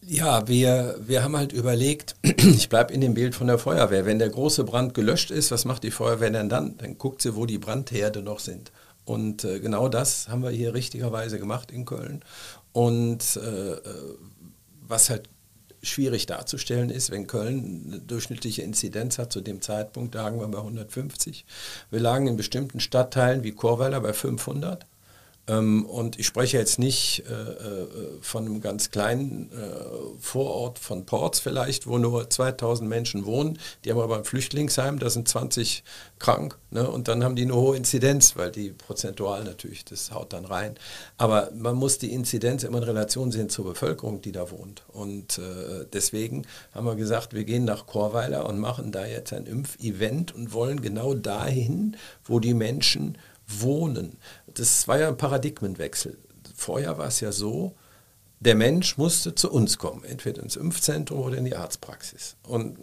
Ja, 0.00 0.48
wir, 0.48 0.96
wir 1.06 1.22
haben 1.22 1.36
halt 1.36 1.52
überlegt, 1.52 2.16
ich 2.22 2.68
bleibe 2.70 2.92
in 2.92 3.02
dem 3.02 3.14
Bild 3.14 3.34
von 3.34 3.46
der 3.46 3.58
Feuerwehr, 3.58 4.06
wenn 4.06 4.18
der 4.18 4.30
große 4.30 4.64
Brand 4.64 4.94
gelöscht 4.94 5.30
ist, 5.30 5.50
was 5.50 5.64
macht 5.64 5.84
die 5.84 5.90
Feuerwehr 5.90 6.30
denn 6.30 6.48
dann? 6.48 6.76
Dann 6.78 6.96
guckt 6.96 7.22
sie, 7.22 7.36
wo 7.36 7.46
die 7.46 7.58
Brandherde 7.58 8.22
noch 8.22 8.40
sind. 8.40 8.72
Und 9.04 9.44
äh, 9.44 9.60
genau 9.60 9.88
das 9.88 10.28
haben 10.28 10.42
wir 10.42 10.50
hier 10.50 10.74
richtigerweise 10.74 11.38
gemacht 11.38 11.70
in 11.70 11.84
Köln. 11.84 12.24
Und 12.72 13.36
äh, 13.36 13.72
äh 13.72 13.80
was 14.88 15.08
halt 15.08 15.30
schwierig 15.82 16.26
darzustellen 16.26 16.90
ist, 16.90 17.10
wenn 17.10 17.26
Köln 17.26 17.84
eine 17.86 18.00
durchschnittliche 18.00 18.62
Inzidenz 18.62 19.18
hat, 19.18 19.32
zu 19.32 19.40
dem 19.40 19.60
Zeitpunkt 19.60 20.14
lagen 20.14 20.40
wir 20.40 20.48
bei 20.48 20.58
150. 20.58 21.44
Wir 21.90 22.00
lagen 22.00 22.26
in 22.26 22.36
bestimmten 22.36 22.80
Stadtteilen 22.80 23.42
wie 23.42 23.52
Chorweiler 23.52 24.00
bei 24.00 24.12
500. 24.12 24.86
Ähm, 25.48 25.84
und 25.86 26.20
ich 26.20 26.26
spreche 26.26 26.56
jetzt 26.56 26.78
nicht 26.78 27.24
äh, 27.28 27.32
äh, 27.32 27.88
von 28.20 28.46
einem 28.46 28.60
ganz 28.60 28.90
kleinen 28.90 29.50
äh, 29.50 30.20
Vorort 30.20 30.78
von 30.78 31.04
Ports 31.04 31.40
vielleicht, 31.40 31.86
wo 31.86 31.98
nur 31.98 32.30
2000 32.30 32.88
Menschen 32.88 33.26
wohnen. 33.26 33.58
Die 33.84 33.90
haben 33.90 33.98
aber 33.98 34.18
ein 34.18 34.24
Flüchtlingsheim, 34.24 35.00
da 35.00 35.10
sind 35.10 35.26
20 35.26 35.82
krank. 36.20 36.58
Ne? 36.70 36.88
Und 36.88 37.08
dann 37.08 37.24
haben 37.24 37.34
die 37.34 37.42
eine 37.42 37.56
hohe 37.56 37.76
Inzidenz, 37.76 38.36
weil 38.36 38.52
die 38.52 38.70
prozentual 38.70 39.42
natürlich, 39.42 39.84
das 39.84 40.12
haut 40.12 40.32
dann 40.32 40.44
rein. 40.44 40.76
Aber 41.18 41.50
man 41.56 41.74
muss 41.74 41.98
die 41.98 42.12
Inzidenz 42.12 42.62
immer 42.62 42.78
in 42.78 42.84
Relation 42.84 43.32
sehen 43.32 43.48
zur 43.48 43.64
Bevölkerung, 43.64 44.22
die 44.22 44.32
da 44.32 44.50
wohnt. 44.50 44.84
Und 44.88 45.40
deswegen 45.92 46.46
haben 46.72 46.86
wir 46.86 46.94
gesagt, 46.94 47.34
wir 47.34 47.44
gehen 47.44 47.64
nach 47.64 47.86
Chorweiler 47.86 48.46
und 48.46 48.58
machen 48.58 48.92
da 48.92 49.06
jetzt 49.06 49.32
ein 49.32 49.46
Impfevent 49.46 50.34
und 50.34 50.52
wollen 50.52 50.80
genau 50.80 51.14
dahin, 51.14 51.96
wo 52.24 52.38
die 52.38 52.54
Menschen 52.54 53.18
wohnen. 53.60 54.16
Das 54.54 54.88
war 54.88 54.98
ja 54.98 55.08
ein 55.08 55.16
Paradigmenwechsel. 55.16 56.18
Vorher 56.54 56.98
war 56.98 57.08
es 57.08 57.20
ja 57.20 57.32
so, 57.32 57.74
der 58.40 58.54
Mensch 58.54 58.98
musste 58.98 59.34
zu 59.34 59.50
uns 59.50 59.78
kommen, 59.78 60.04
entweder 60.04 60.42
ins 60.42 60.56
Impfzentrum 60.56 61.20
oder 61.20 61.38
in 61.38 61.44
die 61.44 61.56
Arztpraxis. 61.56 62.36
Und 62.42 62.78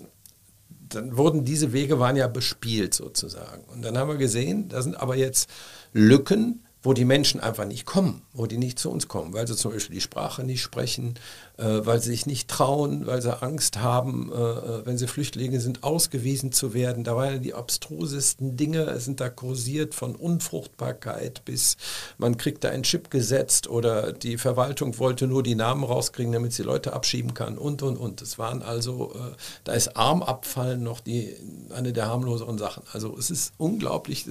dann 0.89 1.17
wurden 1.17 1.45
diese 1.45 1.73
Wege 1.73 1.99
waren 1.99 2.15
ja 2.15 2.27
bespielt 2.27 2.93
sozusagen. 2.93 3.63
Und 3.65 3.83
dann 3.83 3.97
haben 3.97 4.09
wir 4.09 4.17
gesehen, 4.17 4.69
da 4.69 4.81
sind 4.81 4.95
aber 4.95 5.15
jetzt 5.15 5.49
Lücken, 5.93 6.65
wo 6.81 6.93
die 6.93 7.05
Menschen 7.05 7.41
einfach 7.41 7.65
nicht 7.65 7.85
kommen, 7.85 8.21
wo 8.31 8.45
die 8.45 8.57
nicht 8.57 8.79
zu 8.79 8.89
uns 8.89 9.07
kommen, 9.07 9.33
weil 9.33 9.47
sie 9.47 9.55
zum 9.55 9.73
Beispiel 9.73 9.95
die 9.95 10.01
Sprache 10.01 10.43
nicht 10.43 10.61
sprechen, 10.61 11.15
weil 11.61 12.01
sie 12.01 12.11
sich 12.11 12.25
nicht 12.25 12.47
trauen, 12.47 13.05
weil 13.05 13.21
sie 13.21 13.41
Angst 13.41 13.79
haben, 13.81 14.31
äh, 14.31 14.35
äh, 14.35 14.85
wenn 14.85 14.97
sie 14.97 15.07
Flüchtlinge 15.07 15.59
sind, 15.59 15.83
ausgewiesen 15.83 16.51
zu 16.51 16.73
werden. 16.73 17.03
Da 17.03 17.15
waren 17.15 17.41
die 17.41 17.53
abstrusesten 17.53 18.55
Dinge, 18.55 18.99
sind 18.99 19.19
da 19.19 19.29
kursiert 19.29 19.93
von 19.93 20.15
Unfruchtbarkeit 20.15 21.43
bis 21.45 21.77
man 22.17 22.37
kriegt 22.37 22.63
da 22.63 22.69
einen 22.69 22.83
Chip 22.83 23.09
gesetzt 23.09 23.69
oder 23.69 24.13
die 24.13 24.37
Verwaltung 24.37 24.97
wollte 24.99 25.27
nur 25.27 25.43
die 25.43 25.55
Namen 25.55 25.83
rauskriegen, 25.83 26.31
damit 26.31 26.53
sie 26.53 26.63
Leute 26.63 26.93
abschieben 26.93 27.33
kann 27.33 27.57
und 27.57 27.81
und 27.81 27.97
und. 27.97 28.21
Das 28.21 28.37
waren 28.37 28.61
also, 28.61 29.13
äh, 29.13 29.35
da 29.63 29.73
ist 29.73 29.97
Armabfallen 29.97 30.81
noch 30.81 30.99
die, 30.99 31.35
eine 31.73 31.93
der 31.93 32.07
harmloseren 32.07 32.57
Sachen. 32.57 32.83
Also 32.93 33.17
es 33.17 33.29
ist 33.29 33.53
unglaublich 33.57 34.25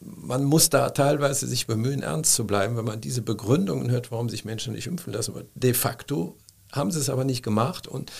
man 0.00 0.44
muss 0.44 0.70
da 0.70 0.90
teilweise 0.90 1.46
sich 1.46 1.66
bemühen, 1.66 2.02
ernst 2.02 2.34
zu 2.34 2.46
bleiben, 2.46 2.76
wenn 2.76 2.84
man 2.84 3.00
diese 3.00 3.22
Begründungen 3.22 3.90
hört, 3.90 4.10
warum 4.10 4.28
sich 4.28 4.44
Menschen 4.44 4.72
nicht 4.72 4.86
impfen 4.86 5.12
lassen. 5.12 5.34
De 5.54 5.74
facto 5.74 6.29
haben 6.72 6.90
sie 6.90 7.00
es 7.00 7.10
aber 7.10 7.24
nicht 7.24 7.42
gemacht. 7.42 7.86
Und 7.86 8.10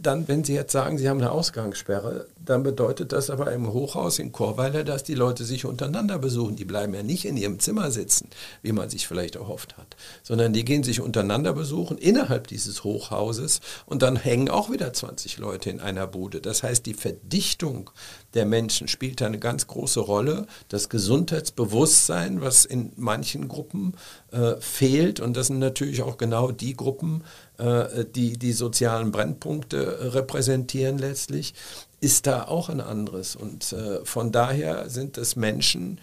dann, 0.00 0.28
wenn 0.28 0.44
Sie 0.44 0.54
jetzt 0.54 0.72
sagen, 0.72 0.98
Sie 0.98 1.08
haben 1.08 1.20
eine 1.20 1.30
Ausgangssperre, 1.30 2.26
dann 2.44 2.62
bedeutet 2.62 3.12
das 3.12 3.30
aber 3.30 3.52
im 3.52 3.72
Hochhaus 3.72 4.18
in 4.18 4.32
Chorweiler, 4.32 4.84
dass 4.84 5.02
die 5.02 5.14
Leute 5.14 5.44
sich 5.44 5.64
untereinander 5.64 6.18
besuchen. 6.18 6.56
Die 6.56 6.64
bleiben 6.64 6.94
ja 6.94 7.02
nicht 7.02 7.24
in 7.24 7.36
ihrem 7.36 7.58
Zimmer 7.58 7.90
sitzen, 7.90 8.28
wie 8.62 8.72
man 8.72 8.90
sich 8.90 9.06
vielleicht 9.06 9.36
erhofft 9.36 9.76
hat, 9.76 9.96
sondern 10.22 10.52
die 10.52 10.64
gehen 10.64 10.82
sich 10.82 11.00
untereinander 11.00 11.52
besuchen 11.52 11.98
innerhalb 11.98 12.46
dieses 12.48 12.84
Hochhauses 12.84 13.60
und 13.86 14.02
dann 14.02 14.16
hängen 14.16 14.50
auch 14.50 14.70
wieder 14.70 14.92
20 14.92 15.38
Leute 15.38 15.70
in 15.70 15.80
einer 15.80 16.06
Bude. 16.06 16.40
Das 16.40 16.62
heißt, 16.62 16.84
die 16.86 16.94
Verdichtung 16.94 17.90
der 18.34 18.44
Menschen 18.46 18.88
spielt 18.88 19.22
eine 19.22 19.38
ganz 19.38 19.66
große 19.66 20.00
Rolle. 20.00 20.46
Das 20.68 20.88
Gesundheitsbewusstsein, 20.88 22.40
was 22.40 22.64
in 22.64 22.92
manchen 22.96 23.48
Gruppen 23.48 23.94
äh, 24.32 24.56
fehlt, 24.60 25.20
und 25.20 25.36
das 25.36 25.46
sind 25.46 25.60
natürlich 25.60 26.02
auch 26.02 26.18
genau 26.18 26.50
die 26.50 26.74
Gruppen, 26.74 27.24
äh, 27.58 28.04
die 28.04 28.36
die 28.36 28.52
sozialen 28.52 29.12
Brennpunkte 29.12 30.14
repräsentieren 30.14 30.98
letztlich, 30.98 31.54
ist 32.00 32.26
da 32.26 32.44
auch 32.44 32.68
ein 32.68 32.80
anderes. 32.80 33.34
Und 33.34 33.72
äh, 33.72 34.04
von 34.04 34.30
daher 34.30 34.90
sind 34.90 35.16
es 35.16 35.36
Menschen, 35.36 36.00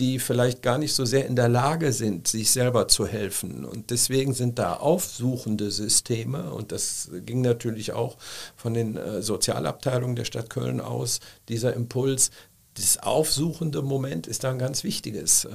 die 0.00 0.18
vielleicht 0.18 0.62
gar 0.62 0.78
nicht 0.78 0.94
so 0.94 1.04
sehr 1.04 1.26
in 1.26 1.36
der 1.36 1.48
Lage 1.48 1.92
sind, 1.92 2.26
sich 2.26 2.50
selber 2.50 2.88
zu 2.88 3.06
helfen. 3.06 3.64
Und 3.64 3.90
deswegen 3.90 4.32
sind 4.32 4.58
da 4.58 4.74
aufsuchende 4.74 5.70
Systeme, 5.70 6.52
und 6.52 6.72
das 6.72 7.10
ging 7.26 7.42
natürlich 7.42 7.92
auch 7.92 8.16
von 8.56 8.74
den 8.74 8.96
äh, 8.96 9.22
Sozialabteilungen 9.22 10.16
der 10.16 10.24
Stadt 10.24 10.48
Köln 10.48 10.80
aus, 10.80 11.20
dieser 11.48 11.74
Impuls, 11.74 12.30
das 12.74 12.98
aufsuchende 12.98 13.82
Moment 13.82 14.26
ist 14.26 14.44
da 14.44 14.50
ein 14.50 14.58
ganz 14.58 14.84
wichtiges 14.84 15.44
äh, 15.44 15.50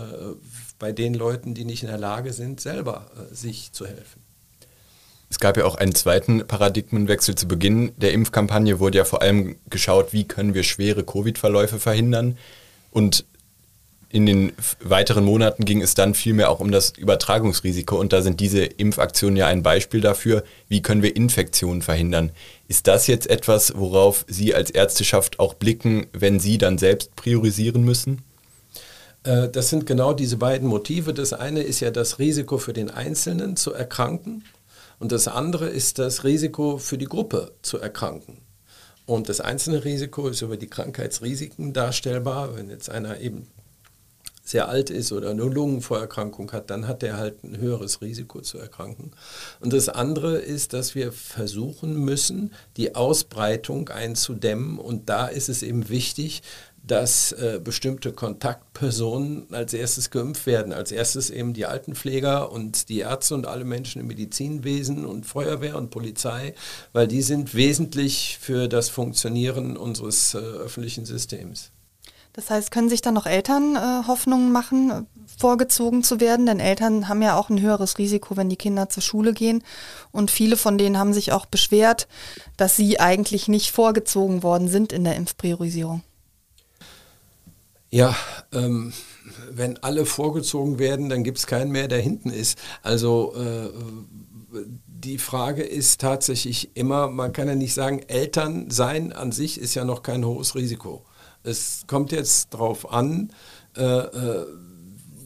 bei 0.77 0.91
den 0.91 1.13
Leuten, 1.13 1.53
die 1.55 1.65
nicht 1.65 1.81
in 1.81 1.89
der 1.89 1.97
Lage 1.97 2.33
sind, 2.33 2.61
selber 2.61 3.09
äh, 3.15 3.33
sich 3.33 3.71
zu 3.71 3.87
helfen. 3.87 4.21
Es 5.29 5.39
gab 5.39 5.57
ja 5.57 5.65
auch 5.65 5.75
einen 5.75 5.95
zweiten 5.95 6.45
Paradigmenwechsel 6.45 7.33
zu 7.33 7.47
Beginn 7.47 7.93
der 7.97 8.13
Impfkampagne, 8.13 8.79
wurde 8.79 8.99
ja 8.99 9.05
vor 9.05 9.23
allem 9.23 9.55
geschaut, 9.69 10.13
wie 10.13 10.25
können 10.25 10.53
wir 10.53 10.63
schwere 10.63 11.03
Covid-Verläufe 11.03 11.79
verhindern. 11.79 12.37
Und 12.91 13.25
in 14.15 14.25
den 14.25 14.53
weiteren 14.79 15.25
Monaten 15.25 15.65
ging 15.65 15.81
es 15.81 15.93
dann 15.93 16.13
vielmehr 16.13 16.49
auch 16.49 16.61
um 16.61 16.71
das 16.71 16.91
Übertragungsrisiko 16.91 17.99
und 17.99 18.13
da 18.13 18.21
sind 18.21 18.39
diese 18.39 18.63
Impfaktionen 18.63 19.35
ja 19.35 19.47
ein 19.47 19.61
Beispiel 19.61 19.99
dafür, 19.99 20.45
wie 20.69 20.81
können 20.81 21.03
wir 21.03 21.17
Infektionen 21.17 21.81
verhindern. 21.81 22.31
Ist 22.69 22.87
das 22.87 23.07
jetzt 23.07 23.29
etwas, 23.29 23.73
worauf 23.75 24.23
Sie 24.29 24.55
als 24.55 24.71
Ärzteschaft 24.71 25.41
auch 25.41 25.53
blicken, 25.53 26.07
wenn 26.13 26.39
Sie 26.39 26.57
dann 26.57 26.77
selbst 26.77 27.13
priorisieren 27.17 27.83
müssen? 27.83 28.21
Äh, 29.23 29.49
das 29.49 29.69
sind 29.69 29.85
genau 29.85 30.13
diese 30.13 30.37
beiden 30.37 30.69
Motive. 30.69 31.13
Das 31.13 31.33
eine 31.33 31.63
ist 31.63 31.81
ja 31.81 31.91
das 31.91 32.17
Risiko 32.17 32.57
für 32.57 32.71
den 32.71 32.89
Einzelnen 32.89 33.57
zu 33.57 33.73
erkranken 33.73 34.45
und 34.97 35.11
das 35.11 35.27
andere 35.27 35.67
ist 35.67 35.99
das 35.99 36.23
Risiko 36.23 36.77
für 36.77 36.97
die 36.97 37.07
Gruppe 37.07 37.51
zu 37.63 37.79
erkranken. 37.79 38.37
Und 39.05 39.27
das 39.27 39.41
einzelne 39.41 39.83
Risiko 39.83 40.29
ist 40.29 40.41
über 40.41 40.55
die 40.55 40.69
Krankheitsrisiken 40.69 41.73
darstellbar. 41.73 42.55
Wenn 42.55 42.69
jetzt 42.69 42.89
einer 42.89 43.19
eben 43.19 43.47
sehr 44.45 44.69
alt 44.69 44.91
ist 44.91 45.11
oder 45.11 45.31
eine 45.31 45.43
Lungenvorerkrankung 45.43 46.51
hat, 46.51 46.69
dann 46.69 46.87
hat 46.87 47.01
er 47.03 47.17
halt 47.17 47.43
ein 47.43 47.57
höheres 47.57 48.01
Risiko 48.01 48.41
zu 48.41 48.59
erkranken. 48.59 49.11
Und 49.59 49.73
das 49.73 49.89
andere 49.89 50.37
ist, 50.37 50.73
dass 50.73 50.93
wir 50.93 51.11
versuchen 51.11 51.95
müssen, 51.95 52.53
die 52.77 52.95
Ausbreitung 52.95 53.89
einzudämmen. 53.89 54.77
Und 54.77 55.09
da 55.09 55.25
ist 55.25 55.49
es 55.49 55.63
eben 55.63 55.89
wichtig, 55.89 56.43
dass 56.85 57.31
äh, 57.31 57.59
bestimmte 57.63 58.11
Kontaktpersonen 58.13 59.47
als 59.51 59.73
erstes 59.73 60.11
geimpft 60.11 60.45
werden. 60.45 60.71
Als 60.71 60.91
erstes 60.91 61.31
eben 61.31 61.53
die 61.53 61.65
Altenpfleger 61.65 62.51
und 62.51 62.89
die 62.89 62.99
Ärzte 62.99 63.33
und 63.33 63.47
alle 63.47 63.65
Menschen 63.65 64.01
im 64.01 64.07
Medizinwesen 64.07 65.05
und 65.05 65.25
Feuerwehr 65.25 65.75
und 65.75 65.89
Polizei, 65.89 66.53
weil 66.93 67.07
die 67.07 67.23
sind 67.23 67.55
wesentlich 67.55 68.37
für 68.39 68.67
das 68.67 68.89
Funktionieren 68.89 69.75
unseres 69.75 70.35
äh, 70.35 70.37
öffentlichen 70.37 71.05
Systems. 71.05 71.71
Das 72.35 72.49
heißt, 72.49 72.69
können 72.69 72.89
sich 72.89 73.01
dann 73.01 73.13
noch 73.13 73.25
Eltern 73.25 73.77
äh, 73.77 74.07
Hoffnungen 74.07 74.51
machen, 74.51 75.07
vorgezogen 75.37 76.03
zu 76.03 76.19
werden? 76.19 76.45
Denn 76.45 76.59
Eltern 76.59 77.07
haben 77.07 77.21
ja 77.21 77.37
auch 77.37 77.49
ein 77.49 77.61
höheres 77.61 77.97
Risiko, 77.97 78.35
wenn 78.35 78.49
die 78.49 78.57
Kinder 78.57 78.89
zur 78.89 79.01
Schule 79.01 79.31
gehen. 79.31 79.63
Und 80.11 80.31
viele 80.31 80.57
von 80.57 80.77
denen 80.77 80.97
haben 80.97 81.13
sich 81.13 81.31
auch 81.31 81.45
beschwert, 81.45 82.09
dass 82.57 82.75
sie 82.75 82.99
eigentlich 82.99 83.47
nicht 83.47 83.71
vorgezogen 83.71 84.43
worden 84.43 84.67
sind 84.67 84.91
in 84.91 85.05
der 85.05 85.15
Impfpriorisierung. 85.15 86.03
Ja, 87.89 88.13
ähm, 88.51 88.91
wenn 89.49 89.81
alle 89.81 90.05
vorgezogen 90.05 90.77
werden, 90.77 91.07
dann 91.07 91.23
gibt 91.23 91.37
es 91.37 91.47
keinen 91.47 91.71
mehr, 91.71 91.87
der 91.87 92.01
hinten 92.01 92.31
ist. 92.31 92.57
Also 92.83 93.33
äh, 93.37 93.69
die 94.85 95.17
Frage 95.19 95.63
ist 95.63 96.01
tatsächlich 96.01 96.75
immer, 96.75 97.07
man 97.07 97.31
kann 97.31 97.47
ja 97.47 97.55
nicht 97.55 97.73
sagen, 97.73 98.01
Eltern 98.07 98.69
sein 98.69 99.13
an 99.13 99.31
sich 99.31 99.57
ist 99.57 99.73
ja 99.73 99.85
noch 99.85 100.03
kein 100.03 100.25
hohes 100.25 100.55
Risiko. 100.55 101.05
Es 101.45 101.85
kommt 101.87 102.11
jetzt 102.11 102.53
darauf 102.53 102.91
an, 102.91 103.31
äh, 103.77 103.83
äh, 103.83 104.45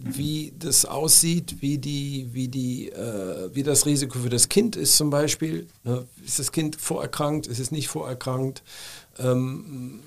wie 0.02 0.54
das 0.58 0.86
aussieht, 0.86 1.58
wie, 1.62 1.78
die, 1.78 2.30
wie, 2.32 2.48
die, 2.48 2.90
äh, 2.90 3.50
wie 3.54 3.64
das 3.64 3.86
Risiko 3.86 4.20
für 4.20 4.30
das 4.30 4.50
Kind 4.50 4.76
ist 4.76 4.96
zum 4.96 5.10
Beispiel. 5.10 5.68
Ne? 5.84 6.06
Ist 6.26 6.40
das 6.40 6.52
Kind 6.52 6.76
vorerkrankt, 6.78 7.48
ist 7.48 7.60
es 7.60 7.72
nicht 7.72 7.90
vorerkrankt? 7.90 8.64
Ähm, 9.18 10.02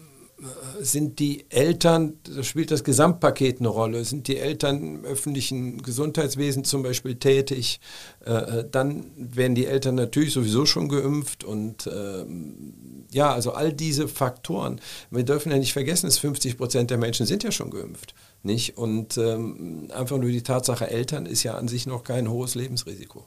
sind 0.81 1.19
die 1.19 1.45
Eltern, 1.51 2.15
da 2.25 2.43
spielt 2.43 2.71
das 2.71 2.83
Gesamtpaket 2.83 3.61
eine 3.61 3.69
Rolle, 3.69 4.05
sind 4.05 4.27
die 4.27 4.39
Eltern 4.39 4.83
im 4.83 5.05
öffentlichen 5.05 5.83
Gesundheitswesen 5.83 6.65
zum 6.65 6.83
Beispiel 6.83 7.15
tätig, 7.15 7.81
äh, 8.25 8.33
äh, 8.33 8.69
dann 8.69 9.11
werden 9.17 9.55
die 9.55 9.67
Eltern 9.67 9.95
natürlich 9.95 10.33
sowieso 10.33 10.67
schon 10.67 10.89
geimpft 10.89 11.45
und 11.45 11.89
ähm, 11.93 13.07
ja, 13.13 13.33
also 13.33 13.53
all 13.53 13.73
diese 13.73 14.09
Faktoren. 14.09 14.81
Wir 15.11 15.25
dürfen 15.25 15.53
ja 15.53 15.59
nicht 15.59 15.73
vergessen, 15.73 16.07
dass 16.07 16.19
50 16.19 16.57
Prozent 16.57 16.91
der 16.91 16.99
Menschen 16.99 17.27
sind 17.27 17.45
ja 17.45 17.53
schon 17.53 17.71
geimpft. 17.71 18.15
Nicht? 18.43 18.77
Und 18.77 19.17
ähm, 19.19 19.89
einfach 19.95 20.19
nur 20.19 20.31
die 20.31 20.43
Tatsache 20.43 20.91
Eltern 20.91 21.27
ist 21.27 21.45
ja 21.45 21.55
an 21.55 21.69
sich 21.69 21.87
noch 21.87 22.03
kein 22.03 22.29
hohes 22.29 22.55
Lebensrisiko. 22.55 23.27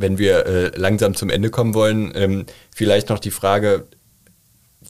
Wenn 0.00 0.18
wir 0.18 0.46
äh, 0.46 0.72
langsam 0.76 1.14
zum 1.14 1.30
Ende 1.30 1.50
kommen 1.50 1.74
wollen, 1.74 2.12
ähm, 2.14 2.46
vielleicht 2.74 3.08
noch 3.10 3.18
die 3.18 3.30
Frage, 3.30 3.86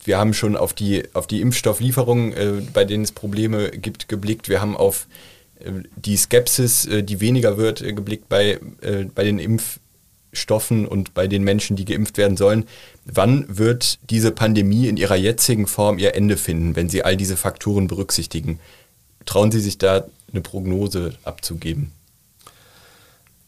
wir 0.05 0.19
haben 0.19 0.35
schon 0.35 0.57
auf 0.57 0.73
die, 0.73 1.03
auf 1.15 1.27
die 1.27 1.41
Impfstofflieferungen, 1.41 2.33
äh, 2.33 2.63
bei 2.73 2.85
denen 2.85 3.05
es 3.05 3.13
Probleme 3.13 3.71
gibt, 3.71 4.09
geblickt. 4.09 4.49
Wir 4.49 4.61
haben 4.61 4.77
auf 4.77 5.07
äh, 5.59 5.71
die 5.97 6.17
Skepsis, 6.17 6.87
äh, 6.87 7.03
die 7.03 7.21
weniger 7.21 7.59
wird, 7.59 7.83
äh, 7.83 7.93
geblickt 7.93 8.29
bei, 8.29 8.61
äh, 8.81 9.05
bei 9.15 9.25
den 9.25 9.39
Impfstoffen 9.39 10.87
und 10.87 11.13
bei 11.13 11.27
den 11.27 11.43
Menschen, 11.43 11.77
die 11.77 11.85
geimpft 11.85 12.17
werden 12.17 12.37
sollen. 12.37 12.67
Wann 13.05 13.47
wird 13.49 13.99
diese 14.11 14.31
Pandemie 14.31 14.87
in 14.87 14.97
ihrer 14.97 15.17
jetzigen 15.17 15.67
Form 15.67 15.99
ihr 15.99 16.15
Ende 16.15 16.37
finden, 16.37 16.77
wenn 16.77 16.89
Sie 16.89 17.03
all 17.03 17.17
diese 17.17 17.37
Faktoren 17.37 17.89
berücksichtigen? 17.89 18.61
Trauen 19.27 19.51
Sie 19.51 19.61
sich 19.61 19.79
da 19.79 20.07
eine 20.33 20.41
Prognose 20.41 21.15
abzugeben? 21.25 21.93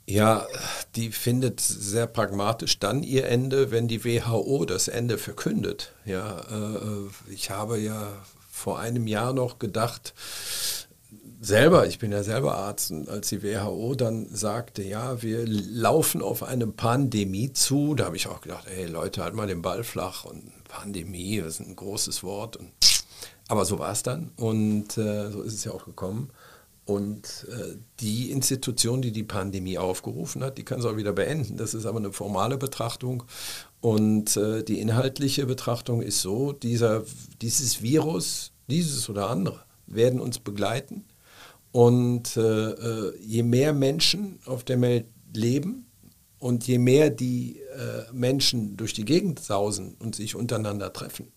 Ja, 0.06 0.46
die 0.96 1.12
findet 1.12 1.60
sehr 1.60 2.06
pragmatisch 2.06 2.78
dann 2.78 3.02
ihr 3.02 3.26
Ende, 3.26 3.70
wenn 3.70 3.86
die 3.86 4.04
WHO 4.04 4.64
das 4.64 4.88
Ende 4.88 5.16
verkündet. 5.16 5.92
Ja, 6.04 6.40
äh, 6.40 7.32
ich 7.32 7.50
habe 7.50 7.78
ja 7.78 8.08
vor 8.50 8.78
einem 8.78 9.06
Jahr 9.06 9.32
noch 9.32 9.58
gedacht, 9.58 10.12
selber, 11.40 11.86
ich 11.86 11.98
bin 11.98 12.12
ja 12.12 12.22
selber 12.22 12.56
Arzt, 12.56 12.90
und 12.92 13.08
als 13.08 13.28
die 13.28 13.42
WHO 13.42 13.94
dann 13.94 14.26
sagte, 14.32 14.82
ja, 14.82 15.22
wir 15.22 15.44
laufen 15.46 16.22
auf 16.22 16.42
eine 16.42 16.68
Pandemie 16.68 17.52
zu, 17.52 17.94
da 17.94 18.06
habe 18.06 18.16
ich 18.16 18.28
auch 18.28 18.40
gedacht, 18.40 18.66
hey 18.68 18.86
Leute, 18.86 19.22
halt 19.22 19.34
mal 19.34 19.48
den 19.48 19.62
Ball 19.62 19.82
flach 19.82 20.24
und 20.24 20.52
Pandemie, 20.64 21.40
das 21.40 21.54
ist 21.54 21.66
ein 21.66 21.76
großes 21.76 22.22
Wort. 22.22 22.56
Und, 22.56 22.70
aber 23.48 23.64
so 23.64 23.78
war 23.78 23.92
es 23.92 24.02
dann 24.02 24.30
und 24.36 24.96
äh, 24.96 25.30
so 25.30 25.42
ist 25.42 25.54
es 25.54 25.64
ja 25.64 25.72
auch 25.72 25.84
gekommen. 25.84 26.30
Und 26.84 27.46
äh, 27.48 27.76
die 28.00 28.30
Institution, 28.32 29.02
die 29.02 29.12
die 29.12 29.22
Pandemie 29.22 29.78
aufgerufen 29.78 30.42
hat, 30.42 30.58
die 30.58 30.64
kann 30.64 30.80
es 30.80 30.84
auch 30.84 30.96
wieder 30.96 31.12
beenden. 31.12 31.56
Das 31.56 31.74
ist 31.74 31.86
aber 31.86 31.98
eine 31.98 32.12
formale 32.12 32.58
Betrachtung. 32.58 33.22
Und 33.80 34.36
äh, 34.36 34.64
die 34.64 34.80
inhaltliche 34.80 35.46
Betrachtung 35.46 36.02
ist 36.02 36.20
so, 36.20 36.52
dieser, 36.52 37.04
dieses 37.40 37.82
Virus, 37.82 38.52
dieses 38.68 39.08
oder 39.08 39.30
andere, 39.30 39.60
werden 39.86 40.20
uns 40.20 40.38
begleiten. 40.40 41.04
Und 41.70 42.36
äh, 42.36 42.70
äh 42.70 43.16
je 43.20 43.42
mehr 43.42 43.72
Menschen 43.72 44.40
auf 44.44 44.64
der 44.64 44.80
Welt 44.80 45.06
leben 45.34 45.86
und 46.38 46.66
je 46.66 46.78
mehr 46.78 47.10
die 47.10 47.60
äh, 47.60 48.12
Menschen 48.12 48.76
durch 48.76 48.92
die 48.92 49.04
Gegend 49.04 49.40
sausen 49.40 49.94
und 50.00 50.16
sich 50.16 50.34
untereinander 50.34 50.92
treffen, 50.92 51.28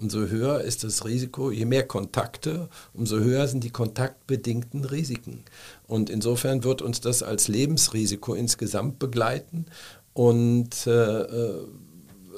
umso 0.00 0.26
höher 0.26 0.60
ist 0.62 0.84
das 0.84 1.04
Risiko, 1.04 1.50
je 1.50 1.64
mehr 1.64 1.86
Kontakte, 1.86 2.68
umso 2.94 3.18
höher 3.18 3.46
sind 3.48 3.64
die 3.64 3.70
kontaktbedingten 3.70 4.84
Risiken. 4.84 5.44
Und 5.86 6.10
insofern 6.10 6.64
wird 6.64 6.82
uns 6.82 7.00
das 7.00 7.22
als 7.22 7.48
Lebensrisiko 7.48 8.34
insgesamt 8.34 8.98
begleiten. 8.98 9.66
Und 10.12 10.86
äh, 10.86 11.20
äh, 11.22 11.66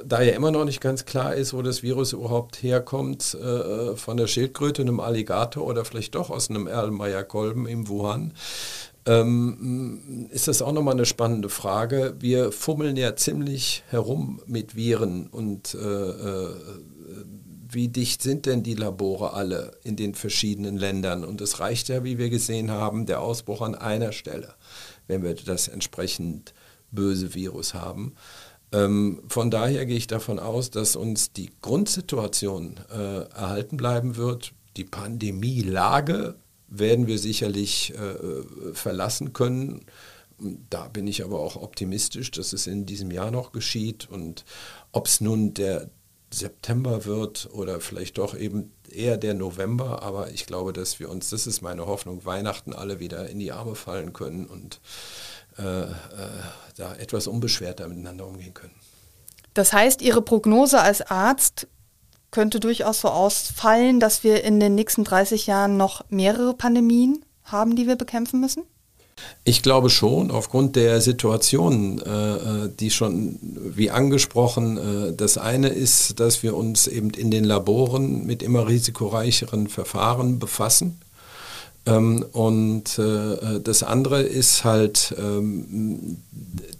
da 0.04 0.22
ja 0.22 0.32
immer 0.32 0.50
noch 0.50 0.64
nicht 0.64 0.80
ganz 0.80 1.04
klar 1.04 1.34
ist, 1.34 1.54
wo 1.54 1.62
das 1.62 1.82
Virus 1.82 2.12
überhaupt 2.12 2.62
herkommt, 2.62 3.34
äh, 3.34 3.96
von 3.96 4.16
der 4.16 4.26
Schildkröte, 4.26 4.82
einem 4.82 5.00
Alligator 5.00 5.64
oder 5.64 5.84
vielleicht 5.84 6.14
doch 6.14 6.30
aus 6.30 6.50
einem 6.50 6.66
Erlenmeyer-Kolben 6.66 7.66
im 7.66 7.88
Wuhan, 7.88 8.32
ähm, 9.04 10.28
ist 10.30 10.48
das 10.48 10.62
auch 10.62 10.72
nochmal 10.72 10.94
eine 10.94 11.06
spannende 11.06 11.48
Frage. 11.48 12.14
Wir 12.20 12.52
fummeln 12.52 12.96
ja 12.96 13.16
ziemlich 13.16 13.82
herum 13.88 14.40
mit 14.46 14.76
Viren 14.76 15.26
und 15.26 15.74
äh, 15.74 15.78
äh 15.78 16.54
wie 17.72 17.88
dicht 17.88 18.22
sind 18.22 18.46
denn 18.46 18.62
die 18.62 18.74
Labore 18.74 19.32
alle 19.32 19.78
in 19.82 19.96
den 19.96 20.14
verschiedenen 20.14 20.76
Ländern? 20.76 21.24
Und 21.24 21.40
es 21.40 21.60
reicht 21.60 21.88
ja, 21.88 22.04
wie 22.04 22.18
wir 22.18 22.30
gesehen 22.30 22.70
haben, 22.70 23.06
der 23.06 23.20
Ausbruch 23.20 23.62
an 23.62 23.74
einer 23.74 24.12
Stelle, 24.12 24.54
wenn 25.06 25.22
wir 25.22 25.34
das 25.34 25.68
entsprechend 25.68 26.54
böse 26.90 27.34
Virus 27.34 27.74
haben. 27.74 28.14
Ähm, 28.72 29.22
von 29.28 29.50
daher 29.50 29.86
gehe 29.86 29.96
ich 29.96 30.06
davon 30.06 30.38
aus, 30.38 30.70
dass 30.70 30.96
uns 30.96 31.32
die 31.32 31.50
Grundsituation 31.60 32.80
äh, 32.90 33.24
erhalten 33.30 33.76
bleiben 33.76 34.16
wird. 34.16 34.52
Die 34.76 34.84
Pandemielage 34.84 36.36
werden 36.68 37.06
wir 37.06 37.18
sicherlich 37.18 37.92
äh, 37.94 38.72
verlassen 38.72 39.32
können. 39.32 39.84
Da 40.70 40.88
bin 40.88 41.06
ich 41.06 41.22
aber 41.24 41.40
auch 41.40 41.56
optimistisch, 41.56 42.30
dass 42.30 42.52
es 42.52 42.66
in 42.66 42.86
diesem 42.86 43.10
Jahr 43.10 43.30
noch 43.30 43.52
geschieht. 43.52 44.08
Und 44.10 44.44
ob 44.90 45.06
es 45.06 45.20
nun 45.20 45.52
der, 45.54 45.90
September 46.34 47.04
wird 47.04 47.48
oder 47.52 47.80
vielleicht 47.80 48.18
doch 48.18 48.36
eben 48.36 48.72
eher 48.90 49.16
der 49.16 49.34
November. 49.34 50.02
Aber 50.02 50.30
ich 50.30 50.46
glaube, 50.46 50.72
dass 50.72 51.00
wir 51.00 51.10
uns, 51.10 51.30
das 51.30 51.46
ist 51.46 51.62
meine 51.62 51.86
Hoffnung, 51.86 52.24
Weihnachten 52.24 52.72
alle 52.72 53.00
wieder 53.00 53.28
in 53.28 53.38
die 53.38 53.52
Arme 53.52 53.74
fallen 53.74 54.12
können 54.12 54.46
und 54.46 54.80
äh, 55.58 55.82
äh, 55.82 55.88
da 56.76 56.94
etwas 56.94 57.26
unbeschwerter 57.26 57.88
miteinander 57.88 58.26
umgehen 58.26 58.54
können. 58.54 58.74
Das 59.54 59.72
heißt, 59.72 60.00
Ihre 60.00 60.22
Prognose 60.22 60.80
als 60.80 61.02
Arzt 61.02 61.66
könnte 62.30 62.58
durchaus 62.60 63.02
so 63.02 63.08
ausfallen, 63.08 64.00
dass 64.00 64.24
wir 64.24 64.42
in 64.44 64.58
den 64.58 64.74
nächsten 64.74 65.04
30 65.04 65.46
Jahren 65.46 65.76
noch 65.76 66.04
mehrere 66.08 66.54
Pandemien 66.54 67.24
haben, 67.44 67.76
die 67.76 67.86
wir 67.86 67.96
bekämpfen 67.96 68.40
müssen? 68.40 68.64
Ich 69.44 69.62
glaube 69.62 69.90
schon, 69.90 70.30
aufgrund 70.30 70.76
der 70.76 71.00
Situation, 71.00 72.00
äh, 72.00 72.34
äh, 72.34 72.70
die 72.78 72.90
schon, 72.90 73.38
wie 73.42 73.90
angesprochen, 73.90 74.76
äh, 74.78 75.12
das 75.14 75.36
eine 75.36 75.68
ist, 75.68 76.20
dass 76.20 76.42
wir 76.42 76.56
uns 76.56 76.86
eben 76.86 77.10
in 77.10 77.30
den 77.30 77.44
Laboren 77.44 78.24
mit 78.24 78.42
immer 78.42 78.68
risikoreicheren 78.68 79.68
Verfahren 79.68 80.38
befassen. 80.38 81.00
Ähm, 81.84 82.24
und 82.32 82.98
äh, 82.98 83.60
das 83.60 83.82
andere 83.82 84.22
ist 84.22 84.64
halt 84.64 85.14
ähm, 85.18 86.18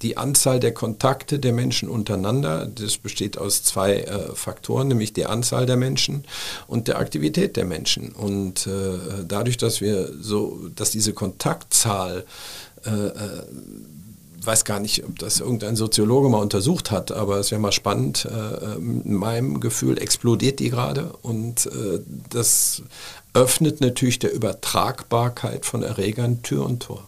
die 0.03 0.17
Anzahl 0.17 0.61
der 0.61 0.73
Kontakte 0.73 1.39
der 1.39 1.53
Menschen 1.53 1.89
untereinander. 1.89 2.67
Das 2.67 2.99
besteht 2.99 3.37
aus 3.37 3.65
zwei 3.65 3.97
äh, 3.97 4.35
Faktoren, 4.35 4.89
nämlich 4.89 5.13
die 5.13 5.27
Anzahl 5.27 5.67
der 5.67 5.77
Menschen 5.77 6.25
und 6.69 6.89
der 6.89 6.99
Aktivität 6.99 7.57
der 7.57 7.65
Menschen. 7.65 8.13
Und 8.13 8.67
äh, 8.67 9.25
dadurch, 9.27 9.57
dass 9.57 9.81
wir 9.81 10.13
so, 10.21 10.69
dass 10.77 10.91
diese 10.91 11.13
Kontaktzahl 11.13 12.25
äh, 12.85 12.91
äh, 12.91 13.43
weiß 14.45 14.65
gar 14.65 14.81
nicht, 14.81 15.05
ob 15.05 15.19
das 15.21 15.41
irgendein 15.41 15.77
Soziologe 15.77 16.29
mal 16.29 16.41
untersucht 16.41 16.91
hat, 16.91 17.13
aber 17.13 17.39
es 17.39 17.51
wäre 17.51 17.61
mal 17.61 17.73
spannend. 17.73 18.25
Äh, 18.25 18.75
in 18.77 19.15
meinem 19.15 19.61
Gefühl 19.61 19.99
explodiert 19.99 20.59
die 20.59 20.71
gerade 20.71 21.13
und 21.23 21.67
äh, 21.67 22.01
das 22.31 22.83
öffnet 23.35 23.81
natürlich 23.81 24.19
der 24.19 24.33
Übertragbarkeit 24.33 25.65
von 25.65 25.83
Erregern 25.83 26.43
Tür 26.43 26.65
und 26.67 26.83
Tor. 26.83 27.07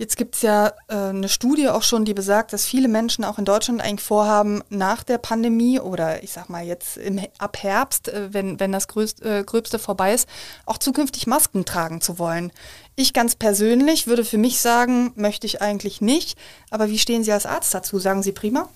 Jetzt 0.00 0.16
gibt 0.16 0.34
es 0.34 0.40
ja 0.40 0.72
äh, 0.88 0.94
eine 0.94 1.28
Studie 1.28 1.68
auch 1.68 1.82
schon, 1.82 2.06
die 2.06 2.14
besagt, 2.14 2.54
dass 2.54 2.64
viele 2.64 2.88
Menschen 2.88 3.22
auch 3.22 3.38
in 3.38 3.44
Deutschland 3.44 3.82
eigentlich 3.82 4.06
vorhaben, 4.06 4.62
nach 4.70 5.02
der 5.02 5.18
Pandemie 5.18 5.78
oder 5.78 6.22
ich 6.22 6.32
sag 6.32 6.48
mal 6.48 6.64
jetzt 6.64 6.96
im, 6.96 7.20
ab 7.36 7.58
Herbst, 7.62 8.08
äh, 8.08 8.32
wenn, 8.32 8.58
wenn 8.58 8.72
das 8.72 8.88
Größt, 8.88 9.22
äh, 9.22 9.44
Gröbste 9.44 9.78
vorbei 9.78 10.14
ist, 10.14 10.26
auch 10.64 10.78
zukünftig 10.78 11.26
Masken 11.26 11.66
tragen 11.66 12.00
zu 12.00 12.18
wollen. 12.18 12.50
Ich 12.96 13.12
ganz 13.12 13.34
persönlich 13.34 14.06
würde 14.06 14.24
für 14.24 14.38
mich 14.38 14.60
sagen, 14.60 15.12
möchte 15.16 15.46
ich 15.46 15.60
eigentlich 15.60 16.00
nicht. 16.00 16.38
Aber 16.70 16.88
wie 16.88 16.98
stehen 16.98 17.22
Sie 17.22 17.32
als 17.32 17.44
Arzt 17.44 17.74
dazu? 17.74 17.98
Sagen 17.98 18.22
Sie 18.22 18.32
prima? 18.32 18.70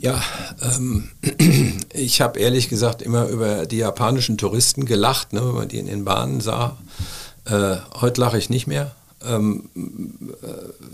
Ja, 0.00 0.22
ähm, 0.62 1.10
ich 1.92 2.20
habe 2.20 2.38
ehrlich 2.38 2.68
gesagt 2.68 3.02
immer 3.02 3.28
über 3.28 3.66
die 3.66 3.78
japanischen 3.78 4.38
Touristen 4.38 4.86
gelacht, 4.86 5.32
ne, 5.32 5.46
wenn 5.46 5.54
man 5.54 5.68
die 5.68 5.78
in 5.78 5.86
den 5.86 6.04
Bahnen 6.04 6.40
sah. 6.40 6.78
Äh, 7.44 7.76
heute 8.00 8.20
lache 8.20 8.38
ich 8.38 8.50
nicht 8.50 8.66
mehr 8.66 8.94
ähm, 9.28 9.68
äh, 10.42 10.86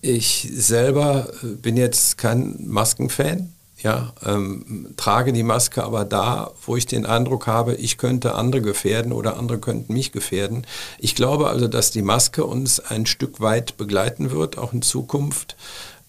ich 0.00 0.50
selber 0.52 1.28
bin 1.42 1.76
jetzt 1.76 2.18
kein 2.18 2.56
Maskenfan. 2.66 3.50
Ja, 3.78 4.14
ähm, 4.24 4.94
trage 4.96 5.34
die 5.34 5.42
Maske 5.42 5.84
aber 5.84 6.06
da, 6.06 6.52
wo 6.64 6.74
ich 6.74 6.86
den 6.86 7.04
Eindruck 7.04 7.46
habe, 7.46 7.74
ich 7.74 7.98
könnte 7.98 8.34
andere 8.34 8.62
gefährden 8.62 9.12
oder 9.12 9.36
andere 9.36 9.58
könnten 9.58 9.92
mich 9.92 10.10
gefährden. 10.10 10.66
Ich 10.98 11.14
glaube 11.14 11.48
also, 11.48 11.68
dass 11.68 11.90
die 11.90 12.00
Maske 12.00 12.44
uns 12.44 12.80
ein 12.80 13.04
Stück 13.04 13.42
weit 13.42 13.76
begleiten 13.76 14.30
wird, 14.30 14.56
auch 14.56 14.72
in 14.72 14.80
Zukunft. 14.80 15.56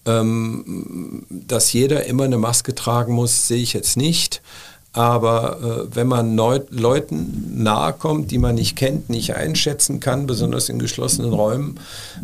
Ähm, 0.08 1.24
dass 1.30 1.74
jeder 1.74 2.06
immer 2.06 2.26
eine 2.26 2.38
Maske 2.38 2.76
tragen 2.76 3.14
muss, 3.14 3.48
sehe 3.48 3.62
ich 3.62 3.74
jetzt 3.74 3.98
nicht. 3.98 4.42
Aber 4.96 5.60
äh, 5.92 5.96
wenn 5.96 6.08
man 6.08 6.36
Neu 6.36 6.62
Leuten 6.70 7.64
nahe 7.64 7.92
kommt, 7.92 8.32
die 8.32 8.38
man 8.38 8.56
nicht 8.56 8.78
kennt, 8.78 9.10
nicht 9.10 9.36
einschätzen 9.36 10.00
kann, 10.00 10.26
besonders 10.26 10.70
in 10.70 10.80
geschlossenen 10.80 11.34
Räumen, 11.34 11.82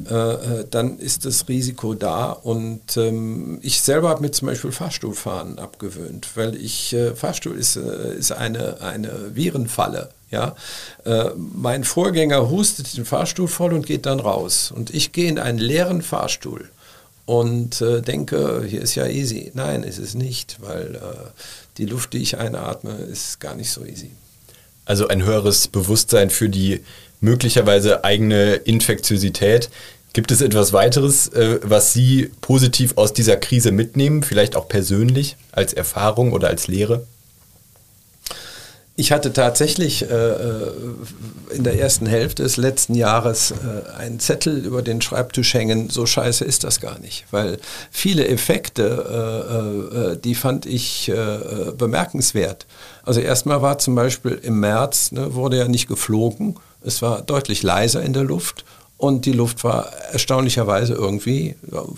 äh, 0.10 0.14
äh 0.14 0.66
dann 0.70 0.98
ist 0.98 1.26
das 1.26 1.50
Risiko 1.50 1.96
da. 1.96 2.32
Und 2.32 2.96
ähm, 2.96 3.60
ich 3.62 3.82
selber 3.82 4.08
habe 4.08 4.22
mir 4.22 4.32
zum 4.32 4.48
Beispiel 4.48 4.72
Fahrstuhlfahren 4.72 5.60
abgewöhnt, 5.60 6.30
weil 6.36 6.56
ich, 6.56 6.94
äh, 6.94 7.14
Fahrstuhl 7.14 7.58
ist, 7.58 7.76
äh, 7.76 8.16
ist 8.18 8.32
eine, 8.32 8.80
eine 8.80 9.36
Virenfalle. 9.36 10.10
Ja, 10.30 10.56
äh, 11.04 11.32
mein 11.36 11.84
Vorgänger 11.84 12.50
hustet 12.50 12.96
den 12.96 13.04
Fahrstuhl 13.04 13.50
voll 13.50 13.74
und 13.74 13.86
geht 13.86 14.06
dann 14.06 14.22
raus. 14.22 14.72
Und 14.74 14.92
ich 14.92 15.12
gehe 15.12 15.28
in 15.28 15.40
einen 15.40 15.60
leeren 15.60 16.02
Fahrstuhl 16.02 16.70
und 17.32 17.80
äh, 17.80 18.02
denke, 18.02 18.66
hier 18.68 18.82
ist 18.82 18.96
ja 18.96 19.08
easy. 19.08 19.52
Nein, 19.54 19.84
ist 19.84 20.00
es 20.00 20.16
nicht, 20.16 20.58
weil 20.60 20.96
äh, 20.96 21.00
die 21.78 21.86
Luft, 21.86 22.12
die 22.12 22.18
ich 22.18 22.38
einatme, 22.38 22.92
ist 22.92 23.40
gar 23.40 23.56
nicht 23.56 23.72
so 23.72 23.86
easy. 23.86 24.12
Also 24.84 25.08
ein 25.08 25.24
höheres 25.24 25.70
Bewusstsein 25.70 26.30
für 26.30 26.50
die 26.50 26.82
möglicherweise 27.22 28.04
eigene 28.04 28.56
Infektiosität. 28.56 29.70
Gibt 30.12 30.34
es 30.34 30.42
etwas 30.42 30.74
weiteres, 30.74 31.30
äh, 31.30 31.62
was 31.64 31.94
Sie 31.94 32.30
positiv 32.42 32.98
aus 32.98 33.14
dieser 33.14 33.38
Krise 33.38 33.72
mitnehmen, 33.72 34.24
vielleicht 34.24 34.58
auch 34.58 34.68
persönlich 34.68 35.38
als 35.54 35.72
Erfahrung 35.72 36.34
oder 36.34 36.50
als 36.50 36.68
Lehre? 36.68 37.08
Ich 39.02 39.12
hatte 39.12 39.34
tatsächlich 39.34 40.04
äh, 40.04 40.14
äh, 40.14 40.72
in 41.49 41.64
der 41.64 41.80
ersten 41.80 42.06
Hälfte 42.06 42.43
des 42.43 42.58
letzten 42.58 42.93
Jahres 42.93 43.49
äh, 43.49 43.97
einen 43.97 44.20
Zettel 44.20 44.64
über 44.64 44.84
den 44.84 45.02
Schreibtisch 45.02 45.56
hängen, 45.56 45.89
so 45.89 46.06
scheiße 46.06 46.45
ist 46.45 46.64
das 46.64 46.80
gar 46.80 46.99
nicht, 46.99 47.26
weil 47.32 47.58
viele 47.89 48.28
Effekte, 48.28 48.84
äh, 48.86 50.12
äh 50.12 50.18
die 50.18 50.36
fand 50.36 50.68
ich 50.68 51.10
äh, 51.10 51.72
bemerkenswert. 51.76 52.68
Also 53.02 53.22
erstmal 53.22 53.64
war 53.64 53.80
zum 53.80 53.95
Beispiel 53.95 54.39
im 54.43 54.60
März, 54.60 55.12
ne, 55.14 55.34
wurde 55.34 55.58
ja 55.58 55.68
nicht 55.68 55.88
geflogen, 55.88 56.58
es 56.84 57.02
war 57.02 57.24
deutlich 57.24 57.64
leiser 57.64 58.04
in 58.04 58.14
der 58.14 58.24
Luft 58.24 58.66
und 58.97 59.26
die 59.26 59.34
Luft 59.34 59.64
war 59.64 59.91
erstaunlicherweise 60.12 60.93
irgendwie, 60.93 61.56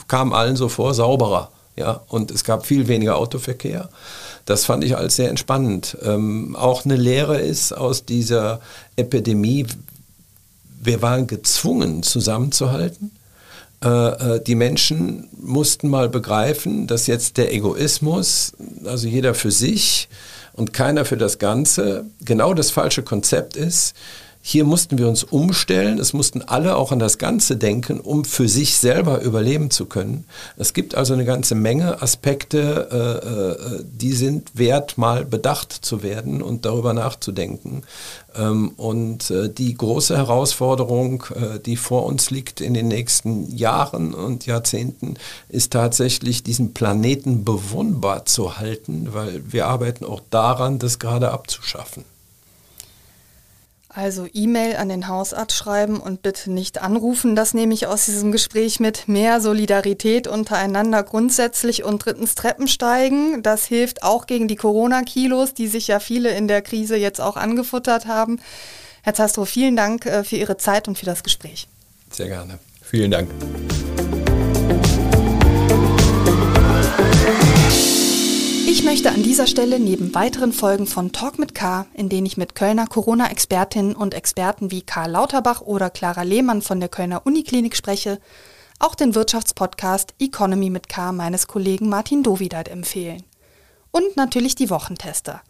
kam 0.07 0.31
allen 0.31 0.55
so 0.55 0.69
vor, 0.69 0.93
sauberer. 0.93 1.51
Ja, 1.75 2.01
und 2.07 2.29
es 2.29 2.43
gab 2.43 2.67
viel 2.67 2.87
weniger 2.87 3.17
Autoverkehr. 3.17 3.89
Das 4.45 4.65
fand 4.65 4.83
ich 4.83 4.97
als 4.97 5.15
sehr 5.15 5.29
entspannend. 5.29 5.97
Ähm, 6.03 6.55
auch 6.55 6.85
eine 6.85 6.97
Lehre 6.97 7.39
ist 7.39 7.71
aus 7.71 8.05
dieser 8.05 8.59
Epidemie, 8.95 9.65
wir 10.81 11.01
waren 11.01 11.27
gezwungen 11.27 12.03
zusammenzuhalten. 12.03 13.11
Äh, 13.83 13.87
äh, 13.87 14.43
die 14.43 14.55
Menschen 14.55 15.27
mussten 15.41 15.89
mal 15.89 16.09
begreifen, 16.09 16.87
dass 16.87 17.07
jetzt 17.07 17.37
der 17.37 17.53
Egoismus, 17.53 18.53
also 18.85 19.07
jeder 19.07 19.33
für 19.33 19.51
sich 19.51 20.09
und 20.53 20.73
keiner 20.73 21.05
für 21.05 21.17
das 21.17 21.39
Ganze, 21.39 22.05
genau 22.21 22.53
das 22.53 22.71
falsche 22.71 23.03
Konzept 23.03 23.55
ist. 23.55 23.95
Hier 24.45 24.65
mussten 24.65 24.97
wir 24.97 25.07
uns 25.07 25.23
umstellen, 25.23 25.99
es 25.99 26.11
mussten 26.11 26.41
alle 26.41 26.75
auch 26.75 26.91
an 26.91 26.99
das 26.99 27.17
Ganze 27.17 27.55
denken, 27.55 28.01
um 28.01 28.25
für 28.25 28.49
sich 28.49 28.77
selber 28.77 29.21
überleben 29.21 29.71
zu 29.71 29.85
können. 29.85 30.25
Es 30.57 30.73
gibt 30.73 30.95
also 30.95 31.13
eine 31.13 31.23
ganze 31.23 31.55
Menge 31.55 32.01
Aspekte, 32.01 32.89
äh, 32.91 33.77
äh, 33.79 33.85
die 33.85 34.11
sind 34.11 34.51
wert, 34.53 34.97
mal 34.97 35.23
bedacht 35.23 35.71
zu 35.71 36.03
werden 36.03 36.41
und 36.41 36.65
darüber 36.65 36.93
nachzudenken. 36.93 37.83
Ähm, 38.35 38.73
und 38.75 39.31
äh, 39.31 39.47
die 39.47 39.75
große 39.75 40.17
Herausforderung, 40.17 41.23
äh, 41.33 41.59
die 41.59 41.77
vor 41.77 42.05
uns 42.05 42.29
liegt 42.29 42.59
in 42.59 42.73
den 42.73 42.89
nächsten 42.89 43.49
Jahren 43.55 44.13
und 44.13 44.45
Jahrzehnten, 44.45 45.13
ist 45.47 45.71
tatsächlich, 45.71 46.43
diesen 46.43 46.73
Planeten 46.73 47.45
bewohnbar 47.45 48.25
zu 48.25 48.57
halten, 48.57 49.07
weil 49.13 49.41
wir 49.49 49.67
arbeiten 49.67 50.03
auch 50.03 50.21
daran, 50.29 50.79
das 50.79 50.99
gerade 50.99 51.31
abzuschaffen. 51.31 52.03
Also 53.95 54.27
E-Mail 54.33 54.77
an 54.77 54.89
den 54.89 55.07
Hausarzt 55.07 55.55
schreiben 55.55 55.99
und 55.99 56.23
bitte 56.23 56.51
nicht 56.51 56.81
anrufen. 56.81 57.35
Das 57.35 57.53
nehme 57.53 57.75
ich 57.75 57.85
aus 57.85 58.05
diesem 58.05 58.31
Gespräch 58.31 58.79
mit. 58.79 59.07
Mehr 59.07 59.39
Solidarität 59.39 60.27
untereinander 60.27 61.03
grundsätzlich 61.03 61.83
und 61.83 62.03
drittens 62.03 62.33
Treppen 62.33 62.67
steigen. 62.67 63.43
Das 63.43 63.65
hilft 63.65 64.01
auch 64.01 64.25
gegen 64.25 64.47
die 64.47 64.55
Corona-Kilos, 64.55 65.53
die 65.53 65.67
sich 65.67 65.87
ja 65.87 65.99
viele 65.99 66.31
in 66.31 66.47
der 66.47 66.63
Krise 66.63 66.95
jetzt 66.95 67.21
auch 67.21 67.37
angefuttert 67.37 68.07
haben. 68.07 68.39
Herr 69.03 69.13
Zastro, 69.13 69.45
vielen 69.45 69.75
Dank 69.75 70.07
äh, 70.07 70.23
für 70.23 70.37
Ihre 70.37 70.57
Zeit 70.57 70.87
und 70.87 70.97
für 70.97 71.05
das 71.05 71.23
Gespräch. 71.23 71.67
Sehr 72.09 72.29
gerne. 72.29 72.57
Vielen 72.81 73.11
Dank. 73.11 73.29
Ich 78.83 78.89
möchte 78.89 79.11
an 79.11 79.23
dieser 79.23 79.47
Stelle 79.47 79.79
neben 79.79 80.13
weiteren 80.13 80.51
Folgen 80.51 80.87
von 80.87 81.13
Talk 81.13 81.39
mit 81.39 81.55
K, 81.55 81.85
in 81.93 82.09
denen 82.09 82.25
ich 82.25 82.35
mit 82.35 82.53
Kölner 82.53 82.85
Corona-Expertinnen 82.85 83.95
und 83.95 84.13
Experten 84.13 84.71
wie 84.71 84.81
Karl 84.81 85.11
Lauterbach 85.11 85.61
oder 85.61 85.89
Clara 85.89 86.23
Lehmann 86.23 86.61
von 86.61 86.81
der 86.81 86.89
Kölner 86.89 87.25
Uniklinik 87.25 87.77
spreche, 87.77 88.19
auch 88.79 88.93
den 88.93 89.15
Wirtschaftspodcast 89.15 90.15
Economy 90.19 90.69
mit 90.69 90.89
K 90.89 91.13
meines 91.13 91.47
Kollegen 91.47 91.87
Martin 91.87 92.23
Dovideit 92.23 92.67
empfehlen. 92.67 93.23
Und 93.91 94.17
natürlich 94.17 94.53
die 94.53 94.69
Wochentester, 94.69 95.41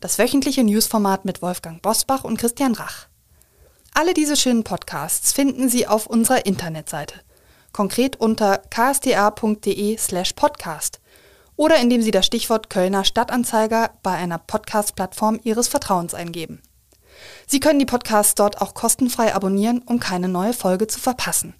das 0.00 0.18
wöchentliche 0.18 0.62
Newsformat 0.62 1.24
mit 1.24 1.40
Wolfgang 1.40 1.80
Bosbach 1.80 2.24
und 2.24 2.36
Christian 2.36 2.74
Rach. 2.74 3.06
Alle 3.94 4.12
diese 4.12 4.36
schönen 4.36 4.64
Podcasts 4.64 5.32
finden 5.32 5.70
Sie 5.70 5.86
auf 5.86 6.06
unserer 6.06 6.44
Internetseite, 6.44 7.14
konkret 7.72 8.16
unter 8.16 8.58
ksta.de 8.68 9.96
slash 9.96 10.34
podcast 10.34 11.00
oder 11.56 11.76
indem 11.76 12.02
Sie 12.02 12.10
das 12.10 12.26
Stichwort 12.26 12.70
Kölner 12.70 13.04
Stadtanzeiger 13.04 13.90
bei 14.02 14.12
einer 14.12 14.38
Podcast-Plattform 14.38 15.40
Ihres 15.42 15.68
Vertrauens 15.68 16.14
eingeben. 16.14 16.62
Sie 17.46 17.60
können 17.60 17.78
die 17.78 17.86
Podcasts 17.86 18.34
dort 18.34 18.60
auch 18.60 18.74
kostenfrei 18.74 19.34
abonnieren, 19.34 19.82
um 19.86 20.00
keine 20.00 20.28
neue 20.28 20.52
Folge 20.52 20.86
zu 20.86 20.98
verpassen. 20.98 21.54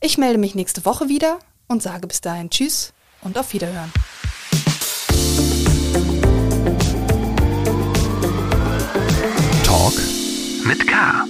Ich 0.00 0.18
melde 0.18 0.38
mich 0.38 0.54
nächste 0.54 0.84
Woche 0.84 1.08
wieder 1.08 1.38
und 1.66 1.82
sage 1.82 2.06
bis 2.06 2.20
dahin 2.20 2.50
Tschüss 2.50 2.92
und 3.22 3.36
auf 3.36 3.52
Wiederhören. 3.52 3.92
Talk 9.64 9.94
mit 10.64 10.86
K. 10.86 11.26